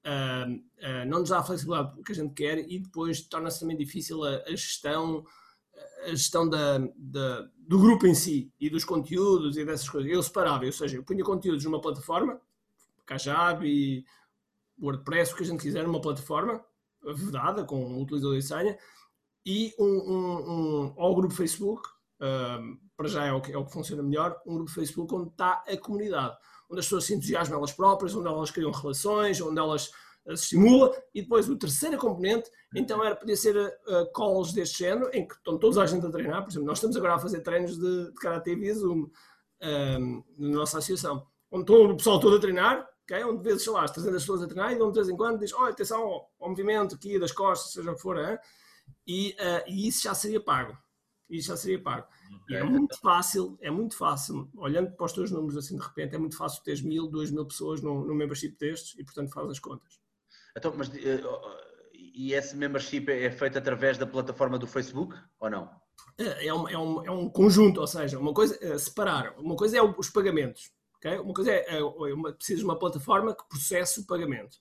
Uh, 0.05 0.55
uh, 0.55 1.05
não 1.07 1.19
nos 1.19 1.29
dá 1.29 1.39
a 1.39 1.43
flexibilidade 1.43 2.03
que 2.03 2.11
a 2.11 2.15
gente 2.15 2.33
quer 2.33 2.59
e 2.59 2.79
depois 2.79 3.21
torna-se 3.21 3.61
também 3.61 3.77
difícil 3.77 4.23
a, 4.23 4.43
a 4.45 4.51
gestão 4.51 5.25
a 6.05 6.09
gestão 6.09 6.47
da, 6.47 6.77
da, 6.95 7.47
do 7.57 7.79
grupo 7.79 8.05
em 8.05 8.13
si 8.13 8.51
e 8.59 8.69
dos 8.69 8.85
conteúdos 8.85 9.57
e 9.57 9.65
dessas 9.65 9.89
coisas. 9.89 10.11
Eu 10.11 10.21
separava, 10.21 10.65
ou 10.65 10.71
seja, 10.71 10.97
eu 10.97 11.03
punha 11.03 11.23
conteúdos 11.23 11.63
numa 11.65 11.81
plataforma 11.81 12.39
Kajabi, 13.05 14.05
WordPress, 14.79 15.33
o 15.33 15.35
que 15.37 15.43
a 15.43 15.45
gente 15.45 15.61
quiser, 15.61 15.83
numa 15.83 16.01
plataforma 16.01 16.63
vedada, 17.01 17.63
com 17.63 17.83
um 17.85 18.01
utilizador 18.01 18.37
e 18.37 18.41
senha, 18.41 18.77
e 19.45 19.73
um, 19.79 19.85
um, 19.85 20.51
um, 20.51 20.93
ao 20.97 21.15
grupo 21.15 21.33
Facebook, 21.33 21.87
um, 22.21 22.77
para 22.95 23.07
já 23.07 23.25
é 23.25 23.33
o, 23.33 23.41
que, 23.41 23.51
é 23.51 23.57
o 23.57 23.65
que 23.65 23.73
funciona 23.73 24.03
melhor, 24.03 24.39
um 24.45 24.55
grupo 24.55 24.71
Facebook 24.71 25.13
onde 25.13 25.29
está 25.29 25.63
a 25.67 25.77
comunidade, 25.77 26.35
onde 26.69 26.79
as 26.79 26.85
pessoas 26.85 27.05
se 27.05 27.13
entusiasmam 27.13 27.57
elas 27.57 27.73
próprias, 27.73 28.15
onde 28.15 28.27
elas 28.27 28.51
criam 28.51 28.71
relações, 28.71 29.41
onde 29.41 29.59
elas 29.59 29.87
uh, 30.25 30.37
se 30.37 30.43
estimula, 30.43 30.95
e 31.13 31.21
depois 31.21 31.49
o 31.49 31.57
terceiro 31.57 31.97
componente, 31.97 32.49
então 32.75 33.03
era, 33.03 33.15
podia 33.15 33.35
ser 33.35 33.55
uh, 33.57 34.11
calls 34.13 34.53
deste 34.53 34.79
género, 34.79 35.09
em 35.13 35.27
que 35.27 35.33
estão 35.35 35.57
todos 35.57 35.77
a 35.77 35.85
gente 35.85 36.05
a 36.05 36.11
treinar, 36.11 36.43
por 36.43 36.51
exemplo, 36.51 36.67
nós 36.67 36.77
estamos 36.77 36.95
agora 36.95 37.15
a 37.15 37.19
fazer 37.19 37.41
treinos 37.41 37.77
de, 37.77 38.05
de 38.07 38.13
Karate 38.13 38.55
via 38.55 38.73
Zoom 38.73 39.09
um, 39.61 40.23
na 40.37 40.49
nossa 40.57 40.77
associação 40.77 41.25
onde 41.53 41.71
estão 41.71 41.85
o 41.85 41.95
pessoal 41.95 42.19
todo 42.19 42.35
a 42.35 42.39
treinar, 42.39 42.89
okay? 43.03 43.23
onde 43.23 43.43
vês, 43.43 43.63
sei 43.63 43.71
lá, 43.71 43.83
as 43.83 43.91
300 43.91 44.21
pessoas 44.23 44.41
a 44.41 44.47
treinar 44.47 44.73
e 44.73 44.75
de 44.75 44.91
vez 44.91 45.07
em 45.07 45.15
quando 45.15 45.39
diz, 45.39 45.53
olha, 45.53 45.71
atenção 45.71 46.01
ao, 46.01 46.31
ao, 46.39 46.49
movimento 46.49 46.95
aqui 46.95 47.19
das 47.19 47.31
costas, 47.31 47.71
seja 47.71 47.91
o 47.91 47.95
que 47.95 48.01
for, 48.01 48.17
hein? 48.17 48.39
E, 49.05 49.31
uh, 49.39 49.63
e 49.67 49.87
isso 49.87 50.03
já 50.03 50.13
seria 50.13 50.41
pago. 50.41 50.77
Isso 51.29 51.47
já 51.47 51.57
seria 51.57 51.81
pago. 51.81 52.07
Okay. 52.43 52.57
E 52.57 52.59
é 52.59 52.63
muito 52.63 52.99
fácil, 52.99 53.57
é 53.61 53.71
muito 53.71 53.97
fácil, 53.97 54.49
olhando 54.55 54.91
para 54.91 55.05
os 55.05 55.13
teus 55.13 55.31
números 55.31 55.57
assim 55.57 55.77
de 55.77 55.83
repente, 55.83 56.15
é 56.15 56.17
muito 56.17 56.37
fácil 56.37 56.63
teres 56.63 56.81
mil, 56.81 57.07
duas 57.07 57.31
mil 57.31 57.45
pessoas 57.45 57.81
no, 57.81 58.05
no 58.05 58.13
membership 58.13 58.55
destes 58.59 58.97
e 58.99 59.03
portanto 59.03 59.31
faz 59.31 59.49
as 59.49 59.59
contas. 59.59 59.99
Então, 60.55 60.73
mas 60.75 60.89
uh, 60.89 60.93
e 61.93 62.33
esse 62.33 62.55
membership 62.55 63.09
é 63.09 63.31
feito 63.31 63.57
através 63.57 63.97
da 63.97 64.05
plataforma 64.05 64.59
do 64.59 64.67
Facebook 64.67 65.15
ou 65.39 65.49
não? 65.49 65.69
É, 66.17 66.47
é 66.47 66.53
um, 66.53 66.69
é 66.69 66.77
um, 66.77 67.05
é 67.05 67.11
um 67.11 67.29
conjunto, 67.29 67.81
ou 67.81 67.87
seja, 67.87 68.19
uma 68.19 68.33
coisa 68.33 68.57
é 68.61 68.77
separar. 68.77 69.33
Uma 69.39 69.55
coisa 69.55 69.77
é 69.77 69.81
os 69.81 70.09
pagamentos, 70.09 70.71
okay? 70.97 71.17
uma 71.17 71.33
coisa 71.33 71.51
é, 71.51 71.77
é 71.77 71.83
uma, 71.83 72.31
precisas 72.31 72.59
de 72.59 72.65
uma 72.65 72.77
plataforma 72.77 73.35
que 73.35 73.47
processe 73.49 74.01
o 74.01 74.05
pagamento. 74.05 74.57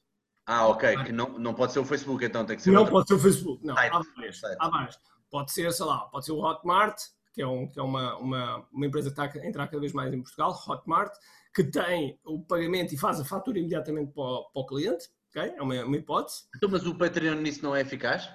Ah, 0.52 0.68
ok, 0.68 1.04
que 1.04 1.12
não, 1.12 1.38
não 1.38 1.54
pode 1.54 1.72
ser 1.72 1.78
o 1.78 1.84
Facebook, 1.84 2.22
então 2.22 2.44
tem 2.44 2.56
que 2.56 2.62
ser. 2.62 2.70
Não 2.70 2.80
outra... 2.80 2.92
pode 2.92 3.08
ser 3.08 3.14
o 3.14 3.18
Facebook, 3.18 3.66
não. 3.66 3.74
Há 3.76 3.88
várias, 3.88 4.44
há 4.44 4.68
várias. 4.68 4.98
Pode 5.30 5.50
ser, 5.50 5.72
sei 5.72 5.86
lá, 5.86 6.00
pode 6.00 6.26
ser 6.26 6.32
o 6.32 6.40
Hotmart, 6.44 7.00
que 7.32 7.40
é, 7.40 7.46
um, 7.46 7.66
que 7.66 7.80
é 7.80 7.82
uma, 7.82 8.18
uma, 8.18 8.68
uma 8.70 8.86
empresa 8.86 9.10
que 9.10 9.18
está 9.18 9.40
a 9.40 9.46
entrar 9.46 9.66
cada 9.66 9.80
vez 9.80 9.94
mais 9.94 10.12
em 10.12 10.20
Portugal, 10.20 10.50
Hotmart, 10.68 11.10
que 11.54 11.64
tem 11.64 12.20
o 12.22 12.44
pagamento 12.44 12.94
e 12.94 12.98
faz 12.98 13.18
a 13.18 13.24
fatura 13.24 13.58
imediatamente 13.58 14.12
para 14.12 14.22
o, 14.22 14.50
para 14.50 14.62
o 14.62 14.66
cliente, 14.66 15.08
ok? 15.30 15.54
É 15.56 15.62
uma, 15.62 15.84
uma 15.84 15.96
hipótese. 15.96 16.42
Então, 16.54 16.68
mas 16.68 16.86
o 16.86 16.94
Patreon 16.94 17.36
nisso 17.36 17.62
não 17.62 17.74
é 17.74 17.80
eficaz? 17.80 18.28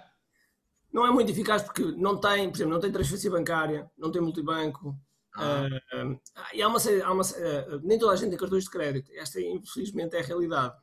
Não 0.92 1.06
é 1.06 1.12
muito 1.12 1.32
eficaz 1.32 1.62
porque 1.62 1.84
não 1.84 2.20
tem, 2.20 2.50
por 2.50 2.58
exemplo, 2.58 2.74
não 2.74 2.80
tem 2.80 2.92
transferência 2.92 3.30
bancária, 3.30 3.92
não 3.96 4.12
tem 4.12 4.22
multibanco. 4.22 4.98
Ah. 5.36 5.68
Uh, 5.94 6.20
e 6.52 6.64
há 6.64 6.68
uma, 6.68 6.80
há 6.80 7.14
uma 7.14 7.24
uh, 7.24 7.80
nem 7.84 8.00
toda 8.00 8.14
a 8.14 8.16
gente 8.16 8.30
tem 8.30 8.40
cartões 8.40 8.64
de 8.64 8.72
crédito. 8.72 9.12
Esta, 9.14 9.40
infelizmente, 9.40 10.16
é 10.16 10.20
a 10.22 10.24
realidade. 10.24 10.76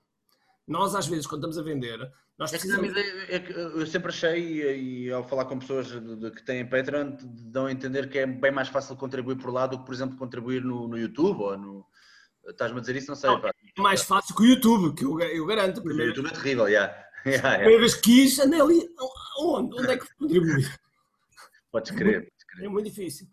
Nós, 0.67 0.95
às 0.95 1.07
vezes, 1.07 1.27
quando 1.27 1.41
estamos 1.41 1.59
a 1.59 1.63
vender, 1.63 1.99
nós 2.39 2.53
é 2.53 2.59
precisamos... 2.59 2.93
É 3.29 3.39
que 3.39 3.53
eu 3.53 3.87
sempre 3.87 4.09
achei, 4.09 5.05
e 5.07 5.11
ao 5.13 5.23
falar 5.23 5.45
com 5.45 5.59
pessoas 5.59 5.89
de, 5.89 6.31
que 6.31 6.43
têm 6.43 6.69
Patreon, 6.69 7.17
dão 7.23 7.67
a 7.67 7.73
entender 7.73 8.09
que 8.09 8.19
é 8.19 8.27
bem 8.27 8.51
mais 8.51 8.69
fácil 8.69 8.97
contribuir 8.97 9.37
por 9.37 9.53
lá 9.53 9.67
do 9.67 9.79
que, 9.79 9.85
por 9.85 9.95
exemplo, 9.95 10.17
contribuir 10.17 10.63
no, 10.63 10.89
no 10.89 10.99
YouTube 10.99 11.41
ou 11.41 11.59
no... 11.59 11.87
Estás-me 12.47 12.79
a 12.79 12.81
dizer 12.81 12.97
isso? 12.97 13.09
Não 13.09 13.17
sei. 13.17 13.31
Não, 13.31 13.49
é 13.49 13.53
mais 13.79 14.03
fácil 14.03 14.35
que 14.35 14.43
o 14.43 14.47
YouTube, 14.47 14.95
que 14.95 15.05
eu, 15.05 15.19
eu 15.19 15.47
garanto. 15.47 15.83
O 15.83 15.91
YouTube 15.91 16.29
é 16.29 16.31
terrível, 16.31 16.65
já. 16.65 16.71
Yeah. 16.71 17.05
Yeah, 17.27 17.49
yeah. 17.49 17.59
Primeira 17.59 17.81
vez 17.81 17.95
que 17.95 18.03
quis, 18.03 18.39
andei 18.39 18.61
ali. 18.61 18.87
Onde? 19.39 19.81
Onde 19.81 19.91
é 19.93 19.97
que 19.97 20.15
contribui? 20.17 20.63
Podes 21.73 21.91
crer, 21.93 22.21
podes 22.21 22.45
crer. 22.47 22.67
É 22.67 22.69
muito 22.69 22.91
difícil. 22.91 23.27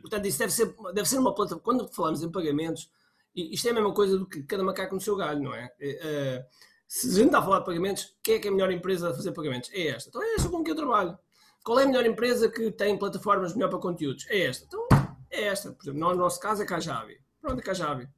Portanto, 0.00 0.26
isso 0.26 0.38
deve 0.40 0.52
ser, 0.52 0.74
deve 0.92 1.08
ser 1.08 1.18
uma 1.18 1.32
plataforma. 1.32 1.62
Quando 1.62 1.94
falamos 1.94 2.24
em 2.24 2.30
pagamentos, 2.30 2.90
isto 3.36 3.68
é 3.68 3.70
a 3.70 3.74
mesma 3.74 3.94
coisa 3.94 4.18
do 4.18 4.26
que 4.26 4.42
cada 4.42 4.64
macaco 4.64 4.96
no 4.96 5.00
seu 5.00 5.14
galho, 5.14 5.42
não 5.42 5.54
é? 5.54 5.66
Uh, 5.80 6.44
se 6.88 7.08
a 7.08 7.12
gente 7.14 7.26
está 7.26 7.38
a 7.38 7.42
falar 7.42 7.58
de 7.60 7.64
pagamentos, 7.64 8.16
quem 8.22 8.36
é 8.36 8.38
que 8.38 8.48
é 8.48 8.50
a 8.50 8.54
melhor 8.54 8.70
empresa 8.70 9.10
a 9.10 9.14
fazer 9.14 9.32
pagamentos? 9.32 9.70
É 9.72 9.88
esta. 9.88 10.08
Então 10.08 10.22
é 10.22 10.34
esta 10.34 10.48
com 10.48 10.62
que 10.62 10.70
eu 10.70 10.76
trabalho. 10.76 11.18
Qual 11.64 11.80
é 11.80 11.82
a 11.82 11.86
melhor 11.86 12.06
empresa 12.06 12.48
que 12.48 12.70
tem 12.70 12.96
plataformas 12.96 13.54
melhor 13.54 13.70
para 13.70 13.78
conteúdos? 13.80 14.24
É 14.28 14.42
esta. 14.42 14.64
Então 14.66 14.86
é 15.30 15.44
esta. 15.44 15.72
Por 15.72 15.82
exemplo, 15.82 16.00
no 16.00 16.14
nosso 16.14 16.38
caso 16.38 16.62
é 16.62 16.66
Kajabi. 16.66 17.20
Pronto, 17.40 17.58
é 17.58 17.62
Kajabi. 17.62 18.08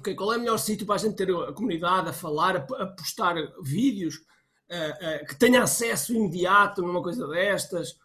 Okay, 0.00 0.14
qual 0.14 0.32
é 0.32 0.36
o 0.36 0.40
melhor 0.40 0.58
sítio 0.58 0.86
para 0.86 0.94
a 0.94 0.98
gente 0.98 1.16
ter 1.16 1.30
a 1.30 1.52
comunidade 1.52 2.08
a 2.08 2.12
falar, 2.12 2.56
a, 2.56 2.86
postar 2.86 3.34
vídeos, 3.60 4.16
uh, 4.16 5.22
uh, 5.22 5.26
que 5.26 5.34
tenha 5.36 5.62
acesso 5.62 6.14
imediato 6.14 6.82
numa 6.82 7.02
coisa 7.02 7.26
destas? 7.26 7.98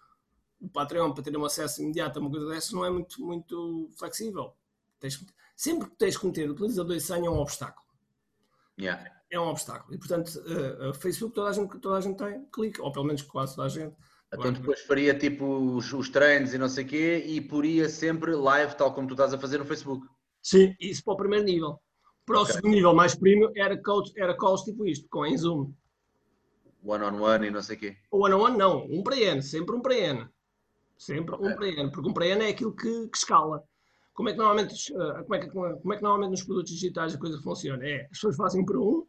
O 0.60 0.68
Patreon, 0.68 1.14
para 1.14 1.24
ter 1.24 1.38
um 1.38 1.46
acesso 1.46 1.82
imediato 1.82 2.18
a 2.18 2.22
uma 2.22 2.32
coisa 2.32 2.48
destas, 2.48 2.74
não 2.74 2.84
é 2.84 2.90
muito, 2.90 3.24
muito 3.24 3.90
flexível. 3.98 4.54
Tens, 5.00 5.24
sempre 5.56 5.90
que 5.90 5.96
tens 5.96 6.18
que 6.18 6.26
meter 6.26 6.50
utilizador 6.50 6.96
e 6.96 7.00
senha 7.00 7.28
é 7.28 7.30
um 7.30 7.40
obstáculo. 7.40 7.86
Yeah. 8.80 9.12
É 9.34 9.40
um 9.40 9.48
obstáculo. 9.48 9.96
E, 9.96 9.98
portanto, 9.98 10.28
uh, 10.28 10.94
Facebook 10.94 11.34
toda 11.34 11.50
a, 11.50 11.54
gente, 11.54 11.80
toda 11.80 11.98
a 11.98 12.02
gente 12.02 12.18
tem, 12.18 12.46
clica, 12.54 12.84
ou 12.84 12.92
pelo 12.92 13.06
menos 13.06 13.24
quase 13.24 13.56
toda 13.56 13.66
a 13.66 13.70
gente. 13.70 13.96
Então 14.32 14.54
depois 14.54 14.82
faria 14.82 15.18
tipo 15.18 15.76
os, 15.76 15.92
os 15.92 16.08
treinos 16.08 16.54
e 16.54 16.58
não 16.60 16.70
sei 16.70 16.84
o 16.84 16.88
quê 16.88 17.24
e 17.26 17.42
poria 17.42 17.90
sempre 17.90 18.36
live, 18.36 18.76
tal 18.76 18.94
como 18.94 19.08
tu 19.08 19.16
estás 19.16 19.34
a 19.34 19.40
fazer 19.40 19.58
no 19.58 19.66
Facebook. 19.66 20.06
Sim, 20.40 20.76
isso 20.80 21.04
para 21.04 21.14
o 21.16 21.18
primeiro 21.18 21.46
nível. 21.46 21.80
Para 22.28 22.42
o 22.42 22.46
segundo 22.46 22.76
nível 22.76 22.94
mais 22.94 23.16
premium 23.16 23.52
era, 23.56 23.76
coach, 23.76 24.14
era 24.16 24.38
calls 24.38 24.64
tipo 24.64 24.86
isto, 24.86 25.08
com 25.10 25.26
em 25.26 25.36
Zoom. 25.36 25.74
One-on-one 26.84 27.18
on 27.18 27.24
one 27.24 27.48
e 27.48 27.52
não 27.52 27.62
sei 27.64 27.76
o 27.76 27.80
quê. 27.80 27.98
One-on-one 28.12 28.56
não, 28.56 28.86
um 28.86 29.02
para 29.02 29.18
N, 29.18 29.42
sempre 29.42 29.76
um 29.76 29.82
para 29.82 29.96
N. 29.96 30.30
Sempre 30.96 31.36
um 31.36 31.56
para 31.56 31.68
N, 31.68 31.92
porque 31.92 32.10
um 32.10 32.14
para 32.14 32.28
N 32.28 32.46
é 32.46 32.50
aquilo 32.50 32.76
que, 32.76 33.08
que 33.08 33.18
escala. 33.18 33.64
Como 34.14 34.30
é 34.30 34.32
que 34.32 34.38
normalmente, 34.38 34.94
eh, 34.94 35.24
como 35.24 35.36
é 35.36 35.40
que, 35.40 35.50
como 35.50 35.94
é 35.94 35.98
que 35.98 36.04
normalmente 36.04 36.32
nos 36.32 36.44
produtos 36.44 36.72
digitais 36.72 37.16
a 37.16 37.20
coisa 37.20 37.42
funciona? 37.42 37.84
É, 37.84 38.04
as 38.04 38.10
pessoas 38.10 38.36
fazem 38.36 38.64
para 38.64 38.80
um 38.80 39.06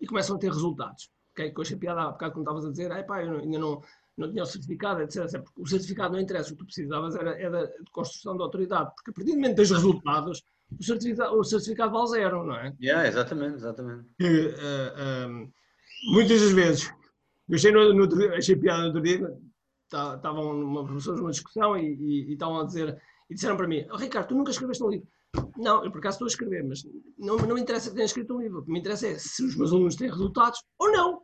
e 0.00 0.06
começam 0.06 0.36
a 0.36 0.38
ter 0.38 0.48
resultados. 0.48 1.10
Okay? 1.32 1.50
Que 1.50 1.58
eu 1.58 1.62
achei 1.62 1.76
piada 1.76 2.02
há 2.02 2.10
bocado 2.10 2.32
quando 2.32 2.44
estavas 2.44 2.64
a 2.64 2.70
dizer, 2.70 3.06
pá, 3.06 3.22
eu 3.22 3.38
ainda 3.38 3.58
não, 3.58 3.82
não 4.16 4.30
tinha 4.30 4.42
o 4.42 4.46
certificado, 4.46 5.02
etc. 5.02 5.40
Porque 5.42 5.62
o 5.62 5.66
certificado 5.66 6.14
não 6.14 6.20
interessa, 6.20 6.48
o 6.48 6.52
que 6.52 6.58
tu 6.58 6.66
precisavas 6.66 7.14
era, 7.14 7.40
era 7.40 7.66
de 7.66 7.90
construção 7.90 8.36
de 8.36 8.42
autoridade, 8.42 8.90
porque 8.94 9.10
a 9.10 9.14
partir 9.14 9.32
do 9.32 9.36
momento 9.36 9.56
tens 9.56 9.70
resultados, 9.70 10.42
o 10.78 10.82
certificado, 10.84 11.36
o 11.36 11.44
certificado 11.44 11.92
vale 11.92 12.08
zero, 12.08 12.44
não 12.44 12.56
é? 12.56 12.74
Yeah, 12.80 13.08
exatamente, 13.08 13.56
exatamente. 13.56 14.08
Que, 14.18 14.26
uh, 14.26 14.54
eh, 14.58 14.94
ehm, 14.98 15.50
muitas 16.12 16.40
das 16.40 16.52
vezes, 16.52 16.92
eu 17.48 17.56
achei, 17.56 17.72
no, 17.72 17.92
no, 17.92 18.34
achei 18.34 18.56
piada 18.56 18.80
no 18.80 18.86
outro 18.86 19.02
dia, 19.02 19.36
estavam 19.84 20.54
numa 20.54 20.84
professora 20.84 21.16
numa 21.16 21.32
discussão 21.32 21.76
e, 21.76 21.94
e, 21.94 22.30
e, 22.30 22.32
estavam 22.34 22.60
a 22.60 22.64
dizer, 22.64 23.00
e 23.28 23.34
disseram 23.34 23.56
para 23.56 23.66
mim, 23.66 23.84
oh, 23.90 23.96
Ricardo, 23.96 24.28
tu 24.28 24.34
nunca 24.36 24.52
escreveste 24.52 24.82
um 24.84 24.90
livro. 24.90 25.08
Não, 25.56 25.84
eu 25.84 25.90
por 25.90 25.98
acaso 25.98 26.16
estou 26.16 26.26
a 26.26 26.28
escrever, 26.28 26.64
mas 26.64 26.82
não, 27.18 27.36
não 27.36 27.54
me 27.54 27.60
interessa 27.60 27.90
que 27.90 27.94
tenha 27.94 28.06
escrito 28.06 28.34
um 28.34 28.40
livro. 28.40 28.60
O 28.60 28.64
que 28.64 28.72
me 28.72 28.80
interessa 28.80 29.06
é 29.06 29.18
se 29.18 29.44
os 29.44 29.56
meus 29.56 29.72
alunos 29.72 29.96
têm 29.96 30.08
resultados 30.08 30.62
ou 30.78 30.90
não. 30.90 31.22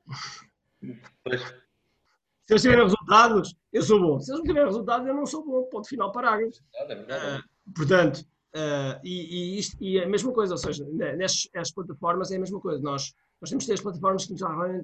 Pois. 1.25 1.41
Se 1.41 2.53
eles 2.53 2.63
tiverem 2.63 2.85
resultados, 2.85 3.57
eu 3.73 3.83
sou 3.83 4.01
bom. 4.01 4.21
Se 4.21 4.31
eles 4.31 4.39
não 4.39 4.47
tiverem 4.47 4.69
resultados, 4.69 5.09
eu 5.09 5.15
não 5.15 5.27
sou 5.27 5.45
bom. 5.45 5.65
Ponto 5.65 5.89
final, 5.89 6.13
parágrafo. 6.13 6.59
Uh, 6.59 7.73
portanto, 7.75 8.25
Uh, 8.57 8.97
e, 9.05 9.57
e, 9.57 9.59
isto, 9.59 9.77
e 9.83 9.99
é 9.99 10.05
a 10.05 10.09
mesma 10.09 10.33
coisa, 10.33 10.55
ou 10.55 10.59
seja, 10.59 10.83
nestas 10.91 11.71
plataformas 11.71 12.31
é 12.31 12.37
a 12.37 12.41
mesma 12.41 12.59
coisa. 12.59 12.81
Nós, 12.83 13.13
nós 13.39 13.51
temos 13.51 13.65
que 13.65 13.69
ter 13.69 13.75
as 13.75 13.83
plataformas 13.83 14.25
que 14.25 14.33
nos, 14.33 14.41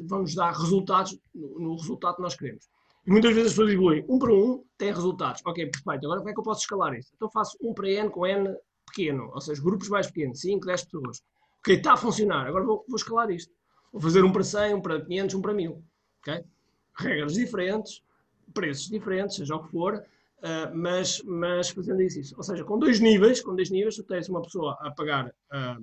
vão 0.07 0.21
nos 0.21 0.35
dar 0.35 0.53
resultados 0.53 1.19
no, 1.35 1.59
no, 1.59 1.77
resultado 1.77 2.17
que 2.17 2.23
nós 2.23 2.37
queremos. 2.37 2.69
E 3.07 3.11
muitas 3.11 3.33
vezes 3.33 3.47
as 3.47 3.53
pessoas 3.55 3.73
evoluem. 3.73 4.05
Um 4.11 4.19
para 4.19 4.35
um 4.35 4.63
tem 4.77 4.93
resultados. 4.93 5.41
Ok, 5.47 5.65
perfeito. 5.71 6.05
Agora 6.05 6.21
como 6.21 6.29
é 6.29 6.35
que 6.35 6.39
eu 6.39 6.45
posso 6.45 6.61
escalar 6.61 6.93
isso? 6.95 7.13
Então 7.17 7.31
faço 7.31 7.57
um 7.63 7.73
para 7.73 7.89
N 7.89 8.11
com 8.11 8.27
N 8.27 8.55
pequeno, 8.87 9.31
ou 9.33 9.41
seja, 9.41 9.63
grupos 9.63 9.89
mais 9.89 10.07
pequenos, 10.07 10.41
5, 10.41 10.67
10 10.67 10.85
pessoas. 10.85 11.23
Ok, 11.61 11.77
está 11.77 11.95
a 11.95 11.97
funcionar. 11.97 12.47
Agora 12.47 12.65
vou, 12.65 12.85
vou 12.89 12.97
escalar 12.97 13.31
isto. 13.31 13.53
Vou 13.93 14.01
fazer 14.01 14.25
um 14.25 14.33
para 14.33 14.43
100, 14.43 14.75
um 14.75 14.81
para 14.81 15.01
500, 15.05 15.35
um 15.35 15.43
para 15.43 15.55
1000. 15.55 15.85
Ok? 16.21 16.45
Regras 16.99 17.35
diferentes, 17.35 18.03
preços 18.53 18.89
diferentes, 18.89 19.37
seja 19.37 19.57
o 19.57 19.65
que 19.65 19.71
for 19.71 20.05
Uh, 20.43 20.75
mas, 20.75 21.23
mas 21.23 21.71
fazendo 21.71 22.03
isso, 22.03 22.35
ou 22.37 22.43
seja, 22.43 22.65
com 22.65 22.77
dois 22.77 22.99
níveis, 22.99 23.41
com 23.41 23.55
dois 23.55 23.71
níveis, 23.71 23.95
tu 23.95 24.03
tens 24.03 24.29
uma 24.29 24.43
pessoa 24.43 24.77
a 24.81 24.91
pagar 24.91 25.29
uh, 25.29 25.31
ah, 25.53 25.79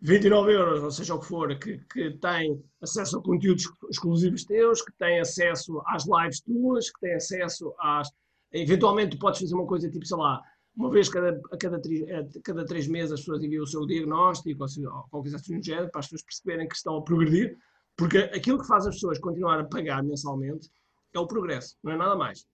29 0.00 0.52
euros, 0.52 0.80
ou 0.84 0.90
seja 0.92 1.16
o 1.16 1.18
que 1.18 1.26
for, 1.26 1.58
que, 1.58 1.78
que 1.92 2.12
tem 2.18 2.62
acesso 2.80 3.18
a 3.18 3.22
conteúdos 3.22 3.68
exclusivos 3.90 4.44
teus, 4.44 4.80
que 4.80 4.92
tem 4.92 5.18
acesso 5.18 5.82
às 5.88 6.04
lives 6.06 6.40
tuas, 6.40 6.88
que 6.88 7.00
tem 7.00 7.14
acesso 7.14 7.74
às. 7.80 8.08
Eventualmente, 8.52 9.16
tu 9.16 9.18
podes 9.18 9.40
fazer 9.40 9.56
uma 9.56 9.66
coisa 9.66 9.90
tipo, 9.90 10.06
sei 10.06 10.16
lá, 10.16 10.40
uma 10.76 10.90
vez 10.90 11.08
cada, 11.08 11.40
a 11.50 11.56
cada, 11.56 11.76
a 11.76 12.42
cada 12.42 12.64
três 12.66 12.86
meses 12.86 13.12
as 13.12 13.20
pessoas 13.20 13.42
enviam 13.42 13.64
o 13.64 13.66
seu 13.66 13.86
diagnóstico 13.86 14.62
ou, 14.62 14.68
ou 14.84 14.90
qualquer 15.08 15.30
coisa 15.30 15.36
assim 15.36 15.58
do 15.58 15.64
género, 15.64 15.90
para 15.90 16.00
as 16.00 16.06
pessoas 16.06 16.22
perceberem 16.22 16.68
que 16.68 16.76
estão 16.76 16.96
a 16.96 17.02
progredir, 17.02 17.56
porque 17.96 18.18
aquilo 18.18 18.58
que 18.58 18.66
faz 18.66 18.86
as 18.86 18.94
pessoas 18.96 19.18
continuar 19.18 19.58
a 19.58 19.64
pagar 19.64 20.02
mensalmente 20.02 20.70
é 21.14 21.18
o 21.18 21.26
progresso, 21.26 21.76
não 21.82 21.92
é 21.92 21.96
nada 21.96 22.14
mais. 22.14 22.46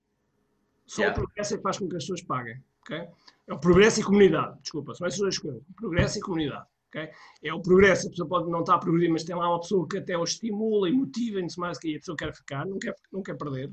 Só 0.87 1.03
yeah. 1.03 1.19
o 1.19 1.25
progresso 1.25 1.55
é 1.55 1.57
que 1.57 1.63
faz 1.63 1.79
com 1.79 1.89
que 1.89 1.97
as 1.97 2.05
pessoas 2.05 2.23
paguem. 2.23 2.63
Okay? 2.83 3.09
É 3.47 3.55
o 3.55 3.59
progresso 3.59 4.01
e 4.01 4.05
comunidade. 4.05 4.61
Desculpa, 4.61 4.95
são 4.95 5.07
essas 5.07 5.21
duas 5.21 5.39
coisas. 5.39 5.63
Progresso 5.77 6.19
e 6.19 6.21
comunidade. 6.21 6.67
Okay? 6.89 7.11
É 7.43 7.53
o 7.53 7.61
progresso, 7.61 8.07
a 8.07 8.11
pessoa 8.11 8.29
pode 8.29 8.51
não 8.51 8.61
estar 8.61 8.75
a 8.75 8.79
progredir, 8.79 9.11
mas 9.11 9.25
tem 9.25 9.35
lá 9.35 9.49
uma 9.49 9.61
pessoa 9.61 9.87
que 9.89 9.99
até 9.99 10.17
o 10.17 10.25
estimula 10.25 10.89
e 10.89 10.93
motiva 10.93 11.39
e 11.39 11.43
não 11.43 11.49
mais 11.57 11.79
que 11.79 11.97
a 11.97 11.99
pessoa 11.99 12.17
quer 12.17 12.35
ficar, 12.35 12.67
não 12.67 12.79
quer, 12.79 12.95
não 13.11 13.23
quer 13.23 13.37
perder. 13.37 13.71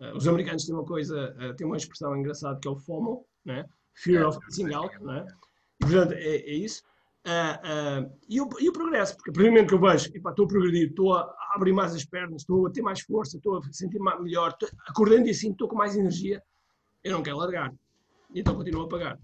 Uh, 0.00 0.16
os 0.16 0.26
americanos 0.26 0.64
têm 0.64 0.74
uma 0.74 0.84
coisa, 0.84 1.34
uh, 1.38 1.54
têm 1.54 1.66
uma 1.66 1.76
expressão 1.76 2.16
engraçada 2.16 2.58
que 2.60 2.66
é 2.66 2.70
o 2.70 2.76
FOMO, 2.76 3.24
né? 3.44 3.64
Fear 4.02 4.26
of 4.26 4.38
Missing 4.46 4.72
Out, 4.74 5.02
né? 5.02 5.26
e 5.80 5.86
portanto 5.86 6.12
é, 6.12 6.36
é 6.36 6.54
isso. 6.54 6.82
Uh, 7.26 8.06
uh, 8.06 8.18
e, 8.28 8.40
o, 8.40 8.48
e, 8.58 8.68
o, 8.68 8.72
progresso, 8.72 9.16
porque 9.16 9.30
a 9.30 9.32
partir 9.34 9.48
do 9.48 9.52
momento 9.52 9.68
que 9.68 9.74
eu 9.74 9.80
vejo, 9.80 10.10
epá, 10.14 10.30
estou 10.30 10.44
a 10.46 10.48
progredir, 10.48 10.88
estou 10.88 11.14
a 11.14 11.34
abrir 11.54 11.72
mais 11.72 11.94
as 11.94 12.04
pernas, 12.04 12.42
estou 12.42 12.66
a 12.66 12.70
ter 12.70 12.80
mais 12.80 13.00
força, 13.00 13.36
estou 13.36 13.58
a 13.58 13.62
sentir 13.72 13.98
-me 13.98 14.18
melhor, 14.20 14.50
estou, 14.50 14.68
acordando 14.86 15.26
e 15.26 15.30
assim, 15.30 15.50
estou 15.50 15.68
com 15.68 15.76
mais 15.76 15.96
energia, 15.96 16.42
eu 17.04 17.12
não 17.12 17.22
quero 17.22 17.36
largar. 17.36 17.72
E 18.32 18.40
então 18.40 18.54
continuo 18.54 18.84
a 18.84 18.88
pagar. 18.88 19.18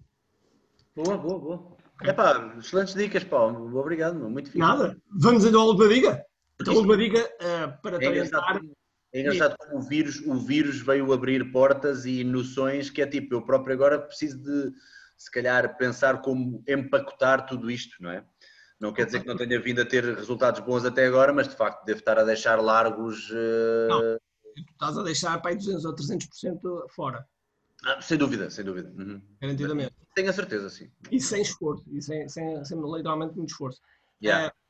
Boa, 0.95 1.17
boa, 1.17 1.39
boa. 1.39 1.77
Okay. 1.95 2.11
Epá, 2.11 2.55
excelentes 2.59 2.95
dicas, 2.95 3.25
Paulo. 3.25 3.79
Obrigado, 3.79 4.19
muito 4.29 4.47
fixe. 4.47 4.59
Nada. 4.59 4.97
Vamos 5.11 5.45
então 5.45 5.63
à 5.63 5.65
última 5.65 5.89
dica? 5.89 6.27
Então, 6.61 6.75
a 6.75 6.77
última 6.77 6.97
dica 6.97 7.21
uh, 7.21 7.81
para 7.81 7.97
é. 8.05 8.84
É 9.15 9.21
engraçado 9.21 9.57
como 9.57 9.79
o 9.79 9.83
vírus, 9.83 10.21
o 10.27 10.35
vírus 10.35 10.81
veio 10.81 11.13
abrir 11.13 11.53
portas 11.53 12.05
e 12.05 12.25
noções 12.25 12.91
que 12.91 13.01
é 13.01 13.07
tipo, 13.07 13.33
eu 13.33 13.43
próprio 13.43 13.73
agora 13.73 13.97
preciso 13.97 14.43
de, 14.43 14.73
se 15.17 15.31
calhar, 15.31 15.77
pensar 15.77 16.21
como 16.21 16.65
empacotar 16.67 17.47
tudo 17.47 17.71
isto, 17.71 17.95
não 18.03 18.11
é? 18.11 18.25
Não 18.81 18.93
quer 18.93 19.07
dizer 19.07 19.21
que 19.21 19.27
não 19.29 19.37
tenha 19.37 19.61
vindo 19.61 19.81
a 19.81 19.87
ter 19.87 20.05
resultados 20.05 20.61
bons 20.61 20.85
até 20.85 21.07
agora, 21.07 21.33
mas 21.33 21.47
de 21.47 21.55
facto 21.55 21.85
deve 21.85 22.01
estar 22.01 22.19
a 22.19 22.25
deixar 22.25 22.61
largos. 22.61 23.31
Uh... 23.31 23.89
Não, 23.89 24.01
tu 24.57 24.73
estás 24.73 24.99
a 24.99 25.03
deixar 25.05 25.41
para 25.41 25.53
aí 25.53 25.57
200 25.57 25.85
ou 25.85 25.95
300% 25.95 26.91
fora. 26.91 27.25
Ah, 27.85 28.01
sem 28.01 28.19
dúvida, 28.19 28.51
sem 28.51 28.65
dúvida. 28.65 28.93
Uhum. 28.99 29.23
Garantidamente. 29.41 29.95
Tenho 30.15 30.29
a 30.29 30.33
certeza, 30.33 30.69
sim. 30.69 30.91
E 31.11 31.21
sem 31.21 31.41
esforço, 31.41 31.85
e 31.93 32.03
sem, 32.03 32.29
sem, 32.29 32.65
sem 32.65 32.79
literalmente 32.81 33.37
muito 33.37 33.51
esforço. 33.51 33.81
Yeah. 34.21 34.49
Uh, 34.49 34.64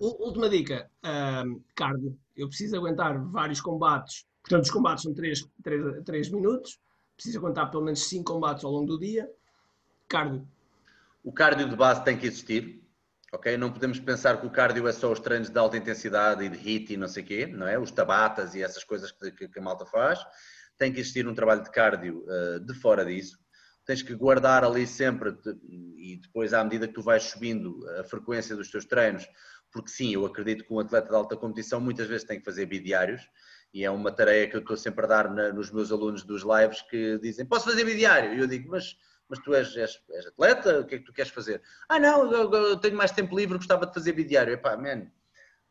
última 0.00 0.48
dica: 0.48 0.90
uh, 1.04 1.62
cardio. 1.74 2.18
Eu 2.36 2.48
preciso 2.48 2.76
aguentar 2.76 3.18
vários 3.30 3.60
combates. 3.60 4.26
Portanto, 4.42 4.64
os 4.64 4.70
combates 4.70 5.02
são 5.02 5.14
3, 5.14 5.48
3, 5.62 6.04
3 6.04 6.30
minutos. 6.30 6.78
Preciso 7.16 7.38
aguentar 7.38 7.70
pelo 7.70 7.84
menos 7.84 8.06
5 8.08 8.24
combates 8.24 8.64
ao 8.64 8.70
longo 8.70 8.86
do 8.86 8.98
dia. 8.98 9.28
Cardio. 10.08 10.46
O 11.24 11.32
cardio 11.32 11.68
de 11.68 11.74
base 11.74 12.04
tem 12.04 12.16
que 12.16 12.26
existir. 12.26 12.82
Ok? 13.32 13.56
Não 13.56 13.72
podemos 13.72 13.98
pensar 13.98 14.40
que 14.40 14.46
o 14.46 14.50
cardio 14.50 14.86
é 14.86 14.92
só 14.92 15.10
os 15.10 15.18
treinos 15.18 15.50
de 15.50 15.58
alta 15.58 15.76
intensidade 15.76 16.44
e 16.44 16.48
de 16.48 16.56
HIIT 16.56 16.94
e 16.94 16.96
não 16.96 17.08
sei 17.08 17.24
o 17.24 17.26
quê, 17.26 17.46
não 17.46 17.66
é? 17.66 17.78
Os 17.78 17.90
tabatas 17.90 18.54
e 18.54 18.62
essas 18.62 18.84
coisas 18.84 19.10
que, 19.10 19.32
que, 19.32 19.48
que 19.48 19.58
a 19.58 19.62
malta 19.62 19.84
faz. 19.84 20.24
Tem 20.78 20.92
que 20.92 21.00
existir 21.00 21.26
um 21.26 21.34
trabalho 21.34 21.62
de 21.62 21.70
cardio 21.70 22.24
uh, 22.28 22.60
de 22.60 22.74
fora 22.74 23.04
disso 23.04 23.36
tens 23.86 24.02
que 24.02 24.14
guardar 24.14 24.64
ali 24.64 24.84
sempre 24.84 25.38
e 25.96 26.18
depois 26.20 26.52
à 26.52 26.62
medida 26.62 26.88
que 26.88 26.92
tu 26.92 27.02
vais 27.02 27.22
subindo 27.22 27.88
a 28.00 28.04
frequência 28.04 28.56
dos 28.56 28.68
teus 28.68 28.84
treinos, 28.84 29.26
porque 29.76 29.90
sim, 29.90 30.14
eu 30.14 30.24
acredito 30.24 30.64
que 30.64 30.72
um 30.72 30.80
atleta 30.80 31.10
de 31.10 31.14
alta 31.14 31.36
competição 31.36 31.78
muitas 31.78 32.06
vezes 32.06 32.24
tem 32.24 32.38
que 32.38 32.44
fazer 32.46 32.64
bidiários 32.64 33.28
e 33.74 33.84
é 33.84 33.90
uma 33.90 34.10
tarefa 34.10 34.52
que 34.52 34.56
eu 34.56 34.60
estou 34.60 34.76
sempre 34.76 35.04
a 35.04 35.08
dar 35.08 35.30
na, 35.30 35.52
nos 35.52 35.70
meus 35.70 35.92
alunos 35.92 36.22
dos 36.22 36.42
lives 36.42 36.80
que 36.80 37.18
dizem, 37.18 37.44
posso 37.44 37.66
fazer 37.66 37.84
bidiário? 37.84 38.32
E 38.32 38.38
eu 38.38 38.46
digo, 38.46 38.70
mas, 38.70 38.96
mas 39.28 39.38
tu 39.40 39.54
és, 39.54 39.76
és, 39.76 40.00
és, 40.12 40.26
atleta, 40.28 40.80
o 40.80 40.86
que 40.86 40.94
é 40.94 40.98
que 40.98 41.04
tu 41.04 41.12
queres 41.12 41.30
fazer? 41.30 41.60
Ah 41.90 41.98
não, 41.98 42.32
eu, 42.32 42.50
eu 42.50 42.76
tenho 42.78 42.96
mais 42.96 43.10
tempo 43.10 43.36
livre, 43.36 43.58
gostava 43.58 43.84
de 43.84 43.92
fazer 43.92 44.12
bidiário. 44.12 44.54
Epá, 44.54 44.78
man, 44.78 45.10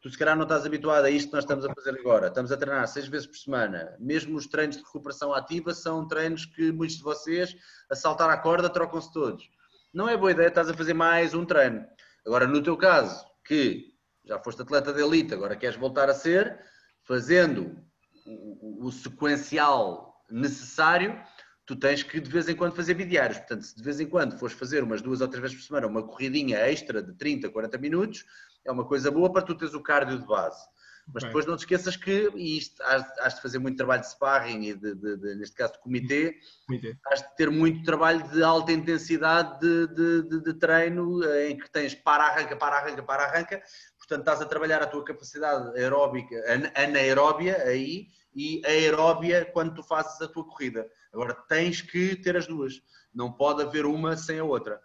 tu 0.01 0.10
se 0.12 0.20
calhar 0.20 0.36
não 0.36 0.43
estás 0.43 0.68
habituado 0.68 1.06
a 1.06 1.10
isto 1.10 1.30
que 1.30 1.34
nós 1.34 1.45
estamos 1.45 1.66
a 1.66 1.74
fazer 1.74 1.99
agora. 1.99 2.28
Estamos 2.28 2.51
a 2.51 2.58
treinar 2.58 2.88
seis 2.88 3.08
vezes 3.08 3.26
por 3.26 3.38
semana. 3.38 3.97
Mesmo 3.99 4.38
os 4.38 4.45
treinos 4.45 4.78
de 4.78 4.84
recuperação 4.84 5.34
ativa 5.34 5.74
são 5.74 6.08
treinos 6.08 6.45
que 6.45 6.72
muitos 6.72 6.97
de 6.97 7.03
vocês, 7.03 7.56
a 7.89 7.95
saltar 7.95 8.30
a 8.30 8.38
corda, 8.38 8.70
trocam-se 8.70 9.12
todos. 9.12 9.49
Não 9.91 10.08
é 10.08 10.16
boa 10.16 10.30
ideia, 10.30 10.49
estás 10.49 10.70
a 10.70 10.76
fazer 10.76 10.93
mais 10.93 11.34
um 11.34 11.43
treino. 11.43 11.84
Agora, 12.24 12.45
no 12.45 12.62
teu 12.62 12.78
caso, 12.78 13.26
que 13.45 13.94
já 14.26 14.39
foste 14.39 14.61
atleta 14.61 14.91
de 14.93 15.01
elite, 15.01 15.34
agora 15.34 15.55
queres 15.55 15.76
voltar 15.76 16.09
a 16.09 16.13
ser, 16.13 16.59
fazendo 17.03 17.78
o, 18.26 18.88
o 18.88 18.91
sequencial 18.91 20.23
necessário, 20.30 21.21
tu 21.65 21.76
tens 21.76 22.03
que 22.03 22.19
de 22.19 22.30
vez 22.30 22.47
em 22.47 22.55
quando 22.55 22.76
fazer 22.76 22.93
bidiários. 22.93 23.38
Portanto, 23.39 23.63
se 23.63 23.76
de 23.76 23.84
vez 23.84 23.99
em 23.99 24.07
quando 24.07 24.38
fores 24.38 24.55
fazer 24.55 24.84
umas 24.84 25.01
duas 25.01 25.21
ou 25.21 25.28
três 25.28 25.41
vezes 25.41 25.57
por 25.57 25.63
semana 25.63 25.88
uma 25.88 26.03
corridinha 26.03 26.57
extra 26.59 27.01
de 27.01 27.13
30, 27.13 27.49
40 27.49 27.78
minutos, 27.78 28.26
é 28.65 28.71
uma 28.71 28.86
coisa 28.86 29.11
boa 29.11 29.32
para 29.32 29.41
tu 29.41 29.55
teres 29.55 29.73
o 29.73 29.82
cardio 29.82 30.19
de 30.19 30.26
base. 30.26 30.65
Mas 31.07 31.21
okay. 31.21 31.28
depois 31.28 31.45
não 31.45 31.55
te 31.55 31.59
esqueças 31.59 31.95
que, 31.95 32.32
e 32.34 32.57
isto 32.57 32.82
has, 32.82 33.05
has 33.19 33.36
de 33.36 33.41
fazer 33.41 33.59
muito 33.59 33.78
trabalho 33.78 34.01
de 34.01 34.09
sparring 34.09 34.63
e 34.63 34.73
de, 34.73 34.95
de, 34.95 35.17
de 35.17 35.36
neste 35.36 35.55
caso 35.55 35.73
de 35.73 35.80
comitê, 35.80 36.39
comitê, 36.65 36.97
has 37.11 37.21
de 37.21 37.36
ter 37.36 37.51
muito 37.51 37.84
trabalho 37.84 38.28
de 38.30 38.43
alta 38.43 38.71
intensidade 38.71 39.59
de, 39.59 40.23
de, 40.41 40.53
treino 40.55 41.23
eh, 41.23 41.51
em 41.51 41.57
que 41.57 41.69
tens 41.69 41.93
para-arranca, 41.93 42.55
para-arranca, 42.55 43.03
para-arranca, 43.03 43.61
portanto 44.08 44.20
estás 44.20 44.41
a 44.41 44.45
trabalhar 44.45 44.82
a 44.82 44.88
tua 44.88 45.03
capacidade 45.03 45.78
aeróbica, 45.78 46.36
anaeróbia 46.76 47.58
aí 47.64 48.08
e 48.36 48.62
aeróbia 48.66 49.45
quando 49.45 49.74
tu 49.74 49.84
fazes 49.84 50.22
a 50.22 50.28
tua 50.28 50.45
corrida. 50.45 50.88
Agora 51.12 51.34
tens 51.34 51.82
que 51.82 52.16
ter 52.16 52.38
as 52.38 52.45
duas, 52.45 52.82
não 53.14 53.32
pode 53.32 53.64
haver 53.64 53.86
uma 53.86 54.16
sem 54.16 54.39
a 54.39 54.43
outra. 54.43 54.80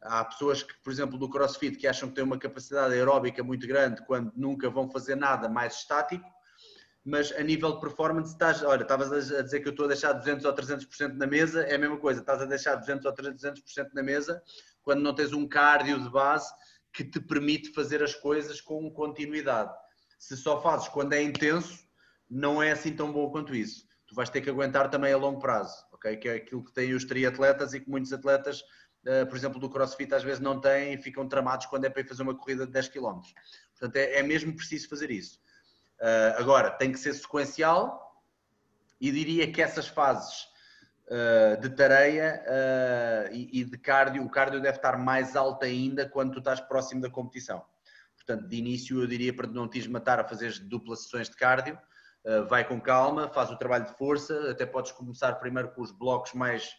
Há 0.00 0.24
pessoas 0.24 0.62
que, 0.62 0.74
por 0.82 0.92
exemplo, 0.92 1.18
do 1.18 1.28
CrossFit, 1.28 1.76
que 1.76 1.86
acham 1.86 2.08
que 2.08 2.14
têm 2.14 2.24
uma 2.24 2.38
capacidade 2.38 2.94
aeróbica 2.94 3.42
muito 3.42 3.66
grande 3.66 4.04
quando 4.06 4.32
nunca 4.34 4.68
vão 4.70 4.90
fazer 4.90 5.14
nada 5.14 5.48
mais 5.48 5.76
estático, 5.76 6.24
mas 7.04 7.32
a 7.32 7.42
nível 7.42 7.72
de 7.72 7.80
performance 7.80 8.32
estás, 8.32 8.62
olha, 8.62 8.82
estavas 8.82 9.12
a 9.32 9.42
dizer 9.42 9.60
que 9.60 9.68
eu 9.68 9.70
estou 9.70 9.86
a 9.86 9.88
deixar 9.88 10.12
200 10.12 10.44
ou 10.44 10.54
300% 10.54 11.14
na 11.14 11.26
mesa, 11.26 11.62
é 11.62 11.74
a 11.74 11.78
mesma 11.78 11.96
coisa, 11.96 12.20
estás 12.20 12.40
a 12.42 12.44
deixar 12.44 12.74
200 12.76 13.04
ou 13.06 13.12
300% 13.12 13.88
na 13.94 14.02
mesa 14.02 14.42
quando 14.82 15.00
não 15.00 15.14
tens 15.14 15.32
um 15.32 15.46
cardio 15.46 16.00
de 16.00 16.08
base 16.10 16.50
que 16.98 17.04
te 17.04 17.20
permite 17.20 17.72
fazer 17.72 18.02
as 18.02 18.12
coisas 18.12 18.60
com 18.60 18.90
continuidade. 18.90 19.72
Se 20.18 20.36
só 20.36 20.60
fazes 20.60 20.88
quando 20.88 21.12
é 21.12 21.22
intenso, 21.22 21.78
não 22.28 22.60
é 22.60 22.72
assim 22.72 22.92
tão 22.92 23.12
bom 23.12 23.30
quanto 23.30 23.54
isso. 23.54 23.86
Tu 24.08 24.16
vais 24.16 24.28
ter 24.28 24.40
que 24.40 24.50
aguentar 24.50 24.90
também 24.90 25.12
a 25.12 25.16
longo 25.16 25.38
prazo, 25.38 25.76
ok? 25.92 26.16
Que 26.16 26.28
é 26.28 26.34
aquilo 26.34 26.64
que 26.64 26.72
têm 26.72 26.94
os 26.94 27.04
triatletas 27.04 27.72
e 27.72 27.78
que 27.78 27.88
muitos 27.88 28.12
atletas 28.12 28.64
eh, 29.06 29.24
por 29.26 29.36
exemplo, 29.36 29.60
do 29.60 29.70
CrossFit 29.70 30.12
às 30.12 30.24
vezes 30.24 30.40
não 30.40 30.60
têm 30.60 30.94
e 30.94 30.98
ficam 31.00 31.28
tramados 31.28 31.66
quando 31.66 31.84
é 31.84 31.88
para 31.88 32.00
ir 32.02 32.08
fazer 32.08 32.24
uma 32.24 32.36
corrida 32.36 32.66
de 32.66 32.72
10 32.72 32.88
km. 32.88 33.20
Portanto, 33.78 33.94
é, 33.94 34.16
é 34.16 34.22
mesmo 34.24 34.56
preciso 34.56 34.88
fazer 34.88 35.12
isso. 35.12 35.40
Eh, 36.00 36.34
agora, 36.36 36.72
tem 36.72 36.90
que 36.90 36.98
ser 36.98 37.14
sequencial 37.14 38.26
e 39.00 39.12
diria 39.12 39.52
que 39.52 39.62
essas 39.62 39.86
fases 39.86 40.48
de 41.60 41.70
tareia 41.70 42.42
e 43.32 43.64
de 43.64 43.78
cardio, 43.78 44.22
o 44.22 44.30
cardio 44.30 44.60
deve 44.60 44.76
estar 44.76 44.98
mais 44.98 45.34
alto 45.36 45.64
ainda 45.64 46.08
quando 46.08 46.32
tu 46.32 46.38
estás 46.38 46.60
próximo 46.60 47.00
da 47.00 47.10
competição. 47.10 47.64
Portanto, 48.16 48.46
de 48.46 48.56
início 48.56 49.00
eu 49.00 49.06
diria 49.06 49.34
para 49.34 49.46
não 49.46 49.66
te 49.66 49.88
matar 49.88 50.20
a 50.20 50.24
fazer 50.24 50.58
duplas 50.60 51.04
sessões 51.04 51.30
de 51.30 51.36
cardio, 51.36 51.78
vai 52.48 52.66
com 52.66 52.80
calma, 52.80 53.28
faz 53.28 53.50
o 53.50 53.56
trabalho 53.56 53.86
de 53.86 53.96
força, 53.96 54.50
até 54.50 54.66
podes 54.66 54.92
começar 54.92 55.34
primeiro 55.36 55.70
com 55.70 55.80
os 55.80 55.90
blocos 55.90 56.34
mais 56.34 56.76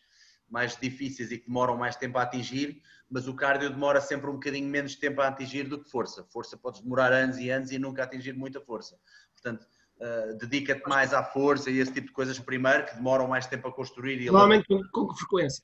mais 0.50 0.76
difíceis 0.76 1.32
e 1.32 1.38
que 1.38 1.46
demoram 1.46 1.78
mais 1.78 1.96
tempo 1.96 2.18
a 2.18 2.24
atingir, 2.24 2.82
mas 3.10 3.28
o 3.28 3.36
cardio 3.36 3.70
demora 3.70 4.02
sempre 4.02 4.30
um 4.30 4.34
bocadinho 4.34 4.68
menos 4.68 4.96
tempo 4.96 5.22
a 5.22 5.28
atingir 5.28 5.64
do 5.64 5.82
que 5.82 5.90
força. 5.90 6.24
Força 6.24 6.58
podes 6.58 6.82
demorar 6.82 7.14
anos 7.14 7.38
e 7.38 7.50
anos 7.50 7.72
e 7.72 7.80
nunca 7.80 8.04
atingir 8.04 8.34
muita 8.34 8.60
força. 8.60 8.98
Portanto, 9.32 9.68
uh, 10.00 10.38
dedica-te 10.38 10.88
mais 10.88 11.14
à 11.14 11.24
força 11.24 11.70
e 11.70 11.80
esse 11.80 11.92
tipo 11.92 12.08
de 12.08 12.14
coisas 12.14 12.40
primeiro, 12.40 12.86
que 12.86 12.96
demoram 12.96 13.28
mais 13.28 13.48
tempo 13.48 13.68
a 13.68 13.74
construir. 13.74 14.22
E 14.22 14.26
Normalmente 14.26 14.68
com, 14.68 14.82
com 14.92 15.08
que 15.08 15.20
frequência? 15.20 15.64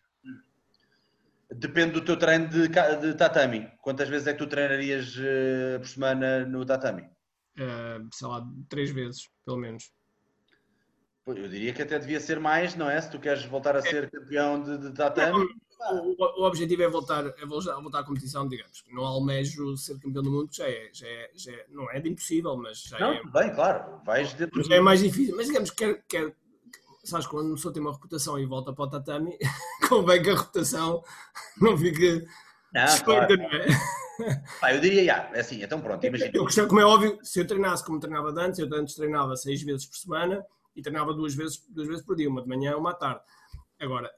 Depende 1.51 1.93
do 1.93 2.01
teu 2.01 2.17
treino 2.17 2.47
de, 2.47 2.67
de, 2.67 3.13
tatami. 3.13 3.71
Quantas 3.81 4.09
vezes 4.09 4.27
é 4.27 4.33
que 4.33 4.39
tu 4.39 4.47
treinarias 4.47 5.15
uh, 5.15 5.79
por 5.79 5.88
semana 5.88 6.45
no 6.45 6.65
tatami? 6.65 7.03
Uh, 7.57 8.07
sei 8.11 8.27
lá, 8.27 8.45
três 8.67 8.89
vezes, 8.89 9.29
pelo 9.45 9.57
menos. 9.57 9.91
Eu 11.27 11.49
diria 11.49 11.73
que 11.73 11.81
até 11.81 11.97
devia 11.97 12.19
ser 12.19 12.39
mais, 12.39 12.75
não 12.75 12.89
é? 12.89 13.01
Se 13.01 13.09
tu 13.09 13.19
queres 13.19 13.43
voltar 13.45 13.75
a 13.75 13.79
é. 13.79 13.81
ser 13.81 14.11
campeão 14.11 14.61
de, 14.61 14.77
de 14.77 14.93
tatame. 14.93 15.47
O, 15.91 16.41
o, 16.41 16.47
objetivo 16.47 16.84
é 16.84 16.88
voltar, 16.88 17.26
é 17.26 17.45
voltar 17.45 17.99
à 17.99 18.03
competição, 18.03 18.47
digamos. 18.47 18.84
Não 18.91 19.05
almejo 19.05 19.78
ser 19.78 19.99
campeão 19.99 20.23
do 20.23 20.32
mundo, 20.32 20.49
já 20.51 20.67
é, 20.67 20.89
já 20.93 21.07
é, 21.07 21.32
já 21.36 21.51
é 21.51 21.65
não 21.69 21.89
é 21.91 21.99
de 21.99 22.09
impossível, 22.09 22.55
mas 22.57 22.84
já 22.84 22.99
não, 22.99 23.13
é. 23.13 23.23
Bem, 23.23 23.53
claro, 23.53 24.01
vais 24.05 24.34
dentro. 24.34 24.63
Já 24.63 24.76
é 24.76 24.80
mais 24.80 25.01
difícil, 25.01 25.36
mas 25.36 25.47
digamos 25.47 25.69
que 25.69 25.78
quer, 25.78 26.03
quer 26.07 26.36
sabes, 27.03 27.28
quando 27.28 27.47
uma 27.47 27.55
pessoa 27.55 27.73
tem 27.73 27.82
uma 27.82 27.93
reputação 27.93 28.39
e 28.39 28.45
volta 28.45 28.73
para 28.73 28.86
o 28.86 28.89
tatame, 28.89 29.38
convém 29.88 30.23
que 30.23 30.30
a 30.30 30.36
reputação 30.36 31.03
não 31.61 31.78
fique 31.78 32.26
não, 32.73 32.97
claro. 33.03 33.38
não 33.38 33.45
é? 33.45 33.67
Pá, 34.59 34.73
eu 34.73 34.82
diria, 34.82 35.05
já, 35.05 35.30
é 35.34 35.39
assim, 35.39 35.61
então 35.61 35.80
pronto, 35.80 36.05
imagina. 36.05 36.32
Eu 36.34 36.43
gostava, 36.43 36.67
como 36.67 36.82
é 36.82 36.86
óbvio, 36.86 37.19
se 37.21 37.39
eu 37.39 37.47
treinasse 37.47 37.84
como 37.86 37.99
treinava 37.99 38.30
antes, 38.30 38.59
eu 38.59 38.73
antes 38.73 38.95
treinava 38.95 39.36
seis 39.36 39.61
vezes 39.61 39.86
por 39.86 39.97
semana, 39.97 40.45
e 40.76 40.82
treinava 40.82 41.13
duas 41.13 41.34
vezes, 41.34 41.63
duas 41.69 41.88
vezes 41.88 42.03
por 42.03 42.15
dia, 42.15 42.30
uma 42.30 42.41
de 42.41 42.49
manhã 42.49 42.71
e 42.71 42.76
uma 42.76 42.91
à 42.91 42.93
tarde. 42.93 43.21
Agora, 43.80 44.11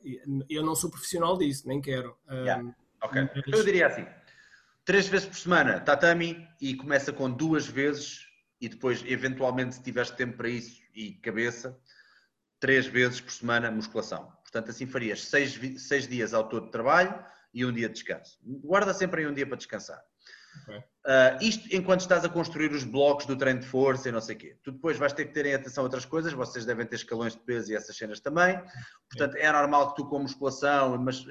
eu 0.49 0.63
não 0.63 0.75
sou 0.75 0.89
profissional 0.89 1.37
disso, 1.37 1.67
nem 1.67 1.81
quero. 1.81 2.17
Yeah. 2.29 2.63
Um, 2.63 2.73
ok. 3.01 3.29
Mas... 3.47 3.59
Eu 3.59 3.65
diria 3.65 3.87
assim: 3.87 4.05
três 4.85 5.07
vezes 5.07 5.27
por 5.27 5.35
semana 5.35 5.79
tatami 5.79 6.47
e 6.61 6.75
começa 6.75 7.11
com 7.11 7.29
duas 7.29 7.67
vezes 7.67 8.27
e 8.59 8.69
depois, 8.69 9.03
eventualmente, 9.05 9.75
se 9.75 9.83
tiveres 9.83 10.11
tempo 10.11 10.37
para 10.37 10.49
isso 10.49 10.81
e 10.93 11.13
cabeça, 11.13 11.79
três 12.59 12.87
vezes 12.87 13.21
por 13.21 13.31
semana 13.31 13.71
musculação. 13.71 14.31
Portanto, 14.41 14.69
assim 14.71 14.87
farias 14.87 15.25
seis, 15.25 15.59
seis 15.77 16.07
dias 16.07 16.33
ao 16.33 16.47
todo 16.47 16.65
de 16.65 16.71
trabalho 16.71 17.23
e 17.53 17.65
um 17.65 17.71
dia 17.71 17.87
de 17.87 17.95
descanso. 17.95 18.39
Guarda 18.43 18.93
sempre 18.93 19.21
aí 19.21 19.27
um 19.27 19.33
dia 19.33 19.45
para 19.45 19.57
descansar. 19.57 20.01
Uh, 20.69 21.41
isto 21.41 21.73
enquanto 21.73 22.01
estás 22.01 22.25
a 22.25 22.29
construir 22.29 22.71
os 22.73 22.83
blocos 22.83 23.25
do 23.25 23.37
treino 23.37 23.61
de 23.61 23.65
força 23.65 24.09
e 24.09 24.11
não 24.11 24.19
sei 24.19 24.35
o 24.35 24.39
quê. 24.39 24.57
Tu 24.61 24.73
depois 24.73 24.97
vais 24.97 25.13
ter 25.13 25.25
que 25.25 25.33
ter 25.33 25.45
em 25.45 25.53
atenção 25.53 25.83
outras 25.83 26.03
coisas, 26.03 26.33
vocês 26.33 26.65
devem 26.65 26.85
ter 26.85 26.97
escalões 26.97 27.33
de 27.33 27.39
peso 27.39 27.71
e 27.71 27.75
essas 27.75 27.95
cenas 27.95 28.19
também. 28.19 28.61
Portanto, 29.09 29.37
é 29.37 29.51
normal 29.51 29.89
que 29.89 29.95
tu 30.01 30.09
com 30.09 30.19
musculação, 30.19 30.97
mas 30.97 31.25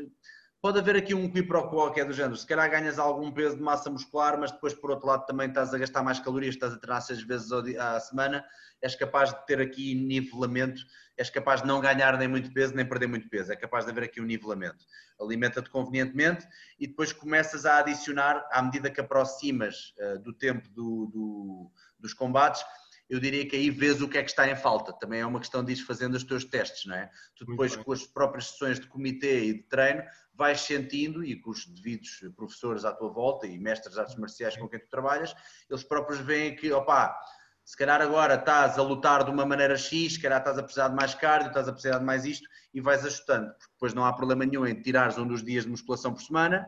pode 0.66 0.80
haver 0.80 0.96
aqui 0.96 1.14
um 1.14 1.30
quiproquo 1.30 1.92
que 1.92 2.00
é 2.00 2.04
do 2.04 2.12
género. 2.12 2.36
Se 2.36 2.44
calhar 2.44 2.68
ganhas 2.68 2.98
algum 2.98 3.30
peso 3.30 3.56
de 3.56 3.62
massa 3.62 3.88
muscular, 3.88 4.36
mas 4.36 4.50
depois 4.50 4.74
por 4.74 4.90
outro 4.90 5.06
lado 5.06 5.24
também 5.24 5.46
estás 5.46 5.72
a 5.72 5.78
gastar 5.78 6.02
mais 6.02 6.18
calorias, 6.18 6.56
estás 6.56 6.72
a 6.72 6.76
treinar 6.76 7.02
seis 7.02 7.22
vezes 7.22 7.52
à 7.78 8.00
semana, 8.00 8.44
és 8.82 8.96
capaz 8.96 9.32
de 9.32 9.46
ter 9.46 9.60
aqui 9.60 9.94
nivelamento 9.94 10.82
és 11.16 11.30
capaz 11.30 11.62
de 11.62 11.66
não 11.66 11.80
ganhar 11.80 12.18
nem 12.18 12.28
muito 12.28 12.52
peso, 12.52 12.74
nem 12.74 12.84
perder 12.84 13.06
muito 13.06 13.28
peso. 13.28 13.50
É 13.50 13.56
capaz 13.56 13.84
de 13.84 13.90
haver 13.90 14.04
aqui 14.04 14.20
um 14.20 14.24
nivelamento. 14.24 14.84
Alimenta-te 15.18 15.70
convenientemente 15.70 16.46
e 16.78 16.86
depois 16.86 17.12
começas 17.12 17.64
a 17.64 17.78
adicionar, 17.78 18.46
à 18.52 18.60
medida 18.60 18.90
que 18.90 19.00
aproximas 19.00 19.94
uh, 19.98 20.18
do 20.18 20.32
tempo 20.32 20.68
do, 20.68 21.06
do, 21.06 21.70
dos 21.98 22.12
combates, 22.12 22.62
eu 23.08 23.20
diria 23.20 23.48
que 23.48 23.56
aí 23.56 23.70
vês 23.70 24.02
o 24.02 24.08
que 24.08 24.18
é 24.18 24.22
que 24.22 24.30
está 24.30 24.48
em 24.50 24.56
falta. 24.56 24.92
Também 24.92 25.20
é 25.20 25.26
uma 25.26 25.38
questão 25.38 25.68
ir 25.68 25.76
fazendo 25.76 26.14
os 26.14 26.24
teus 26.24 26.44
testes, 26.44 26.86
não 26.86 26.96
é? 26.96 27.10
Tu 27.36 27.44
depois, 27.46 27.76
com 27.76 27.92
as 27.92 28.04
próprias 28.06 28.50
sessões 28.50 28.80
de 28.80 28.86
comitê 28.86 29.44
e 29.44 29.54
de 29.54 29.62
treino, 29.64 30.02
vais 30.34 30.60
sentindo, 30.60 31.24
e 31.24 31.36
com 31.40 31.50
os 31.50 31.66
devidos 31.66 32.20
professores 32.36 32.84
à 32.84 32.92
tua 32.92 33.10
volta 33.10 33.46
e 33.46 33.58
mestres 33.58 33.94
de 33.94 34.00
artes 34.00 34.16
marciais 34.16 34.56
com 34.56 34.68
quem 34.68 34.80
tu 34.80 34.88
trabalhas, 34.88 35.34
eles 35.70 35.82
próprios 35.82 36.20
veem 36.20 36.54
que, 36.54 36.72
opá, 36.72 37.18
se 37.64 37.76
calhar 37.76 38.00
agora 38.00 38.34
estás 38.34 38.78
a 38.78 38.82
lutar 38.82 39.24
de 39.24 39.30
uma 39.30 39.44
maneira 39.46 39.76
X, 39.76 40.14
se 40.14 40.20
calhar 40.20 40.38
estás 40.38 40.58
a 40.58 40.62
precisar 40.62 40.88
de 40.88 40.94
mais 40.94 41.14
cardio, 41.14 41.48
estás 41.48 41.68
a 41.68 41.72
precisar 41.72 41.98
de 41.98 42.04
mais 42.04 42.24
isto, 42.24 42.48
e 42.72 42.80
vais 42.80 43.04
ajustando, 43.04 43.48
porque 43.54 43.72
depois 43.72 43.94
não 43.94 44.04
há 44.04 44.12
problema 44.12 44.44
nenhum 44.44 44.66
em 44.66 44.80
tirares 44.80 45.18
um 45.18 45.26
dos 45.26 45.42
dias 45.42 45.64
de 45.64 45.70
musculação 45.70 46.12
por 46.12 46.22
semana, 46.22 46.66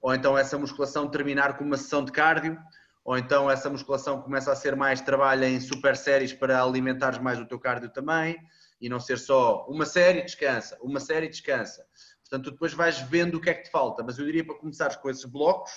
ou 0.00 0.14
então 0.14 0.36
essa 0.36 0.58
musculação 0.58 1.08
terminar 1.08 1.56
com 1.58 1.64
uma 1.64 1.76
sessão 1.76 2.04
de 2.04 2.12
cardio, 2.12 2.58
ou 3.04 3.18
então 3.18 3.50
essa 3.50 3.68
musculação 3.68 4.20
começa 4.20 4.52
a 4.52 4.56
ser 4.56 4.76
mais 4.76 5.00
trabalho 5.00 5.44
em 5.44 5.60
super 5.60 5.96
séries 5.96 6.32
para 6.32 6.62
alimentares 6.62 7.18
mais 7.18 7.38
o 7.38 7.46
teu 7.46 7.58
cardio 7.58 7.90
também, 7.90 8.38
e 8.80 8.88
não 8.88 8.98
ser 8.98 9.18
só 9.18 9.64
uma 9.68 9.86
série, 9.86 10.22
descansa, 10.22 10.76
uma 10.82 10.98
série, 10.98 11.28
descansa. 11.28 11.86
Portanto, 12.20 12.44
tu 12.44 12.50
depois 12.52 12.72
vais 12.72 12.98
vendo 12.98 13.36
o 13.36 13.40
que 13.40 13.50
é 13.50 13.54
que 13.54 13.64
te 13.64 13.70
falta, 13.70 14.02
mas 14.02 14.18
eu 14.18 14.24
diria 14.24 14.44
para 14.44 14.56
começares 14.56 14.96
com 14.96 15.08
esses 15.08 15.24
blocos, 15.24 15.70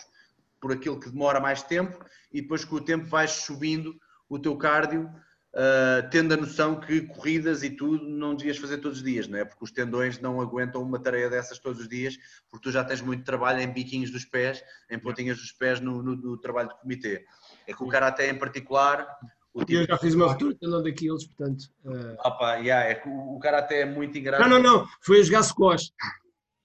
por 0.60 0.72
aquilo 0.72 1.00
que 1.00 1.10
demora 1.10 1.40
mais 1.40 1.62
tempo, 1.62 2.04
e 2.32 2.42
depois 2.42 2.66
com 2.66 2.78
o 2.78 2.82
tempo 2.82 3.06
vais 3.06 3.32
subindo 3.32 3.96
o 4.28 4.40
teu 4.40 4.58
cardio 4.58 5.12
uh, 5.56 6.08
tendo 6.10 6.34
a 6.34 6.38
noção 6.38 6.80
que 6.80 7.02
corridas 7.02 7.64
e 7.64 7.70
tudo 7.70 8.08
não 8.08 8.36
devias 8.36 8.58
fazer 8.58 8.78
todos 8.78 9.00
os 9.00 9.04
dias, 9.04 9.28
não 9.28 9.40
é? 9.40 9.46
Porque 9.46 9.64
os 9.64 9.72
tendões 9.72 10.20
não 10.20 10.42
aguentam 10.42 10.82
uma 10.82 11.00
tarefa 11.00 11.30
dessas 11.30 11.58
todos 11.58 11.82
os 11.82 11.88
dias, 11.88 12.18
porque 12.50 12.64
tu 12.64 12.72
já 12.72 12.84
tens 12.84 13.02
muito 13.02 13.24
trabalho 13.24 13.62
em 13.62 13.72
biquinhos 13.72 14.12
dos 14.12 14.26
pés, 14.26 14.64
em 14.90 15.00
pontinhas 15.00 15.38
dos 15.38 15.52
pés 15.52 15.80
no, 15.80 16.04
no, 16.04 16.16
no 16.16 16.38
trabalho 16.38 16.70
de 16.70 16.76
comitê. 16.80 17.26
É 17.68 17.74
que 17.74 17.84
o 17.84 17.88
Karaté 17.88 18.30
em 18.30 18.38
particular. 18.38 19.08
O 19.54 19.64
tipo 19.64 19.80
eu 19.80 19.88
já 19.88 19.98
fiz 19.98 20.14
uma 20.14 20.28
ruptura 20.28 20.54
de 20.54 20.60
tendão 20.60 20.84
daqueles, 20.84 21.26
portanto. 21.28 21.64
Uh... 21.86 22.16
Opa, 22.26 22.56
yeah, 22.56 22.90
é 22.90 22.96
que 22.96 23.08
o, 23.08 23.36
o 23.36 23.40
Karaté 23.40 23.82
é 23.82 23.86
muito 23.86 24.18
engraçado. 24.18 24.50
Não, 24.50 24.60
não, 24.60 24.80
não, 24.80 24.88
foi 25.02 25.22
a 25.22 25.24
jogar 25.24 25.44
squash. 25.44 25.94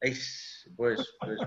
Pois, 0.01 0.64
pois, 0.76 1.01
pois. 1.20 1.40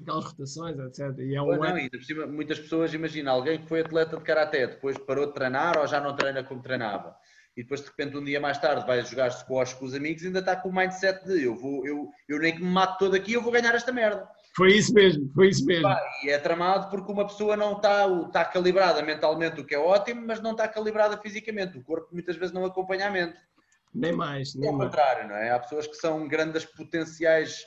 Aquelas 0.00 0.24
rotações, 0.24 0.78
etc. 0.78 1.18
E 1.18 1.34
é 1.34 1.42
um 1.42 1.56
não, 1.56 1.78
e 1.78 1.90
cima, 2.02 2.26
muitas 2.26 2.58
pessoas, 2.58 2.94
imagina, 2.94 3.30
alguém 3.30 3.60
que 3.60 3.68
foi 3.68 3.80
atleta 3.80 4.16
de 4.16 4.22
karaté, 4.22 4.66
depois 4.66 4.96
parou 4.98 5.26
de 5.26 5.34
treinar 5.34 5.78
ou 5.78 5.86
já 5.86 6.00
não 6.00 6.16
treina 6.16 6.42
como 6.42 6.62
treinava. 6.62 7.14
E 7.56 7.62
depois, 7.62 7.82
de 7.82 7.86
repente, 7.86 8.16
um 8.16 8.24
dia 8.24 8.40
mais 8.40 8.58
tarde, 8.58 8.84
vai 8.84 9.04
jogar 9.04 9.30
squash 9.30 9.74
com 9.74 9.84
os 9.84 9.94
amigos 9.94 10.22
e 10.22 10.26
ainda 10.26 10.40
está 10.40 10.56
com 10.56 10.70
o 10.70 10.74
mindset 10.74 11.24
de 11.24 11.44
eu, 11.44 11.54
vou, 11.54 11.86
eu, 11.86 12.08
eu 12.28 12.38
nem 12.40 12.56
que 12.56 12.62
me 12.62 12.68
mato 12.68 12.98
todo 12.98 13.14
aqui, 13.14 13.34
eu 13.34 13.42
vou 13.42 13.52
ganhar 13.52 13.72
esta 13.74 13.92
merda. 13.92 14.28
Foi 14.56 14.72
isso 14.72 14.92
mesmo, 14.92 15.30
foi 15.34 15.48
isso 15.50 15.64
mesmo. 15.64 15.88
E 16.24 16.30
é 16.30 16.38
tramado 16.38 16.90
porque 16.90 17.12
uma 17.12 17.26
pessoa 17.26 17.56
não 17.56 17.76
está, 17.76 18.06
está 18.26 18.44
calibrada 18.44 19.02
mentalmente, 19.02 19.60
o 19.60 19.64
que 19.64 19.74
é 19.74 19.78
ótimo, 19.78 20.26
mas 20.26 20.40
não 20.40 20.52
está 20.52 20.66
calibrada 20.66 21.16
fisicamente. 21.18 21.78
O 21.78 21.84
corpo 21.84 22.08
muitas 22.12 22.36
vezes 22.36 22.52
não 22.52 22.64
acompanha 22.64 23.06
a 23.06 23.10
mente. 23.10 23.36
Nem 23.94 24.12
mais, 24.12 24.54
nem 24.56 24.68
é 24.68 24.72
o 24.72 24.76
contrário, 24.76 25.28
não 25.28 25.36
é? 25.36 25.50
Há 25.50 25.58
pessoas 25.60 25.86
que 25.86 25.94
são 25.94 26.26
grandes 26.26 26.64
potenciais 26.64 27.64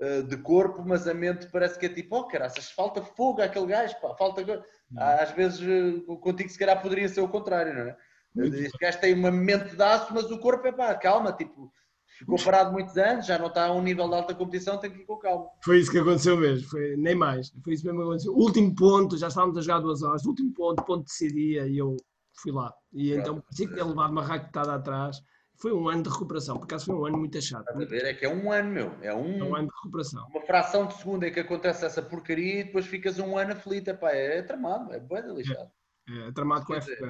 uh, 0.00 0.22
de 0.22 0.36
corpo, 0.38 0.82
mas 0.86 1.06
a 1.06 1.14
mente 1.14 1.48
parece 1.48 1.78
que 1.78 1.86
é 1.86 1.88
tipo, 1.88 2.16
oh 2.16 2.24
caraças, 2.24 2.70
falta 2.70 3.02
fogo 3.02 3.42
àquele 3.42 3.66
gajo, 3.66 3.94
pá, 4.00 4.14
falta. 4.16 4.64
Às 4.96 5.32
vezes 5.32 5.60
uh, 5.60 6.16
contigo 6.18 6.48
se 6.48 6.58
calhar 6.58 6.80
poderia 6.80 7.08
ser 7.08 7.20
o 7.20 7.28
contrário, 7.28 7.74
não 7.74 7.82
é? 7.82 7.96
Este 8.36 8.78
gajo 8.78 9.00
tem 9.00 9.14
uma 9.14 9.30
mente 9.30 9.74
de 9.74 9.82
aço, 9.82 10.12
mas 10.14 10.30
o 10.30 10.38
corpo 10.38 10.66
é 10.66 10.72
pá, 10.72 10.94
calma, 10.94 11.32
tipo, 11.32 11.72
ficou 12.18 12.36
parado 12.42 12.72
muitos 12.72 12.96
anos, 12.96 13.26
já 13.26 13.38
não 13.38 13.46
está 13.46 13.66
a 13.66 13.72
um 13.72 13.82
nível 13.82 14.08
de 14.08 14.14
alta 14.14 14.34
competição, 14.34 14.78
tem 14.78 14.90
que 14.90 15.00
ir 15.00 15.06
com 15.06 15.16
calma. 15.16 15.46
Foi 15.64 15.78
isso 15.78 15.90
que 15.90 15.98
aconteceu 15.98 16.36
mesmo, 16.36 16.68
foi, 16.68 16.96
nem 16.96 17.14
mais. 17.14 17.50
Foi 17.62 17.72
isso 17.72 17.84
mesmo 17.84 18.00
que 18.00 18.06
aconteceu. 18.06 18.32
Último 18.34 18.74
ponto, 18.74 19.16
já 19.16 19.28
estávamos 19.28 19.56
a 19.56 19.60
jogar 19.60 19.80
duas 19.80 20.02
horas, 20.02 20.24
último 20.24 20.52
ponto, 20.52 20.84
ponto 20.84 21.04
decidia 21.04 21.66
e 21.66 21.78
eu 21.78 21.96
fui 22.42 22.52
lá. 22.52 22.72
E 22.92 23.12
então 23.12 23.40
parecia 23.40 23.66
que 23.66 23.74
tinha 23.74 23.84
levado 23.84 24.10
uma 24.10 24.22
raquetada 24.22 24.74
atrás 24.74 25.20
foi 25.58 25.72
um 25.72 25.88
ano 25.88 26.04
de 26.04 26.08
recuperação, 26.08 26.56
por 26.56 26.64
acaso 26.64 26.86
foi 26.86 26.94
um 26.94 27.06
ano 27.06 27.18
muito. 27.18 27.36
Estás 27.36 27.66
a 27.66 27.84
ver? 27.84 28.04
É 28.04 28.14
que 28.14 28.24
é 28.24 28.28
um 28.28 28.52
ano, 28.52 28.70
meu. 28.70 28.94
É 29.02 29.12
um, 29.12 29.40
é 29.40 29.44
um 29.44 29.56
ano 29.56 29.68
de 29.68 29.74
recuperação. 29.74 30.26
Uma 30.30 30.42
fração 30.42 30.86
de 30.86 30.94
segundo 30.94 31.24
em 31.24 31.32
que 31.32 31.40
acontece 31.40 31.84
essa 31.84 32.00
porcaria 32.00 32.60
e 32.60 32.64
depois 32.64 32.86
ficas 32.86 33.18
um 33.18 33.36
ano 33.36 33.52
aflito. 33.52 33.88
Epá, 33.88 34.12
é, 34.12 34.38
é 34.38 34.42
tramado, 34.42 34.92
é 34.92 35.00
bem 35.00 35.34
lixado. 35.34 35.70
É, 36.08 36.28
é 36.28 36.32
tramado 36.32 36.64
com 36.64 36.74
F. 36.74 36.92
É, 36.92 37.06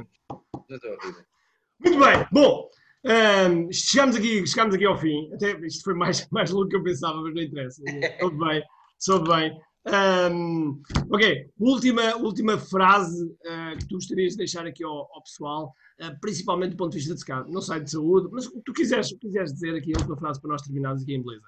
muito 1.81 1.99
bem, 2.01 2.27
bom. 2.33 2.69
Um, 3.05 3.71
chegamos, 3.71 4.17
aqui, 4.17 4.47
chegamos 4.47 4.75
aqui 4.75 4.87
ao 4.87 4.99
fim. 4.99 5.31
Até 5.35 5.53
isto 5.67 5.85
foi 5.85 5.95
mais, 5.95 6.27
mais 6.33 6.51
longo 6.51 6.69
que 6.69 6.77
eu 6.77 6.83
pensava, 6.83 7.21
mas 7.21 7.35
não 7.35 7.43
interessa. 7.43 7.83
Soube 8.19 8.39
bem, 8.39 8.63
soube 8.99 9.29
bem. 9.29 9.61
Um, 9.91 10.82
ok, 11.11 11.51
última, 11.59 12.16
última 12.16 12.59
frase 12.59 13.24
uh, 13.24 13.78
que 13.78 13.86
tu 13.89 13.95
gostarias 13.95 14.32
de 14.32 14.39
deixar 14.39 14.66
aqui 14.66 14.84
ao, 14.84 15.09
ao 15.12 15.22
pessoal. 15.22 15.74
Eh, 16.01 16.14
principalmente 16.20 16.70
do 16.70 16.76
ponto 16.76 16.93
de 16.93 16.99
vista 16.99 17.12
de 17.12 17.20
SCAD, 17.20 17.51
não 17.51 17.61
sei 17.61 17.80
de 17.80 17.91
saúde, 17.91 18.28
mas 18.30 18.47
o 18.47 18.53
que 18.53 18.62
tu 18.62 18.72
quiseres, 18.72 19.12
quiseres 19.18 19.53
dizer 19.53 19.74
aqui 19.74 19.93
a 19.95 19.99
última 19.99 20.16
frase 20.16 20.41
para 20.41 20.51
nós 20.51 20.62
terminarmos 20.62 21.03
aqui 21.03 21.14
em 21.14 21.22
beleza. 21.22 21.47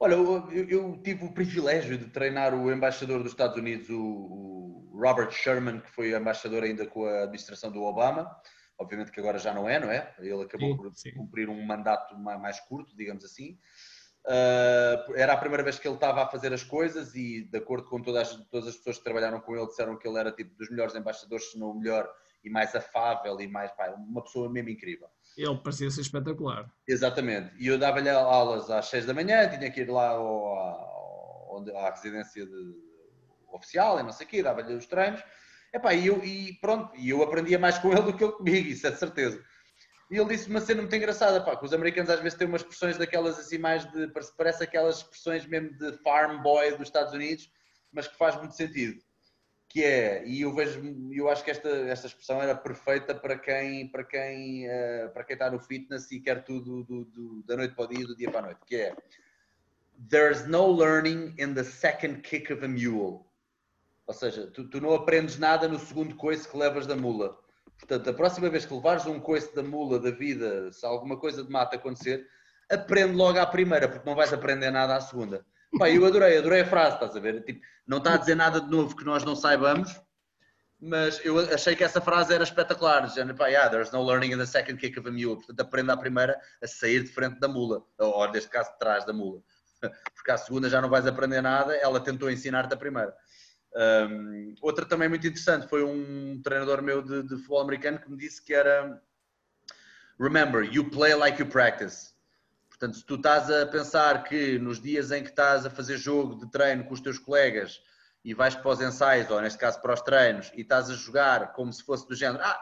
Olha, 0.00 0.14
eu, 0.14 0.68
eu, 0.68 1.00
tive 1.02 1.24
o 1.24 1.32
privilégio 1.32 1.96
de 1.96 2.06
treinar 2.06 2.52
o 2.52 2.70
embaixador 2.70 3.22
dos 3.22 3.30
Estados 3.30 3.56
Unidos, 3.56 3.88
o, 3.88 3.96
o, 3.96 5.00
Robert 5.00 5.30
Sherman, 5.30 5.80
que 5.80 5.90
foi 5.92 6.16
embaixador 6.16 6.64
ainda 6.64 6.84
com 6.86 7.06
a 7.06 7.22
administração 7.22 7.70
do 7.70 7.82
Obama. 7.82 8.28
Obviamente 8.78 9.12
que 9.12 9.20
agora 9.20 9.38
já 9.38 9.54
não 9.54 9.68
é, 9.68 9.78
não 9.78 9.90
é? 9.90 10.12
Ele 10.18 10.42
acabou 10.42 10.70
sim, 10.70 10.76
por 10.76 10.94
sim. 10.94 11.10
cumprir 11.12 11.48
um 11.48 11.64
mandato 11.64 12.18
mais 12.18 12.58
curto, 12.60 12.94
digamos 12.96 13.24
assim. 13.24 13.56
Uh, 14.26 15.14
era 15.14 15.34
a 15.34 15.36
primeira 15.36 15.62
vez 15.62 15.78
que 15.78 15.86
ele 15.86 15.94
estava 15.94 16.24
a 16.24 16.26
fazer 16.26 16.52
as 16.52 16.64
coisas 16.64 17.14
e, 17.14 17.44
de 17.44 17.58
acordo 17.58 17.88
com 17.88 18.02
todas 18.02 18.28
as, 18.28 18.36
todas 18.46 18.68
as 18.68 18.76
pessoas 18.76 18.98
que 18.98 19.04
trabalharam 19.04 19.40
com 19.40 19.56
ele, 19.56 19.66
disseram 19.66 19.96
que 19.96 20.06
ele 20.06 20.18
era 20.18 20.32
tipo 20.32 20.52
dos 20.56 20.68
melhores 20.68 20.96
embaixadores, 20.96 21.52
se 21.52 21.58
não 21.58 21.70
o 21.70 21.78
melhor 21.78 22.10
e 22.42 22.50
mais 22.50 22.74
afável 22.74 23.40
e 23.40 23.46
mais 23.46 23.70
pá, 23.72 23.88
uma 23.90 24.22
pessoa 24.22 24.50
mesmo 24.50 24.70
incrível. 24.70 25.08
Ele 25.36 25.56
parecia 25.58 25.90
ser 25.90 26.00
espetacular. 26.00 26.68
Exatamente. 26.88 27.54
E 27.58 27.68
eu 27.68 27.78
dava-lhe 27.78 28.10
aulas 28.10 28.68
às 28.68 28.86
6 28.86 29.06
da 29.06 29.14
manhã, 29.14 29.48
tinha 29.48 29.70
que 29.70 29.82
ir 29.82 29.90
lá 29.90 30.08
ao, 30.08 30.26
ao, 30.26 31.64
à 31.76 31.90
residência 31.90 32.44
de, 32.44 32.74
oficial 33.52 34.00
e 34.00 34.02
não 34.02 34.12
sei 34.12 34.26
o 34.26 34.28
quê, 34.28 34.42
dava-lhe 34.42 34.74
os 34.74 34.86
treinos. 34.86 35.22
Epá, 35.72 35.94
e, 35.94 36.06
eu, 36.06 36.24
e 36.24 36.54
pronto, 36.60 36.96
e 36.96 37.10
eu 37.10 37.22
aprendia 37.22 37.58
mais 37.58 37.78
com 37.78 37.92
ele 37.92 38.02
do 38.02 38.16
que 38.16 38.24
ele 38.24 38.32
comigo, 38.32 38.68
isso 38.68 38.86
é 38.86 38.90
de 38.90 38.98
certeza. 38.98 39.42
E 40.10 40.16
ele 40.16 40.28
disse 40.28 40.48
uma 40.48 40.60
cena 40.60 40.82
muito 40.82 40.94
engraçada, 40.94 41.40
pá, 41.40 41.56
que 41.56 41.64
os 41.64 41.72
americanos 41.72 42.10
às 42.10 42.20
vezes 42.20 42.38
têm 42.38 42.46
umas 42.46 42.60
expressões 42.60 42.96
daquelas 42.96 43.38
assim 43.38 43.58
mais 43.58 43.84
de, 43.90 44.08
parece 44.36 44.62
aquelas 44.62 44.98
expressões 44.98 45.44
mesmo 45.46 45.76
de 45.76 45.92
farm 45.98 46.42
boy 46.42 46.70
dos 46.72 46.88
Estados 46.88 47.12
Unidos, 47.12 47.50
mas 47.92 48.06
que 48.06 48.16
faz 48.16 48.36
muito 48.36 48.54
sentido 48.54 49.00
que 49.68 49.84
é, 49.84 50.26
e 50.26 50.42
eu 50.42 50.54
vejo, 50.54 50.80
eu 51.12 51.28
acho 51.28 51.44
que 51.44 51.50
esta, 51.50 51.68
esta 51.68 52.06
expressão 52.06 52.40
era 52.40 52.54
perfeita 52.54 53.14
para 53.14 53.38
quem, 53.38 53.88
para 53.88 54.04
quem, 54.04 54.66
uh, 54.66 55.10
para 55.12 55.24
quem 55.24 55.34
está 55.34 55.50
no 55.50 55.58
fitness 55.58 56.10
e 56.10 56.20
quer 56.20 56.44
tudo 56.44 56.84
do, 56.84 57.04
do, 57.04 57.42
da 57.44 57.56
noite 57.56 57.74
para 57.74 57.84
o 57.84 57.88
dia, 57.88 58.06
do 58.06 58.16
dia 58.16 58.30
para 58.30 58.40
a 58.40 58.42
noite, 58.44 58.60
que 58.64 58.76
é 58.76 58.96
There's 60.08 60.46
no 60.46 60.66
learning 60.66 61.34
in 61.38 61.54
the 61.54 61.64
second 61.64 62.22
kick 62.22 62.52
of 62.52 62.64
a 62.64 62.68
mule. 62.68 63.24
Ou 64.06 64.14
seja, 64.14 64.46
tu, 64.46 64.68
tu 64.68 64.80
não 64.80 64.94
aprendes 64.94 65.38
nada 65.38 65.66
no 65.66 65.78
segundo 65.78 66.14
coice 66.16 66.48
que 66.48 66.56
levas 66.56 66.86
da 66.86 66.94
mula. 66.94 67.36
Portanto, 67.78 68.10
a 68.10 68.14
próxima 68.14 68.48
vez 68.48 68.64
que 68.64 68.74
levares 68.74 69.06
um 69.06 69.20
coice 69.20 69.54
da 69.54 69.62
mula 69.62 69.98
da 69.98 70.10
vida, 70.10 70.72
se 70.72 70.84
alguma 70.84 71.18
coisa 71.18 71.44
de 71.44 71.50
mata 71.50 71.76
acontecer, 71.76 72.26
aprende 72.70 73.14
logo 73.14 73.38
à 73.38 73.46
primeira, 73.46 73.88
porque 73.88 74.08
não 74.08 74.16
vais 74.16 74.32
aprender 74.32 74.70
nada 74.70 74.96
à 74.96 75.00
segunda. 75.00 75.44
Pá, 75.78 75.90
eu 75.90 76.04
adorei, 76.06 76.38
adorei 76.38 76.62
a 76.62 76.66
frase, 76.66 76.94
estás 76.94 77.16
a 77.16 77.20
ver? 77.20 77.44
Tipo, 77.44 77.60
não 77.86 77.98
está 77.98 78.14
a 78.14 78.16
dizer 78.16 78.34
nada 78.34 78.60
de 78.60 78.70
novo 78.70 78.96
que 78.96 79.04
nós 79.04 79.24
não 79.24 79.36
saibamos, 79.36 80.00
mas 80.80 81.24
eu 81.24 81.38
achei 81.38 81.74
que 81.76 81.84
essa 81.84 82.00
frase 82.00 82.34
era 82.34 82.44
espetacular. 82.44 83.08
Já, 83.08 83.34
pá, 83.34 83.48
yeah, 83.48 83.70
there's 83.70 83.90
no 83.92 84.02
learning 84.02 84.32
in 84.32 84.38
the 84.38 84.46
second 84.46 84.78
kick 84.78 84.98
of 84.98 85.08
a 85.08 85.12
mule. 85.12 85.36
Portanto, 85.36 85.60
aprenda 85.60 85.92
a 85.92 85.96
primeira 85.96 86.38
a 86.62 86.66
sair 86.66 87.02
de 87.02 87.10
frente 87.10 87.38
da 87.40 87.48
mula, 87.48 87.82
ou 87.98 88.30
neste 88.30 88.48
caso, 88.48 88.70
de 88.72 88.78
trás 88.78 89.04
da 89.04 89.12
mula. 89.12 89.40
Porque 90.14 90.30
à 90.30 90.38
segunda 90.38 90.68
já 90.68 90.80
não 90.80 90.88
vais 90.88 91.06
aprender 91.06 91.42
nada, 91.42 91.74
ela 91.76 92.00
tentou 92.00 92.30
ensinar-te 92.30 92.72
a 92.72 92.76
primeira. 92.76 93.14
Um, 93.76 94.54
outra 94.62 94.86
também 94.86 95.06
muito 95.06 95.26
interessante 95.26 95.68
foi 95.68 95.84
um 95.84 96.40
treinador 96.42 96.80
meu 96.80 97.02
de, 97.02 97.22
de 97.22 97.36
futebol 97.36 97.60
americano 97.60 97.98
que 97.98 98.10
me 98.10 98.16
disse 98.16 98.42
que 98.42 98.54
era 98.54 99.02
Remember, 100.18 100.62
you 100.64 100.88
play 100.88 101.14
like 101.14 101.38
you 101.38 101.46
practice. 101.46 102.14
Portanto, 102.70 102.96
se 102.96 103.04
tu 103.04 103.16
estás 103.16 103.50
a 103.50 103.66
pensar 103.66 104.24
que 104.24 104.58
nos 104.58 104.80
dias 104.80 105.10
em 105.10 105.22
que 105.22 105.28
estás 105.28 105.66
a 105.66 105.70
fazer 105.70 105.98
jogo 105.98 106.36
de 106.36 106.50
treino 106.50 106.84
com 106.84 106.94
os 106.94 107.00
teus 107.00 107.18
colegas 107.18 107.80
e 108.24 108.32
vais 108.32 108.54
para 108.54 108.70
os 108.70 108.80
ensaios, 108.80 109.30
ou 109.30 109.40
neste 109.40 109.58
caso 109.58 109.80
para 109.80 109.92
os 109.92 110.00
treinos, 110.00 110.50
e 110.54 110.62
estás 110.62 110.88
a 110.90 110.94
jogar 110.94 111.52
como 111.52 111.72
se 111.72 111.82
fosse 111.82 112.08
do 112.08 112.14
género, 112.14 112.42
ah, 112.42 112.58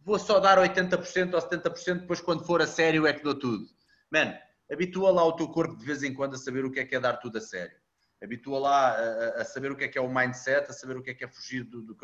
vou 0.00 0.18
só 0.18 0.40
dar 0.40 0.58
80% 0.58 1.34
ou 1.34 1.40
70%, 1.40 2.00
depois 2.00 2.20
quando 2.20 2.44
for 2.44 2.60
a 2.62 2.66
sério 2.66 3.06
é 3.06 3.12
que 3.12 3.22
dou 3.22 3.38
tudo. 3.38 3.66
Man, 4.10 4.34
habitua 4.70 5.10
lá 5.10 5.24
o 5.24 5.32
teu 5.32 5.48
corpo 5.48 5.76
de 5.76 5.84
vez 5.84 6.02
em 6.02 6.12
quando 6.12 6.34
a 6.34 6.38
saber 6.38 6.64
o 6.64 6.70
que 6.70 6.80
é 6.80 6.84
que 6.84 6.94
é 6.94 7.00
dar 7.00 7.18
tudo 7.18 7.38
a 7.38 7.40
sério. 7.40 7.76
Habitua 8.24 8.58
lá 8.58 8.88
a, 8.96 9.42
a 9.42 9.44
saber 9.44 9.70
o 9.70 9.76
que 9.76 9.84
é 9.84 9.88
que 9.88 9.98
é 9.98 10.00
o 10.00 10.08
mindset, 10.12 10.70
a 10.70 10.72
saber 10.72 10.96
o 10.96 11.02
que 11.02 11.10
é 11.10 11.14
que 11.14 11.24
é 11.24 11.28
fugir 11.28 11.62
do... 11.64 11.82
do... 11.82 11.96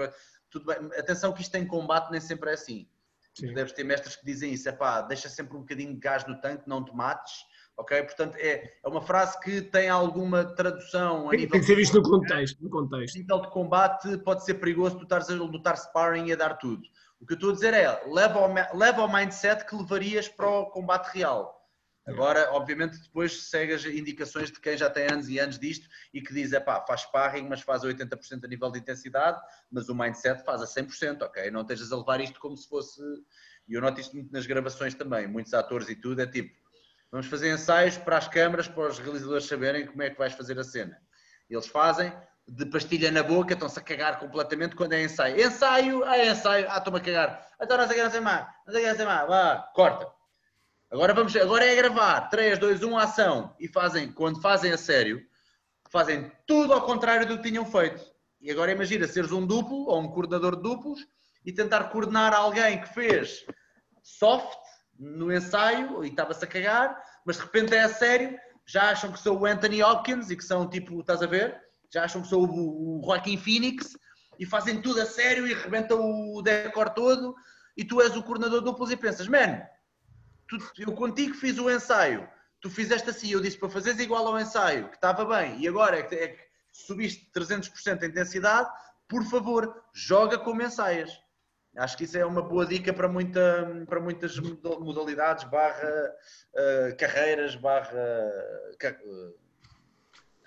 Tudo 0.50 0.66
bem. 0.66 0.76
Atenção 0.98 1.32
que 1.32 1.42
isto 1.42 1.54
em 1.56 1.66
combate 1.66 2.10
nem 2.10 2.20
sempre 2.20 2.50
é 2.50 2.54
assim. 2.54 2.88
Sim. 3.34 3.54
deves 3.54 3.72
ter 3.72 3.84
mestres 3.84 4.16
que 4.16 4.26
dizem 4.26 4.52
isso, 4.52 4.68
é 4.68 4.72
pá, 4.72 5.02
deixa 5.02 5.28
sempre 5.28 5.56
um 5.56 5.60
bocadinho 5.60 5.94
de 5.94 6.00
gás 6.00 6.26
no 6.26 6.40
tanque, 6.40 6.68
não 6.68 6.84
te 6.84 6.92
mates, 6.94 7.44
Ok? 7.76 8.02
Portanto, 8.02 8.36
é, 8.36 8.74
é 8.84 8.88
uma 8.88 9.00
frase 9.00 9.40
que 9.40 9.62
tem 9.62 9.88
alguma 9.88 10.44
tradução 10.44 11.28
a 11.28 11.30
Tem, 11.30 11.38
nível 11.40 11.52
tem 11.52 11.60
que 11.60 11.66
ser 11.66 11.74
de- 11.76 11.80
visto 11.80 11.94
no 11.94 12.02
contexto. 12.02 12.62
No 12.62 12.68
contexto. 12.68 13.16
nível 13.16 13.40
de 13.40 13.48
combate 13.48 14.18
pode 14.18 14.44
ser 14.44 14.54
perigoso 14.54 14.98
tu 14.98 15.04
estares 15.04 15.30
a 15.30 15.34
lutar 15.34 15.78
sparring 15.78 16.26
e 16.26 16.32
a 16.32 16.36
dar 16.36 16.54
tudo. 16.58 16.82
O 17.18 17.24
que 17.26 17.32
eu 17.32 17.36
estou 17.36 17.50
a 17.50 17.54
dizer 17.54 17.72
é, 17.72 18.04
leva 18.12 18.38
ao, 18.40 18.52
ma- 18.52 18.68
leva 18.74 19.00
ao 19.00 19.10
mindset 19.10 19.64
que 19.64 19.74
levarias 19.74 20.28
para 20.28 20.46
o 20.48 20.66
combate 20.66 21.06
real. 21.16 21.59
Agora, 22.10 22.50
obviamente, 22.52 22.98
depois 23.00 23.48
segue 23.48 23.72
as 23.72 23.84
indicações 23.84 24.50
de 24.50 24.60
quem 24.60 24.76
já 24.76 24.90
tem 24.90 25.06
anos 25.10 25.28
e 25.28 25.38
anos 25.38 25.58
disto 25.58 25.88
e 26.12 26.20
que 26.20 26.34
diz, 26.34 26.52
é 26.52 26.60
pá, 26.60 26.84
faz 26.86 27.02
sparring, 27.02 27.48
mas 27.48 27.60
faz 27.60 27.84
a 27.84 27.88
80% 27.88 28.44
a 28.44 28.48
nível 28.48 28.70
de 28.70 28.80
intensidade, 28.80 29.40
mas 29.70 29.88
o 29.88 29.94
mindset 29.94 30.44
faz 30.44 30.60
a 30.60 30.66
100%, 30.66 31.22
ok? 31.22 31.50
Não 31.50 31.62
estejas 31.62 31.92
a 31.92 31.96
levar 31.96 32.20
isto 32.20 32.38
como 32.40 32.56
se 32.56 32.68
fosse... 32.68 33.00
E 33.68 33.74
eu 33.74 33.80
noto 33.80 34.00
isto 34.00 34.16
muito 34.16 34.32
nas 34.32 34.46
gravações 34.46 34.94
também, 34.94 35.28
muitos 35.28 35.54
atores 35.54 35.88
e 35.88 35.94
tudo, 35.94 36.20
é 36.20 36.26
tipo, 36.26 36.52
vamos 37.12 37.28
fazer 37.28 37.54
ensaios 37.54 37.96
para 37.96 38.18
as 38.18 38.26
câmaras, 38.26 38.66
para 38.66 38.88
os 38.88 38.98
realizadores 38.98 39.46
saberem 39.46 39.86
como 39.86 40.02
é 40.02 40.10
que 40.10 40.18
vais 40.18 40.32
fazer 40.32 40.58
a 40.58 40.64
cena. 40.64 41.00
Eles 41.48 41.68
fazem 41.68 42.12
de 42.48 42.66
pastilha 42.66 43.12
na 43.12 43.22
boca, 43.22 43.54
estão-se 43.54 43.78
a 43.78 43.82
cagar 43.82 44.18
completamente 44.18 44.74
quando 44.74 44.92
é 44.94 45.02
ensaio. 45.02 45.40
Ensaio, 45.40 46.04
ah, 46.04 46.18
é 46.18 46.30
ensaio, 46.30 46.66
ah, 46.68 46.78
estou-me 46.78 46.98
a 46.98 47.02
cagar. 47.02 47.48
Então 47.60 47.76
não 47.76 47.86
sei 47.86 47.94
o 47.94 47.96
que, 47.96 48.04
não 48.04 48.10
sei 48.10 48.20
mais, 48.20 48.46
não 48.66 48.72
sei 48.72 48.80
o 48.80 48.84
que, 48.84 48.90
não 48.90 48.96
sei 48.96 49.06
mais, 49.06 49.28
vá, 49.28 49.70
corta. 49.74 50.19
Agora, 50.90 51.14
vamos, 51.14 51.36
agora 51.36 51.64
é 51.64 51.76
gravar, 51.76 52.22
3, 52.30 52.58
2, 52.58 52.82
1, 52.82 52.98
ação. 52.98 53.54
E 53.60 53.68
fazem, 53.68 54.10
quando 54.10 54.40
fazem 54.40 54.72
a 54.72 54.76
sério, 54.76 55.24
fazem 55.88 56.32
tudo 56.46 56.72
ao 56.72 56.82
contrário 56.82 57.28
do 57.28 57.36
que 57.36 57.48
tinham 57.48 57.64
feito. 57.64 58.04
E 58.40 58.50
agora 58.50 58.72
imagina 58.72 59.06
seres 59.06 59.30
um 59.30 59.46
duplo 59.46 59.86
ou 59.86 60.00
um 60.00 60.08
coordenador 60.08 60.56
de 60.56 60.62
duplos 60.62 61.06
e 61.44 61.52
tentar 61.52 61.84
coordenar 61.84 62.34
alguém 62.34 62.80
que 62.80 62.92
fez 62.92 63.44
soft 64.02 64.58
no 64.98 65.32
ensaio 65.32 66.04
e 66.04 66.08
estava-se 66.08 66.44
a 66.44 66.48
cagar, 66.48 67.00
mas 67.24 67.36
de 67.36 67.42
repente 67.42 67.74
é 67.74 67.82
a 67.82 67.88
sério, 67.88 68.36
já 68.66 68.90
acham 68.90 69.12
que 69.12 69.20
sou 69.20 69.38
o 69.38 69.46
Anthony 69.46 69.82
Hopkins 69.82 70.28
e 70.30 70.36
que 70.36 70.44
são 70.44 70.68
tipo, 70.68 71.00
estás 71.00 71.22
a 71.22 71.26
ver? 71.26 71.56
Já 71.92 72.04
acham 72.04 72.22
que 72.22 72.28
sou 72.28 72.46
o, 72.46 72.98
o 72.98 73.04
Joaquin 73.04 73.36
Phoenix 73.36 73.96
e 74.38 74.44
fazem 74.44 74.80
tudo 74.82 75.00
a 75.00 75.06
sério 75.06 75.46
e 75.46 75.54
rebentam 75.54 76.00
o 76.34 76.42
decor 76.42 76.90
todo 76.90 77.34
e 77.76 77.84
tu 77.84 78.00
és 78.00 78.16
o 78.16 78.22
coordenador 78.22 78.58
de 78.58 78.64
duplos 78.64 78.90
e 78.90 78.96
pensas, 78.96 79.28
man, 79.28 79.62
tu- 80.50 80.72
eu 80.78 80.92
contigo 80.92 81.34
fiz 81.34 81.58
o 81.58 81.70
ensaio, 81.70 82.28
tu 82.60 82.68
fizeste 82.68 83.08
assim, 83.08 83.30
eu 83.30 83.40
disse 83.40 83.56
para 83.56 83.68
fazeres 83.70 84.00
igual 84.00 84.26
ao 84.26 84.38
ensaio, 84.38 84.88
que 84.88 84.96
estava 84.96 85.24
bem, 85.24 85.58
e 85.60 85.68
agora 85.68 85.98
é 85.98 86.02
que, 86.02 86.14
é 86.14 86.28
que 86.28 86.40
subiste 86.72 87.30
300% 87.32 88.02
a 88.02 88.06
intensidade, 88.06 88.68
por 89.08 89.24
favor, 89.24 89.82
joga 89.94 90.38
como 90.38 90.62
ensaias. 90.62 91.10
Acho 91.76 91.96
que 91.96 92.02
isso 92.04 92.18
é 92.18 92.24
uma 92.26 92.42
boa 92.42 92.66
dica 92.66 92.92
para, 92.92 93.08
muita, 93.08 93.84
para 93.88 94.00
muitas 94.00 94.36
moda- 94.38 94.80
modalidades, 94.80 95.44
barra 95.44 96.12
eh, 96.56 96.96
carreiras, 96.98 97.54
barra... 97.54 97.92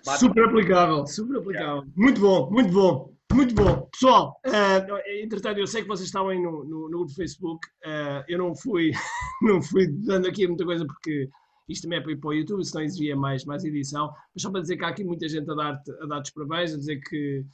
Mata- 0.04 0.18
Super 0.18 0.44
aplicável, 0.44 1.06
super 1.06 1.38
aplicável. 1.38 1.84
Muito 1.96 2.20
bom, 2.20 2.50
muito 2.50 2.70
bom, 2.72 3.16
muito 3.34 3.54
bom. 3.54 3.88
Pessoal, 3.92 4.38
eh, 4.44 5.22
entretanto, 5.22 5.58
eu 5.58 5.66
sei 5.66 5.82
que 5.82 5.88
vocês 5.88 6.06
estavam 6.06 6.28
aí 6.30 6.38
no, 6.40 6.64
no, 6.64 6.80
no 6.82 6.88
grupo 6.90 7.06
do 7.06 7.14
Facebook. 7.14 7.66
eh, 7.84 8.24
eu 8.28 8.38
não 8.38 8.54
fui, 8.54 8.92
não 9.42 9.60
fui 9.62 9.86
dando 9.88 10.28
aqui 10.28 10.46
muita 10.46 10.64
coisa 10.64 10.86
porque 10.86 11.28
isto 11.68 11.82
também 11.82 11.98
é 11.98 12.02
para 12.02 12.12
ir 12.12 12.16
para 12.16 12.28
o 12.28 12.32
YouTube, 12.34 12.64
senão 12.64 12.84
exigia 12.84 13.16
mais, 13.16 13.44
mais 13.44 13.64
edição. 13.64 14.12
Mas 14.34 14.42
só 14.42 14.50
para 14.50 14.60
dizer 14.60 14.76
que 14.76 14.84
há 14.84 14.88
aqui 14.88 15.04
muita 15.04 15.28
gente 15.28 15.50
a 15.50 15.54
dar-te 15.54 15.90
a 16.02 16.06
dar 16.06 16.20
os 16.22 16.30
parabéns, 16.30 16.74
a 16.74 16.78
dizer 16.78 17.00
que, 17.00 17.44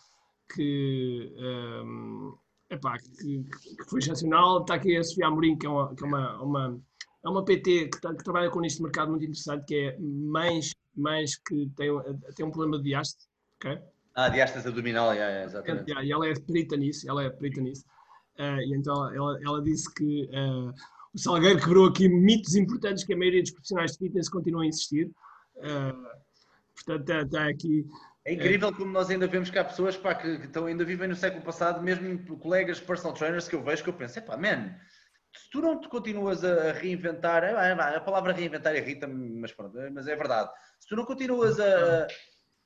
que, 0.55 1.33
ehm, 1.39 2.33
epá, 2.71 2.99
que, 2.99 3.45
que 3.77 3.85
foi 3.89 4.01
excepcional. 4.01 4.61
Está 4.61 4.75
aqui 4.75 4.97
a 4.97 5.03
Sofia 5.03 5.27
Amorim, 5.29 5.57
que 5.57 5.67
é 5.67 5.71
uma, 5.71 5.95
que 5.95 6.05
é 6.05 6.07
uma, 6.07 6.43
uma, 6.43 6.81
é 7.25 7.29
uma 7.29 7.45
PT 7.45 7.89
que, 7.89 8.01
tá- 8.01 8.15
que 8.15 8.25
trabalha 8.25 8.51
com 8.51 8.61
de 8.61 8.83
mercado 8.83 9.11
muito 9.11 9.25
interessante, 9.25 9.65
que 9.67 9.75
é 9.77 9.97
mães, 9.99 10.73
mães 10.97 11.37
que 11.39 11.71
têm, 11.77 11.91
têm 12.35 12.47
um 12.47 12.51
problema 12.51 12.79
de 12.79 12.85
diaste, 12.85 13.25
ok? 13.57 13.79
Ah, 14.15 14.29
diastas 14.29 14.67
abdominal, 14.67 15.15
yeah, 15.15 15.31
yeah, 15.31 15.45
exatamente. 15.47 15.91
Yeah, 15.91 16.05
e 16.05 16.13
ela 16.13 16.27
é 16.29 16.35
perita 16.35 16.77
nisso, 16.77 17.09
ela 17.09 17.23
é 17.25 17.31
perita 17.31 17.61
nisso. 17.61 17.85
Eh, 18.39 18.65
e 18.67 18.75
então 18.75 19.13
ela, 19.15 19.39
ela 19.45 19.63
disse 19.63 19.93
que 19.95 20.29
eh, 20.33 20.73
o 21.15 21.19
Salgueiro 21.19 21.59
quebrou 21.61 21.89
aqui 21.89 22.09
mitos 22.09 22.55
importantes 22.55 23.05
que 23.05 23.13
a 23.13 23.17
maioria 23.17 23.43
dos 23.43 23.53
profissionais 23.53 23.93
de 23.93 23.99
fitness 23.99 24.29
continuam 24.29 24.65
a 24.65 24.67
insistir. 24.67 25.11
Eh, 25.59 25.93
portanto, 26.75 27.01
está, 27.03 27.23
está 27.23 27.49
aqui. 27.49 27.87
É 28.25 28.35
incrível 28.35 28.73
como 28.75 28.93
nós 28.93 29.09
ainda 29.11 29.27
vemos 29.27 29.49
que 29.51 29.59
há 29.59 29.65
pessoas 29.65 29.97
pá, 29.97 30.15
que, 30.15 30.39
que 30.39 30.47
estão, 30.47 30.67
ainda 30.67 30.85
vivem 30.85 31.09
no 31.09 31.17
século 31.17 31.43
passado, 31.43 31.83
mesmo 31.83 32.39
colegas 32.39 32.79
personal 32.79 33.15
trainers 33.15 33.49
que 33.49 33.55
eu 33.55 33.63
vejo 33.63 33.83
que 33.83 33.89
eu 33.89 33.95
penso, 33.95 34.19
epá, 34.19 34.37
man, 34.37 34.75
se 35.35 35.49
tu 35.51 35.61
não 35.61 35.81
te 35.81 35.89
continuas 35.89 36.45
a 36.45 36.73
reinventar, 36.73 37.45
é, 37.45 37.53
é, 37.53 37.73
a 37.97 38.01
palavra 38.01 38.33
reinventar 38.33 38.75
irrita-me, 38.77 39.41
mas 39.41 39.53
pronto, 39.53 39.79
é- 39.79 39.91
mas 39.91 40.07
é 40.07 40.17
verdade. 40.17 40.51
Se 40.79 40.89
tu 40.89 40.97
não 40.97 41.05
continuas 41.05 41.59
a, 41.61 42.07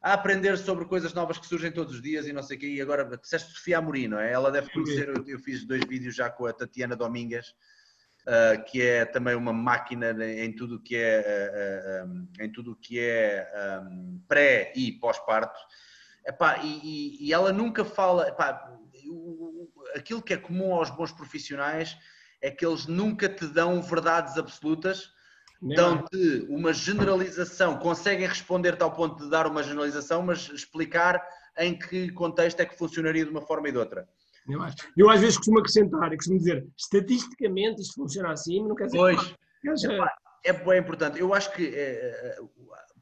a 0.05 0.13
aprender 0.13 0.59
sobre 0.59 0.85
coisas 0.85 1.15
novas 1.15 1.39
que 1.39 1.47
surgem 1.47 1.73
todos 1.73 1.95
os 1.95 2.03
dias 2.03 2.27
e 2.27 2.33
não 2.33 2.43
sei 2.43 2.59
o 2.59 2.61
quê, 2.61 2.67
e 2.67 2.81
agora 2.83 3.17
disseste 3.17 3.51
Sofia 3.55 3.79
Amorim, 3.79 4.07
não 4.07 4.19
é? 4.19 4.31
Ela 4.31 4.51
deve 4.53 4.71
conhecer, 4.71 5.09
eu, 5.09 5.27
eu 5.27 5.39
fiz 5.39 5.65
dois 5.65 5.83
vídeos 5.87 6.15
já 6.15 6.29
com 6.29 6.45
a 6.45 6.53
Tatiana 6.53 6.95
Domingas, 6.95 7.55
ah, 8.27 8.59
que 8.59 8.83
é 8.83 9.07
também 9.07 9.35
uma 9.35 9.51
máquina 9.53 10.11
em 10.27 10.55
tudo 10.55 10.75
o 10.77 10.79
que 10.79 10.95
é, 10.95 11.21
ah, 11.21 12.05
ah, 12.05 12.07
ah, 12.39 12.45
em 12.45 12.53
tudo 12.53 12.77
que 12.77 13.01
é 13.01 13.51
ah, 13.55 13.89
pré 14.29 14.75
e 14.77 14.93
pós-parto. 14.93 15.59
Epá, 16.27 16.59
e, 16.59 16.81
e- 16.85 17.27
e 17.29 17.33
ela 17.33 17.51
nunca 17.51 17.83
fala. 17.83 18.29
epá, 18.29 18.77
o- 19.09 19.73
aquilo 19.97 20.21
que 20.21 20.35
é 20.35 20.37
comum 20.37 20.75
aos 20.75 20.91
bons 20.91 21.13
profissionais 21.13 21.97
é 22.43 22.51
que 22.51 22.67
eles 22.67 22.87
nunca 22.87 23.27
te 23.27 23.47
dão 23.47 23.81
verdades 23.81 24.37
absolutas, 24.37 25.15
dão-te 25.61 26.47
uma 26.49 26.73
generalização, 26.73 27.79
conseguem 27.79 28.27
responder-te 28.27 28.83
ao 28.83 28.93
ponto 28.93 29.23
de 29.23 29.31
dar 29.31 29.47
uma 29.47 29.63
generalização, 29.63 30.23
mas 30.23 30.49
explicar 30.51 31.23
em 31.59 31.79
que 31.79 32.11
contexto 32.13 32.61
é 32.61 32.67
que 32.67 32.77
funcionaria 32.77 33.25
de 33.25 33.31
uma 33.31 33.41
forma 33.41 33.69
e 33.69 33.73
de 33.73 33.79
outra. 33.79 34.09
Eu, 34.49 34.63
acho. 34.63 34.77
eu 34.97 35.09
às 35.09 35.21
vezes 35.21 35.37
costumo 35.37 35.59
acrescentar 35.59 36.13
e 36.13 36.17
costumo 36.17 36.39
dizer 36.39 36.67
estatisticamente 36.77 37.81
isto 37.81 37.95
funciona 37.95 38.33
assim, 38.33 38.61
mas 38.61 38.69
não 38.69 38.77
quer 38.77 38.87
dizer 38.87 38.99
Pois, 38.99 39.37
é 40.45 40.53
bem 40.53 40.79
importante. 40.79 41.19
Eu 41.19 41.33
acho 41.33 41.51
que, 41.53 41.73
eh, 41.75 42.37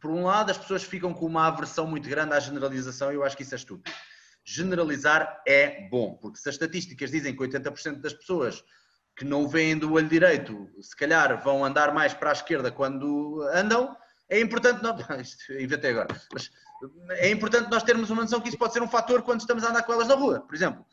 por 0.01 0.13
um 0.13 0.25
lado, 0.25 0.51
as 0.51 0.59
pessoas 0.59 0.85
ficam 0.85 1.13
com 1.13 1.27
uma 1.27 1.49
aversão 1.49 1.87
muito 1.87 2.09
grande 2.09 2.33
à 2.35 2.39
generalização 2.39 3.11
e 3.11 3.17
eu 3.17 3.25
acho 3.25 3.37
que 3.37 3.43
isso 3.43 3.55
é 3.55 3.59
estúpido. 3.59 3.91
Generalizar 4.45 5.43
é 5.47 5.89
bom, 5.89 6.17
porque 6.21 6.39
se 6.39 6.49
as 6.49 6.55
estatísticas 6.55 7.11
dizem 7.11 7.35
que 7.35 7.43
80% 7.43 8.01
das 8.01 8.13
pessoas 8.13 8.65
que 9.17 9.25
não 9.25 9.47
veem 9.49 9.77
do 9.79 9.93
olho 9.93 10.09
direito, 10.09 10.69
se 10.81 10.97
calhar 10.97 11.43
vão 11.43 11.65
andar 11.65 11.93
mais 11.93 12.15
para 12.15 12.31
a 12.31 12.33
esquerda 12.33 12.71
quando 12.73 13.43
andam, 13.53 13.97
é 14.29 14.41
importante 14.41 14.83
nós. 14.83 14.97
Inventei 15.61 15.91
agora. 15.91 16.09
Mas 16.33 16.51
é 17.11 17.31
importante 17.31 17.71
nós 17.71 17.83
termos 17.85 18.11
uma 18.11 18.23
noção 18.23 18.41
que 18.41 18.49
isso 18.49 18.59
pode 18.59 18.73
ser 18.73 18.83
um 18.83 18.89
fator 18.89 19.23
quando 19.23 19.41
estamos 19.41 19.63
a 19.63 19.69
andar 19.71 19.83
com 19.85 19.93
elas 19.93 20.09
na 20.09 20.15
rua, 20.15 20.41
por 20.41 20.55
exemplo. 20.55 20.85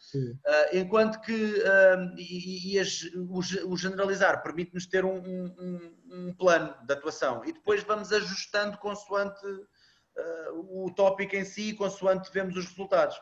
Uh, 0.45 0.77
enquanto 0.77 1.19
que 1.21 1.33
uh, 1.33 2.13
e, 2.17 2.73
e 2.75 2.79
as- 2.79 3.03
o, 3.15 3.39
o 3.71 3.77
generalizar 3.77 4.43
permite-nos 4.43 4.85
ter 4.85 5.03
um, 5.05 5.17
um- 5.17 5.95
um 6.11 6.33
plano 6.33 6.75
de 6.85 6.93
atuação 6.93 7.43
e 7.45 7.53
depois 7.53 7.81
vamos 7.83 8.11
ajustando 8.11 8.77
consoante 8.77 9.43
uh, 9.45 10.85
o 10.85 10.93
tópico 10.93 11.35
em 11.35 11.45
si, 11.45 11.73
consoante 11.73 12.29
vemos 12.31 12.55
os 12.55 12.65
resultados. 12.67 13.15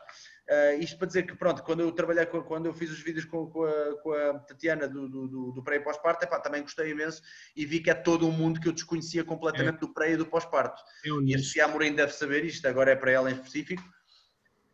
Uh, 0.48 0.80
isto 0.80 0.96
para 0.96 1.06
dizer 1.06 1.24
que, 1.24 1.36
pronto, 1.36 1.62
quando 1.62 1.80
eu 1.80 1.92
trabalhei, 1.92 2.24
com- 2.24 2.42
quando 2.42 2.64
eu 2.64 2.72
fiz 2.72 2.90
os 2.90 3.00
vídeos 3.00 3.26
com, 3.26 3.50
com 3.50 3.64
a, 3.64 4.00
com 4.02 4.12
a 4.14 4.38
Tatiana 4.38 4.88
do, 4.88 5.06
do, 5.06 5.52
do, 5.52 5.62
pré 5.62 5.76
e 5.76 5.80
pós-parto, 5.80 6.26
também 6.42 6.62
gostei 6.62 6.90
imenso 6.90 7.20
e 7.54 7.66
vi 7.66 7.80
que 7.80 7.90
é 7.90 7.94
todo 7.94 8.26
um 8.26 8.32
mundo 8.32 8.58
que 8.58 8.66
eu 8.66 8.72
desconhecia 8.72 9.22
completamente 9.22 9.80
do 9.80 9.92
pré 9.92 10.12
e 10.12 10.16
do 10.16 10.24
pós-parto. 10.24 10.82
eu 11.04 11.20
E 11.22 11.34
a. 11.34 11.38
Sofia 11.38 11.66
Amorim 11.66 11.94
deve 11.94 12.12
saber 12.14 12.46
isto, 12.46 12.66
agora 12.66 12.92
é 12.92 12.96
para 12.96 13.10
ela 13.10 13.30
em 13.30 13.34
específico. 13.34 13.82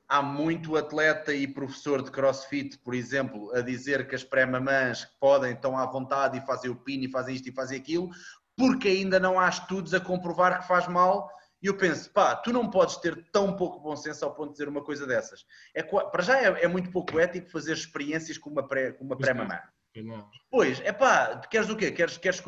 Há 0.09 0.23
muito 0.23 0.77
atleta 0.77 1.35
e 1.35 1.45
professor 1.49 2.03
de 2.03 2.11
crossfit, 2.13 2.79
por 2.79 2.95
exemplo, 2.95 3.53
a 3.53 3.61
dizer 3.61 4.07
que 4.07 4.15
as 4.15 4.23
pré-mamãs 4.23 5.09
podem, 5.19 5.55
estão 5.55 5.77
à 5.77 5.85
vontade 5.87 6.39
e 6.39 6.47
fazem 6.47 6.71
o 6.71 6.77
pino 6.77 7.05
e 7.05 7.11
fazem 7.11 7.35
isto 7.35 7.49
e 7.49 7.53
fazem 7.53 7.77
aquilo, 7.81 8.11
porque 8.57 8.87
ainda 8.87 9.19
não 9.19 9.41
há 9.41 9.49
estudos 9.49 9.93
a 9.93 9.99
comprovar 9.99 10.61
que 10.61 10.69
faz 10.69 10.87
mal. 10.87 11.29
E 11.65 11.67
eu 11.67 11.75
penso, 11.75 12.11
pá, 12.11 12.37
tu 12.37 12.53
não 12.53 12.69
podes 12.69 12.99
ter 12.99 13.25
tão 13.33 13.57
pouco 13.57 13.81
bom 13.81 13.97
senso 13.97 14.23
ao 14.23 14.35
ponto 14.35 14.49
de 14.49 14.53
dizer 14.53 14.69
uma 14.69 14.85
coisa 14.85 15.07
dessas. 15.07 15.47
É, 15.75 15.83
para 15.83 16.23
já 16.23 16.39
é, 16.39 16.65
é 16.65 16.69
muito 16.69 16.91
pouco 16.91 17.19
ético 17.19 17.49
fazer 17.51 17.73
experiências 17.73 18.37
com 18.37 18.51
uma 18.51 18.69
pré- 18.69 18.93
com 18.93 19.03
uma 19.03 19.15
é. 19.15 19.19
pré-mamã. 19.19 19.59
Não. 19.97 20.29
Pois, 20.51 20.79
é 20.81 20.93
pá, 20.93 21.41
queres 21.51 21.71
o 21.71 21.77
quê? 21.77 21.91
Queres, 21.91 22.19
queres, 22.19 22.43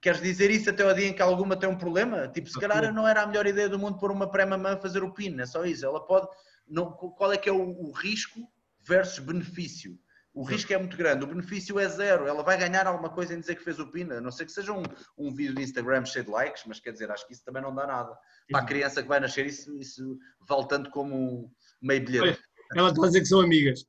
queres 0.00 0.22
dizer 0.22 0.50
isso 0.50 0.70
até 0.70 0.82
ao 0.84 0.94
dia 0.94 1.08
em 1.08 1.12
que 1.12 1.20
alguma 1.20 1.54
tem 1.54 1.68
um 1.68 1.76
problema? 1.76 2.28
Tipo, 2.28 2.48
se 2.48 2.58
calhar 2.58 2.94
não 2.94 3.06
era 3.06 3.24
a 3.24 3.26
melhor 3.26 3.46
ideia 3.46 3.68
do 3.68 3.78
mundo 3.78 3.98
pôr 3.98 4.10
uma 4.10 4.30
pré-mamã 4.30 4.72
a 4.72 4.80
fazer 4.80 5.04
o 5.04 5.12
pino, 5.12 5.42
é 5.42 5.44
só 5.44 5.62
isso. 5.66 5.84
Ela 5.84 6.02
pode. 6.06 6.26
Não, 6.66 6.92
qual 6.92 7.30
é 7.30 7.36
que 7.36 7.50
é 7.50 7.52
o, 7.52 7.60
o 7.60 7.92
risco 7.92 8.40
versus 8.80 9.18
benefício? 9.18 9.98
O 10.36 10.42
risco 10.42 10.70
é 10.70 10.76
muito 10.76 10.98
grande, 10.98 11.24
o 11.24 11.26
benefício 11.26 11.80
é 11.80 11.88
zero. 11.88 12.26
Ela 12.26 12.42
vai 12.42 12.58
ganhar 12.58 12.86
alguma 12.86 13.08
coisa 13.08 13.32
em 13.32 13.40
dizer 13.40 13.54
que 13.54 13.64
fez 13.64 13.78
o 13.78 13.90
pino, 13.90 14.12
a 14.12 14.20
não 14.20 14.30
ser 14.30 14.44
que 14.44 14.52
seja 14.52 14.70
um, 14.70 14.82
um 15.16 15.34
vídeo 15.34 15.54
de 15.54 15.62
Instagram 15.62 16.04
cheio 16.04 16.26
de 16.26 16.30
likes, 16.30 16.64
mas 16.66 16.78
quer 16.78 16.92
dizer, 16.92 17.10
acho 17.10 17.26
que 17.26 17.32
isso 17.32 17.42
também 17.42 17.62
não 17.62 17.74
dá 17.74 17.86
nada. 17.86 18.14
Para 18.50 18.60
a 18.60 18.66
criança 18.66 19.02
que 19.02 19.08
vai 19.08 19.18
nascer, 19.18 19.46
isso, 19.46 19.74
isso 19.78 20.18
vale 20.46 20.68
tanto 20.68 20.90
como 20.90 21.16
um 21.16 21.50
meio 21.80 22.04
bilhete. 22.04 22.38
Ela 22.76 22.90
está 22.90 23.02
a 23.02 23.06
dizer 23.06 23.20
que 23.20 23.26
são 23.26 23.40
amigas. 23.40 23.82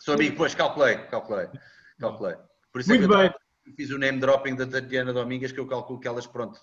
Sou 0.00 0.14
amigo, 0.14 0.34
pois 0.34 0.54
calculei, 0.54 0.96
calculei, 1.08 1.48
calculei. 1.98 2.36
Por 2.72 2.80
isso 2.80 2.94
é 2.94 2.96
Muito 2.96 3.14
bem. 3.14 3.30
Fiz 3.76 3.90
o 3.90 3.98
name 3.98 4.18
dropping 4.18 4.56
da 4.56 4.66
Tatiana 4.66 5.12
Domingas, 5.12 5.52
que 5.52 5.60
eu 5.60 5.66
calculo 5.66 6.00
que 6.00 6.08
elas, 6.08 6.26
pronto, 6.26 6.58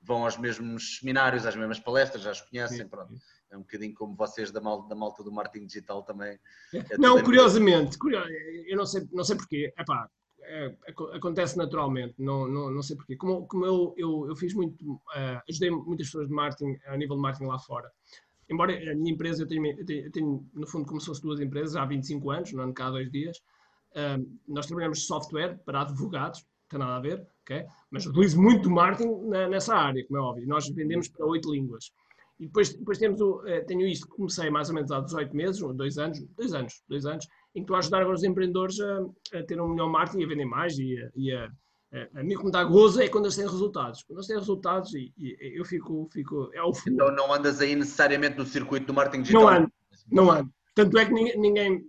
vão 0.00 0.24
aos 0.24 0.38
mesmos 0.38 0.98
seminários, 0.98 1.44
às 1.44 1.54
mesmas 1.54 1.78
palestras, 1.78 2.22
já 2.22 2.30
as 2.30 2.40
conhecem, 2.40 2.88
pronto. 2.88 3.12
É 3.50 3.56
um 3.56 3.60
bocadinho 3.60 3.94
como 3.94 4.14
vocês 4.14 4.50
da 4.50 4.60
malta, 4.60 4.88
da 4.88 4.94
malta 4.94 5.22
do 5.22 5.32
marketing 5.32 5.66
digital 5.66 6.02
também. 6.02 6.38
É 6.74 6.98
não, 6.98 7.22
curiosamente, 7.22 7.96
eu 8.66 8.76
não 8.76 8.86
sei, 8.86 9.08
não 9.12 9.24
sei 9.24 9.36
porquê, 9.36 9.72
epá, 9.78 10.08
é, 10.42 10.74
acontece 11.14 11.56
naturalmente, 11.58 12.14
não, 12.18 12.48
não, 12.48 12.70
não 12.70 12.82
sei 12.82 12.96
porquê. 12.96 13.16
Como, 13.16 13.46
como 13.46 13.66
eu, 13.66 13.94
eu, 13.96 14.28
eu 14.28 14.36
fiz 14.36 14.54
muito, 14.54 14.82
uh, 14.94 15.42
ajudei 15.48 15.70
muitas 15.70 16.06
pessoas 16.06 16.28
de 16.28 16.34
marketing, 16.34 16.78
a 16.86 16.96
nível 16.96 17.16
de 17.16 17.22
marketing 17.22 17.46
lá 17.46 17.58
fora. 17.58 17.90
Embora 18.50 18.72
a 18.72 18.94
minha 18.94 19.12
empresa, 19.12 19.42
eu 19.42 19.46
tenho, 19.46 19.66
eu 19.66 19.84
tenho, 19.84 20.06
eu 20.06 20.10
tenho 20.10 20.46
no 20.54 20.66
fundo, 20.66 20.86
como 20.86 21.00
se 21.00 21.06
fosse 21.06 21.20
duas 21.20 21.38
empresas, 21.38 21.76
há 21.76 21.84
25 21.84 22.30
anos, 22.30 22.52
não 22.52 22.64
ando 22.64 22.72
cá 22.72 22.86
há 22.86 22.90
dois 22.90 23.10
dias. 23.10 23.36
Uh, 23.92 24.26
nós 24.46 24.66
trabalhamos 24.66 25.06
software 25.06 25.58
para 25.66 25.82
advogados, 25.82 26.40
não 26.40 26.68
tem 26.68 26.78
nada 26.78 26.96
a 26.96 27.00
ver, 27.00 27.26
okay? 27.42 27.66
mas 27.90 28.06
utilizo 28.06 28.40
muito 28.40 28.70
marketing 28.70 29.28
na, 29.28 29.48
nessa 29.48 29.74
área, 29.74 30.04
como 30.06 30.18
é 30.18 30.22
óbvio. 30.22 30.48
Nós 30.48 30.66
vendemos 30.70 31.08
para 31.08 31.26
oito 31.26 31.52
línguas. 31.52 31.92
E 32.38 32.46
depois, 32.46 32.72
depois 32.72 32.98
temos 32.98 33.20
o, 33.20 33.40
uh, 33.40 33.66
tenho 33.66 33.86
isto 33.86 34.06
que 34.06 34.16
comecei 34.16 34.48
mais 34.50 34.68
ou 34.68 34.74
menos 34.74 34.90
há 34.90 35.00
18 35.00 35.34
meses, 35.34 35.62
ou 35.62 35.74
dois 35.74 35.98
anos, 35.98 36.24
dois 36.36 36.54
anos, 36.54 36.82
dois 36.88 37.04
anos, 37.04 37.26
em 37.54 37.60
que 37.60 37.64
estou 37.64 37.76
a 37.76 37.78
ajudar 37.80 38.00
agora 38.00 38.16
os 38.16 38.24
empreendedores 38.24 38.78
a, 38.80 39.38
a 39.38 39.42
ter 39.42 39.60
um 39.60 39.68
melhor 39.68 39.88
marketing 39.88 40.20
e 40.20 40.24
a 40.24 40.28
vender 40.28 40.44
mais 40.44 40.78
e 40.78 40.96
a, 40.96 41.10
e 41.16 41.32
a 41.32 41.50
a 42.14 42.22
mim, 42.22 42.34
como 42.34 42.50
dá 42.50 42.62
gozo, 42.64 43.00
é 43.00 43.08
quando 43.08 43.24
eles 43.24 43.36
têm 43.36 43.46
resultados. 43.46 44.02
Quando 44.02 44.18
eles 44.18 44.26
têm 44.26 44.36
resultados, 44.36 44.94
e, 44.94 45.12
e 45.16 45.58
eu 45.58 45.64
fico. 45.64 46.06
fico 46.12 46.50
é 46.52 46.62
o 46.62 46.70
Então 46.86 47.10
não 47.12 47.32
andas 47.32 47.60
aí 47.60 47.74
necessariamente 47.74 48.36
no 48.36 48.44
circuito 48.44 48.86
do 48.86 48.94
marketing 48.94 49.22
digital? 49.22 49.42
Não 49.42 49.48
ando, 49.48 49.72
não 50.10 50.30
ando. 50.30 50.52
Tanto 50.74 50.98
é 50.98 51.06
que 51.06 51.12
ninguém, 51.12 51.40
ninguém, 51.40 51.84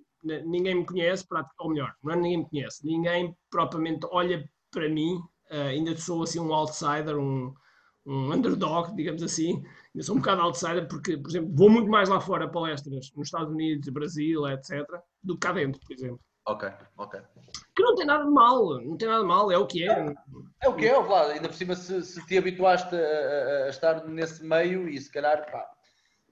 ninguém 0.45 0.76
me 0.76 0.86
conhece, 0.86 1.26
ou 1.60 1.70
melhor, 1.70 1.93
não 2.02 2.14
é 2.14 2.16
ninguém 2.16 2.38
me 2.38 2.50
conhece, 2.50 2.86
ninguém 2.86 3.36
propriamente 3.52 4.08
olha 4.12 4.50
para 4.72 4.88
mim, 4.88 5.16
uh, 5.52 5.68
ainda 5.70 5.95
sou 5.97 6.24
assim 6.24 6.39
um 6.39 6.54
outsider, 6.54 7.18
um, 7.18 7.54
um 8.10 8.34
underdog, 8.34 8.95
digamos 8.95 9.22
assim. 9.22 9.64
Eu 9.93 10.03
sou 10.03 10.16
um 10.16 10.20
bocado 10.20 10.41
outsider 10.41 10.88
porque, 10.88 11.16
por 11.18 11.30
exemplo, 11.30 11.51
vou 11.53 11.70
muito 11.70 11.89
mais 11.89 12.10
lá 12.10 12.20
fora 12.20 12.45
a 12.45 12.49
palestras, 12.49 13.12
nos 13.16 13.28
Estados 13.28 13.51
Unidos, 13.53 13.89
Brasil, 13.89 14.47
etc., 14.47 14.84
do 15.24 15.36
que 15.36 15.41
cá 15.41 15.53
dentro, 15.53 15.80
por 15.86 15.93
exemplo. 15.93 16.20
Ok, 16.45 16.68
ok. 16.97 17.22
Que 17.76 17.84
não 17.84 17.95
tem 17.95 18.07
nada 18.07 18.24
de 18.24 18.32
mal, 18.32 18.82
não 18.82 18.97
tem 18.97 19.07
nada 19.07 19.22
de 19.22 19.28
mal, 19.28 19.51
é 19.51 19.57
o 19.57 19.68
que 19.68 19.88
é. 19.88 20.16
É 20.64 20.68
o 20.68 20.76
que 20.76 20.88
é, 20.88 20.99
Vlad. 20.99 21.32
Ainda 21.32 21.47
por 21.47 21.55
cima, 21.55 21.76
se, 21.76 22.01
se 22.01 22.26
te 22.26 22.38
habituaste 22.38 22.95
a, 22.95 23.66
a, 23.66 23.70
estar 23.70 24.07
nesse 24.07 24.43
meio 24.43 24.89
e 24.89 24.99
se 24.99 25.12
calhar, 25.12 25.49
pá, 25.51 25.70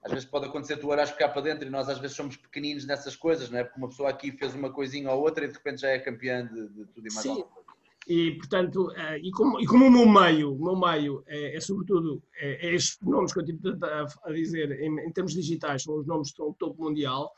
às 0.02 0.10
vezes 0.10 0.28
pode 0.28 0.46
acontecer 0.46 0.76
tu 0.78 0.88
olhas 0.88 1.12
cá 1.12 1.28
para 1.28 1.42
dentro 1.42 1.66
e 1.66 1.70
nós 1.70 1.88
às 1.88 1.98
vezes 1.98 2.16
somos 2.16 2.36
pequeninos 2.36 2.84
nessas 2.84 3.14
coisas, 3.14 3.48
não 3.50 3.60
é? 3.60 3.64
Porque 3.64 3.78
uma 3.78 3.88
pessoa 3.88 4.10
aqui 4.10 4.32
fez 4.32 4.54
uma 4.54 4.72
coisinha 4.72 5.10
ou 5.12 5.20
outra 5.20 5.44
e 5.44 5.48
de 5.48 5.54
repente 5.54 5.82
já 5.82 5.90
é 5.90 5.98
campeã 6.00 6.44
de, 6.44 6.68
de 6.68 6.86
tudo 6.86 7.06
e 7.06 7.14
mais 7.14 7.26
Sim. 7.26 7.44
E, 8.08 8.32
portanto, 8.32 8.88
uh, 8.88 9.18
e, 9.22 9.30
como, 9.30 9.60
e 9.60 9.66
como 9.66 9.84
o 9.84 9.90
meu 9.90 10.08
meio, 10.08 10.54
o 10.54 10.64
meu 10.64 10.74
meio 10.74 11.22
é, 11.26 11.56
é 11.56 11.60
sobretudo, 11.60 12.22
é, 12.40 12.66
é 12.66 12.74
estes 12.74 12.98
nomes 13.02 13.34
que 13.34 13.40
eu 13.40 13.44
tive 13.44 13.60
a, 13.82 14.06
a 14.24 14.32
dizer, 14.32 14.80
em, 14.80 14.98
em, 15.00 15.12
termos 15.12 15.34
digitais, 15.34 15.82
são 15.82 15.98
os 15.98 16.06
nomes 16.06 16.28
que 16.28 16.32
estão 16.32 16.46
no 16.46 16.54
topo 16.54 16.82
mundial, 16.82 17.30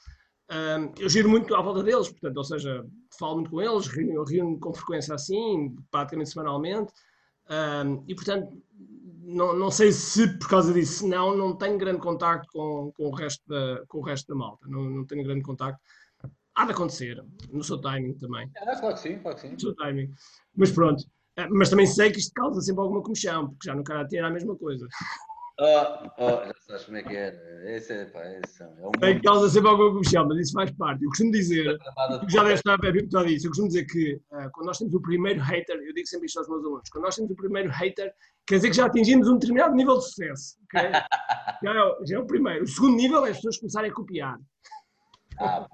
um, 0.50 0.92
eu 0.98 1.08
giro 1.08 1.28
muito 1.28 1.54
à 1.56 1.60
volta 1.60 1.82
deles, 1.82 2.08
portanto, 2.08 2.36
ou 2.36 2.44
seja, 2.44 2.86
falo 3.18 3.36
muito 3.36 3.50
com 3.50 3.60
eles, 3.60 3.88
reúno 3.88 4.60
com 4.60 4.72
frequência 4.72 5.12
assim, 5.12 5.74
praticamente 5.90 6.30
semanalmente, 6.30 6.92
um, 7.50 8.04
e 8.06 8.14
portanto, 8.14 8.56
não, 9.22 9.52
não 9.52 9.70
sei 9.72 9.90
se 9.90 10.28
por 10.38 10.48
causa 10.48 10.72
disso, 10.72 11.06
não, 11.06 11.36
não 11.36 11.54
tenho 11.56 11.78
grande 11.78 12.00
contacto 12.00 12.48
com, 12.52 12.92
com, 12.96 13.08
o, 13.08 13.10
resto 13.10 13.42
da, 13.48 13.84
com 13.88 13.98
o 13.98 14.02
resto 14.02 14.28
da 14.28 14.34
malta, 14.36 14.68
não, 14.68 14.82
não 14.82 15.04
tenho 15.04 15.24
grande 15.24 15.42
contacto. 15.42 15.80
Há 16.60 16.66
de 16.66 16.72
acontecer, 16.72 17.24
no 17.50 17.64
seu 17.64 17.80
timing 17.80 18.12
também. 18.18 18.46
É, 18.54 18.76
claro 18.76 18.94
que 18.94 19.00
sim, 19.00 19.18
claro 19.18 19.34
que 19.34 19.40
sim. 19.40 19.52
No 19.52 19.60
seu 19.60 19.74
timing. 19.76 20.10
Mas 20.54 20.70
pronto, 20.70 21.02
mas 21.48 21.70
também 21.70 21.86
sei 21.86 22.12
que 22.12 22.18
isto 22.18 22.34
causa 22.34 22.60
sempre 22.60 22.82
alguma 22.82 23.02
comichão, 23.02 23.48
porque 23.48 23.66
já 23.66 23.74
no 23.74 23.82
Karate 23.82 24.18
era 24.18 24.26
a 24.26 24.30
mesma 24.30 24.54
coisa. 24.54 24.86
Oh, 25.58 26.06
oh, 26.18 26.44
já 26.44 26.52
sabes 26.66 26.84
como 26.84 26.98
é 26.98 27.02
que 27.02 27.16
era. 27.16 27.38
Esse 27.74 27.94
é, 27.94 28.04
pá, 28.04 28.20
esse 28.44 28.62
é, 28.62 28.66
é 28.66 28.86
um 28.86 28.90
Tem 28.92 29.22
causa 29.22 29.48
sempre 29.48 29.70
alguma 29.70 29.90
comichão, 29.90 30.28
mas 30.28 30.38
isso 30.38 30.52
faz 30.52 30.70
parte. 30.72 31.02
Eu 31.02 31.08
costumo 31.08 31.30
dizer, 31.30 31.78
já 32.28 32.42
deve 32.42 32.54
estar 32.54 32.74
habituado 32.74 33.26
a 33.26 33.30
isso, 33.30 33.46
eu 33.46 33.50
costumo 33.50 33.68
dizer 33.68 33.86
que 33.86 34.20
uh, 34.30 34.50
quando 34.52 34.66
nós 34.66 34.76
temos 34.76 34.92
o 34.92 35.00
primeiro 35.00 35.40
hater, 35.40 35.76
eu 35.76 35.94
digo 35.94 36.06
sempre 36.08 36.26
isto 36.26 36.40
aos 36.40 36.48
meus 36.48 36.62
alunos, 36.62 36.90
quando 36.90 37.04
nós 37.04 37.16
temos 37.16 37.30
o 37.30 37.36
primeiro 37.36 37.70
hater, 37.70 38.12
quer 38.46 38.56
dizer 38.56 38.68
que 38.68 38.76
já 38.76 38.84
atingimos 38.84 39.28
um 39.28 39.38
determinado 39.38 39.74
nível 39.74 39.96
de 39.96 40.04
sucesso. 40.04 40.58
Okay? 40.64 40.90
já, 41.64 41.70
é, 41.70 42.06
já, 42.06 42.16
é, 42.16 42.18
o 42.18 42.26
primeiro. 42.26 42.64
O 42.64 42.68
segundo 42.68 42.96
nível 42.96 43.24
é 43.24 43.30
as 43.30 43.36
pessoas 43.36 43.56
começarem 43.56 43.90
a 43.90 43.94
copiar. 43.94 44.38
Ah, 45.38 45.66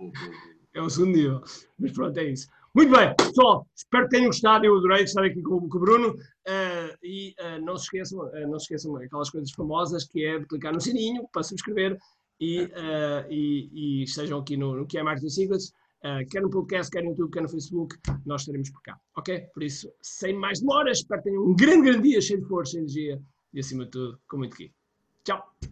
é 0.76 0.82
o 0.82 0.90
segundo 0.90 1.16
nível. 1.16 1.42
Mas 1.78 1.92
pronto, 1.92 2.18
é 2.18 2.24
isso. 2.24 2.48
Muito 2.74 2.94
bem, 2.94 3.14
pessoal, 3.16 3.66
espero 3.74 4.04
que 4.04 4.10
tenham 4.10 4.26
gostado. 4.26 4.66
Eu 4.66 4.76
adorei 4.76 5.02
estar 5.02 5.24
aqui 5.24 5.42
com, 5.42 5.54
o 5.54 5.60
Bruno. 5.60 6.10
Uh, 6.10 6.96
e 7.02 7.34
uh, 7.40 7.64
não, 7.64 7.76
se 7.78 7.84
esqueçam, 7.84 8.18
uh, 8.20 8.48
não 8.48 8.58
se 8.58 8.64
esqueçam 8.64 8.94
aquelas 8.96 9.30
coisas 9.30 9.50
famosas 9.52 10.04
que 10.04 10.24
é 10.24 10.38
de 10.38 10.46
clicar 10.46 10.74
no 10.74 10.80
sininho 10.80 11.26
para 11.32 11.42
subscrever 11.42 11.98
e, 12.38 12.68
e, 13.30 13.70
e 13.72 14.02
estejam 14.02 14.38
aqui 14.38 14.58
no, 14.58 14.76
no 14.76 14.86
que 14.86 14.98
é 14.98 15.02
Marketing 15.02 15.30
Secrets. 15.30 15.72
quer 16.30 16.42
no 16.42 16.50
podcast, 16.50 16.90
quer 16.90 17.02
no 17.02 17.10
YouTube, 17.10 17.32
quer 17.32 17.40
no 17.40 17.48
Facebook, 17.48 17.96
nós 18.26 18.42
estaremos 18.42 18.68
por 18.68 18.82
cá. 18.82 19.00
Ok? 19.16 19.40
Por 19.54 19.62
isso, 19.62 19.90
sem 20.02 20.34
mais 20.34 20.60
demoras, 20.60 20.98
espero 20.98 21.22
que 21.22 21.30
tenham 21.30 21.46
um 21.46 21.56
grande, 21.56 21.90
grande 21.90 22.10
dia 22.10 22.20
cheio 22.20 22.42
de 22.42 22.46
força, 22.46 22.76
energia 22.76 23.18
e 23.54 23.60
acima 23.60 23.86
de 23.86 23.92
tudo, 23.92 24.20
com 24.28 24.36
muito 24.36 24.52
aqui. 24.52 24.70
Tchau! 25.24 25.56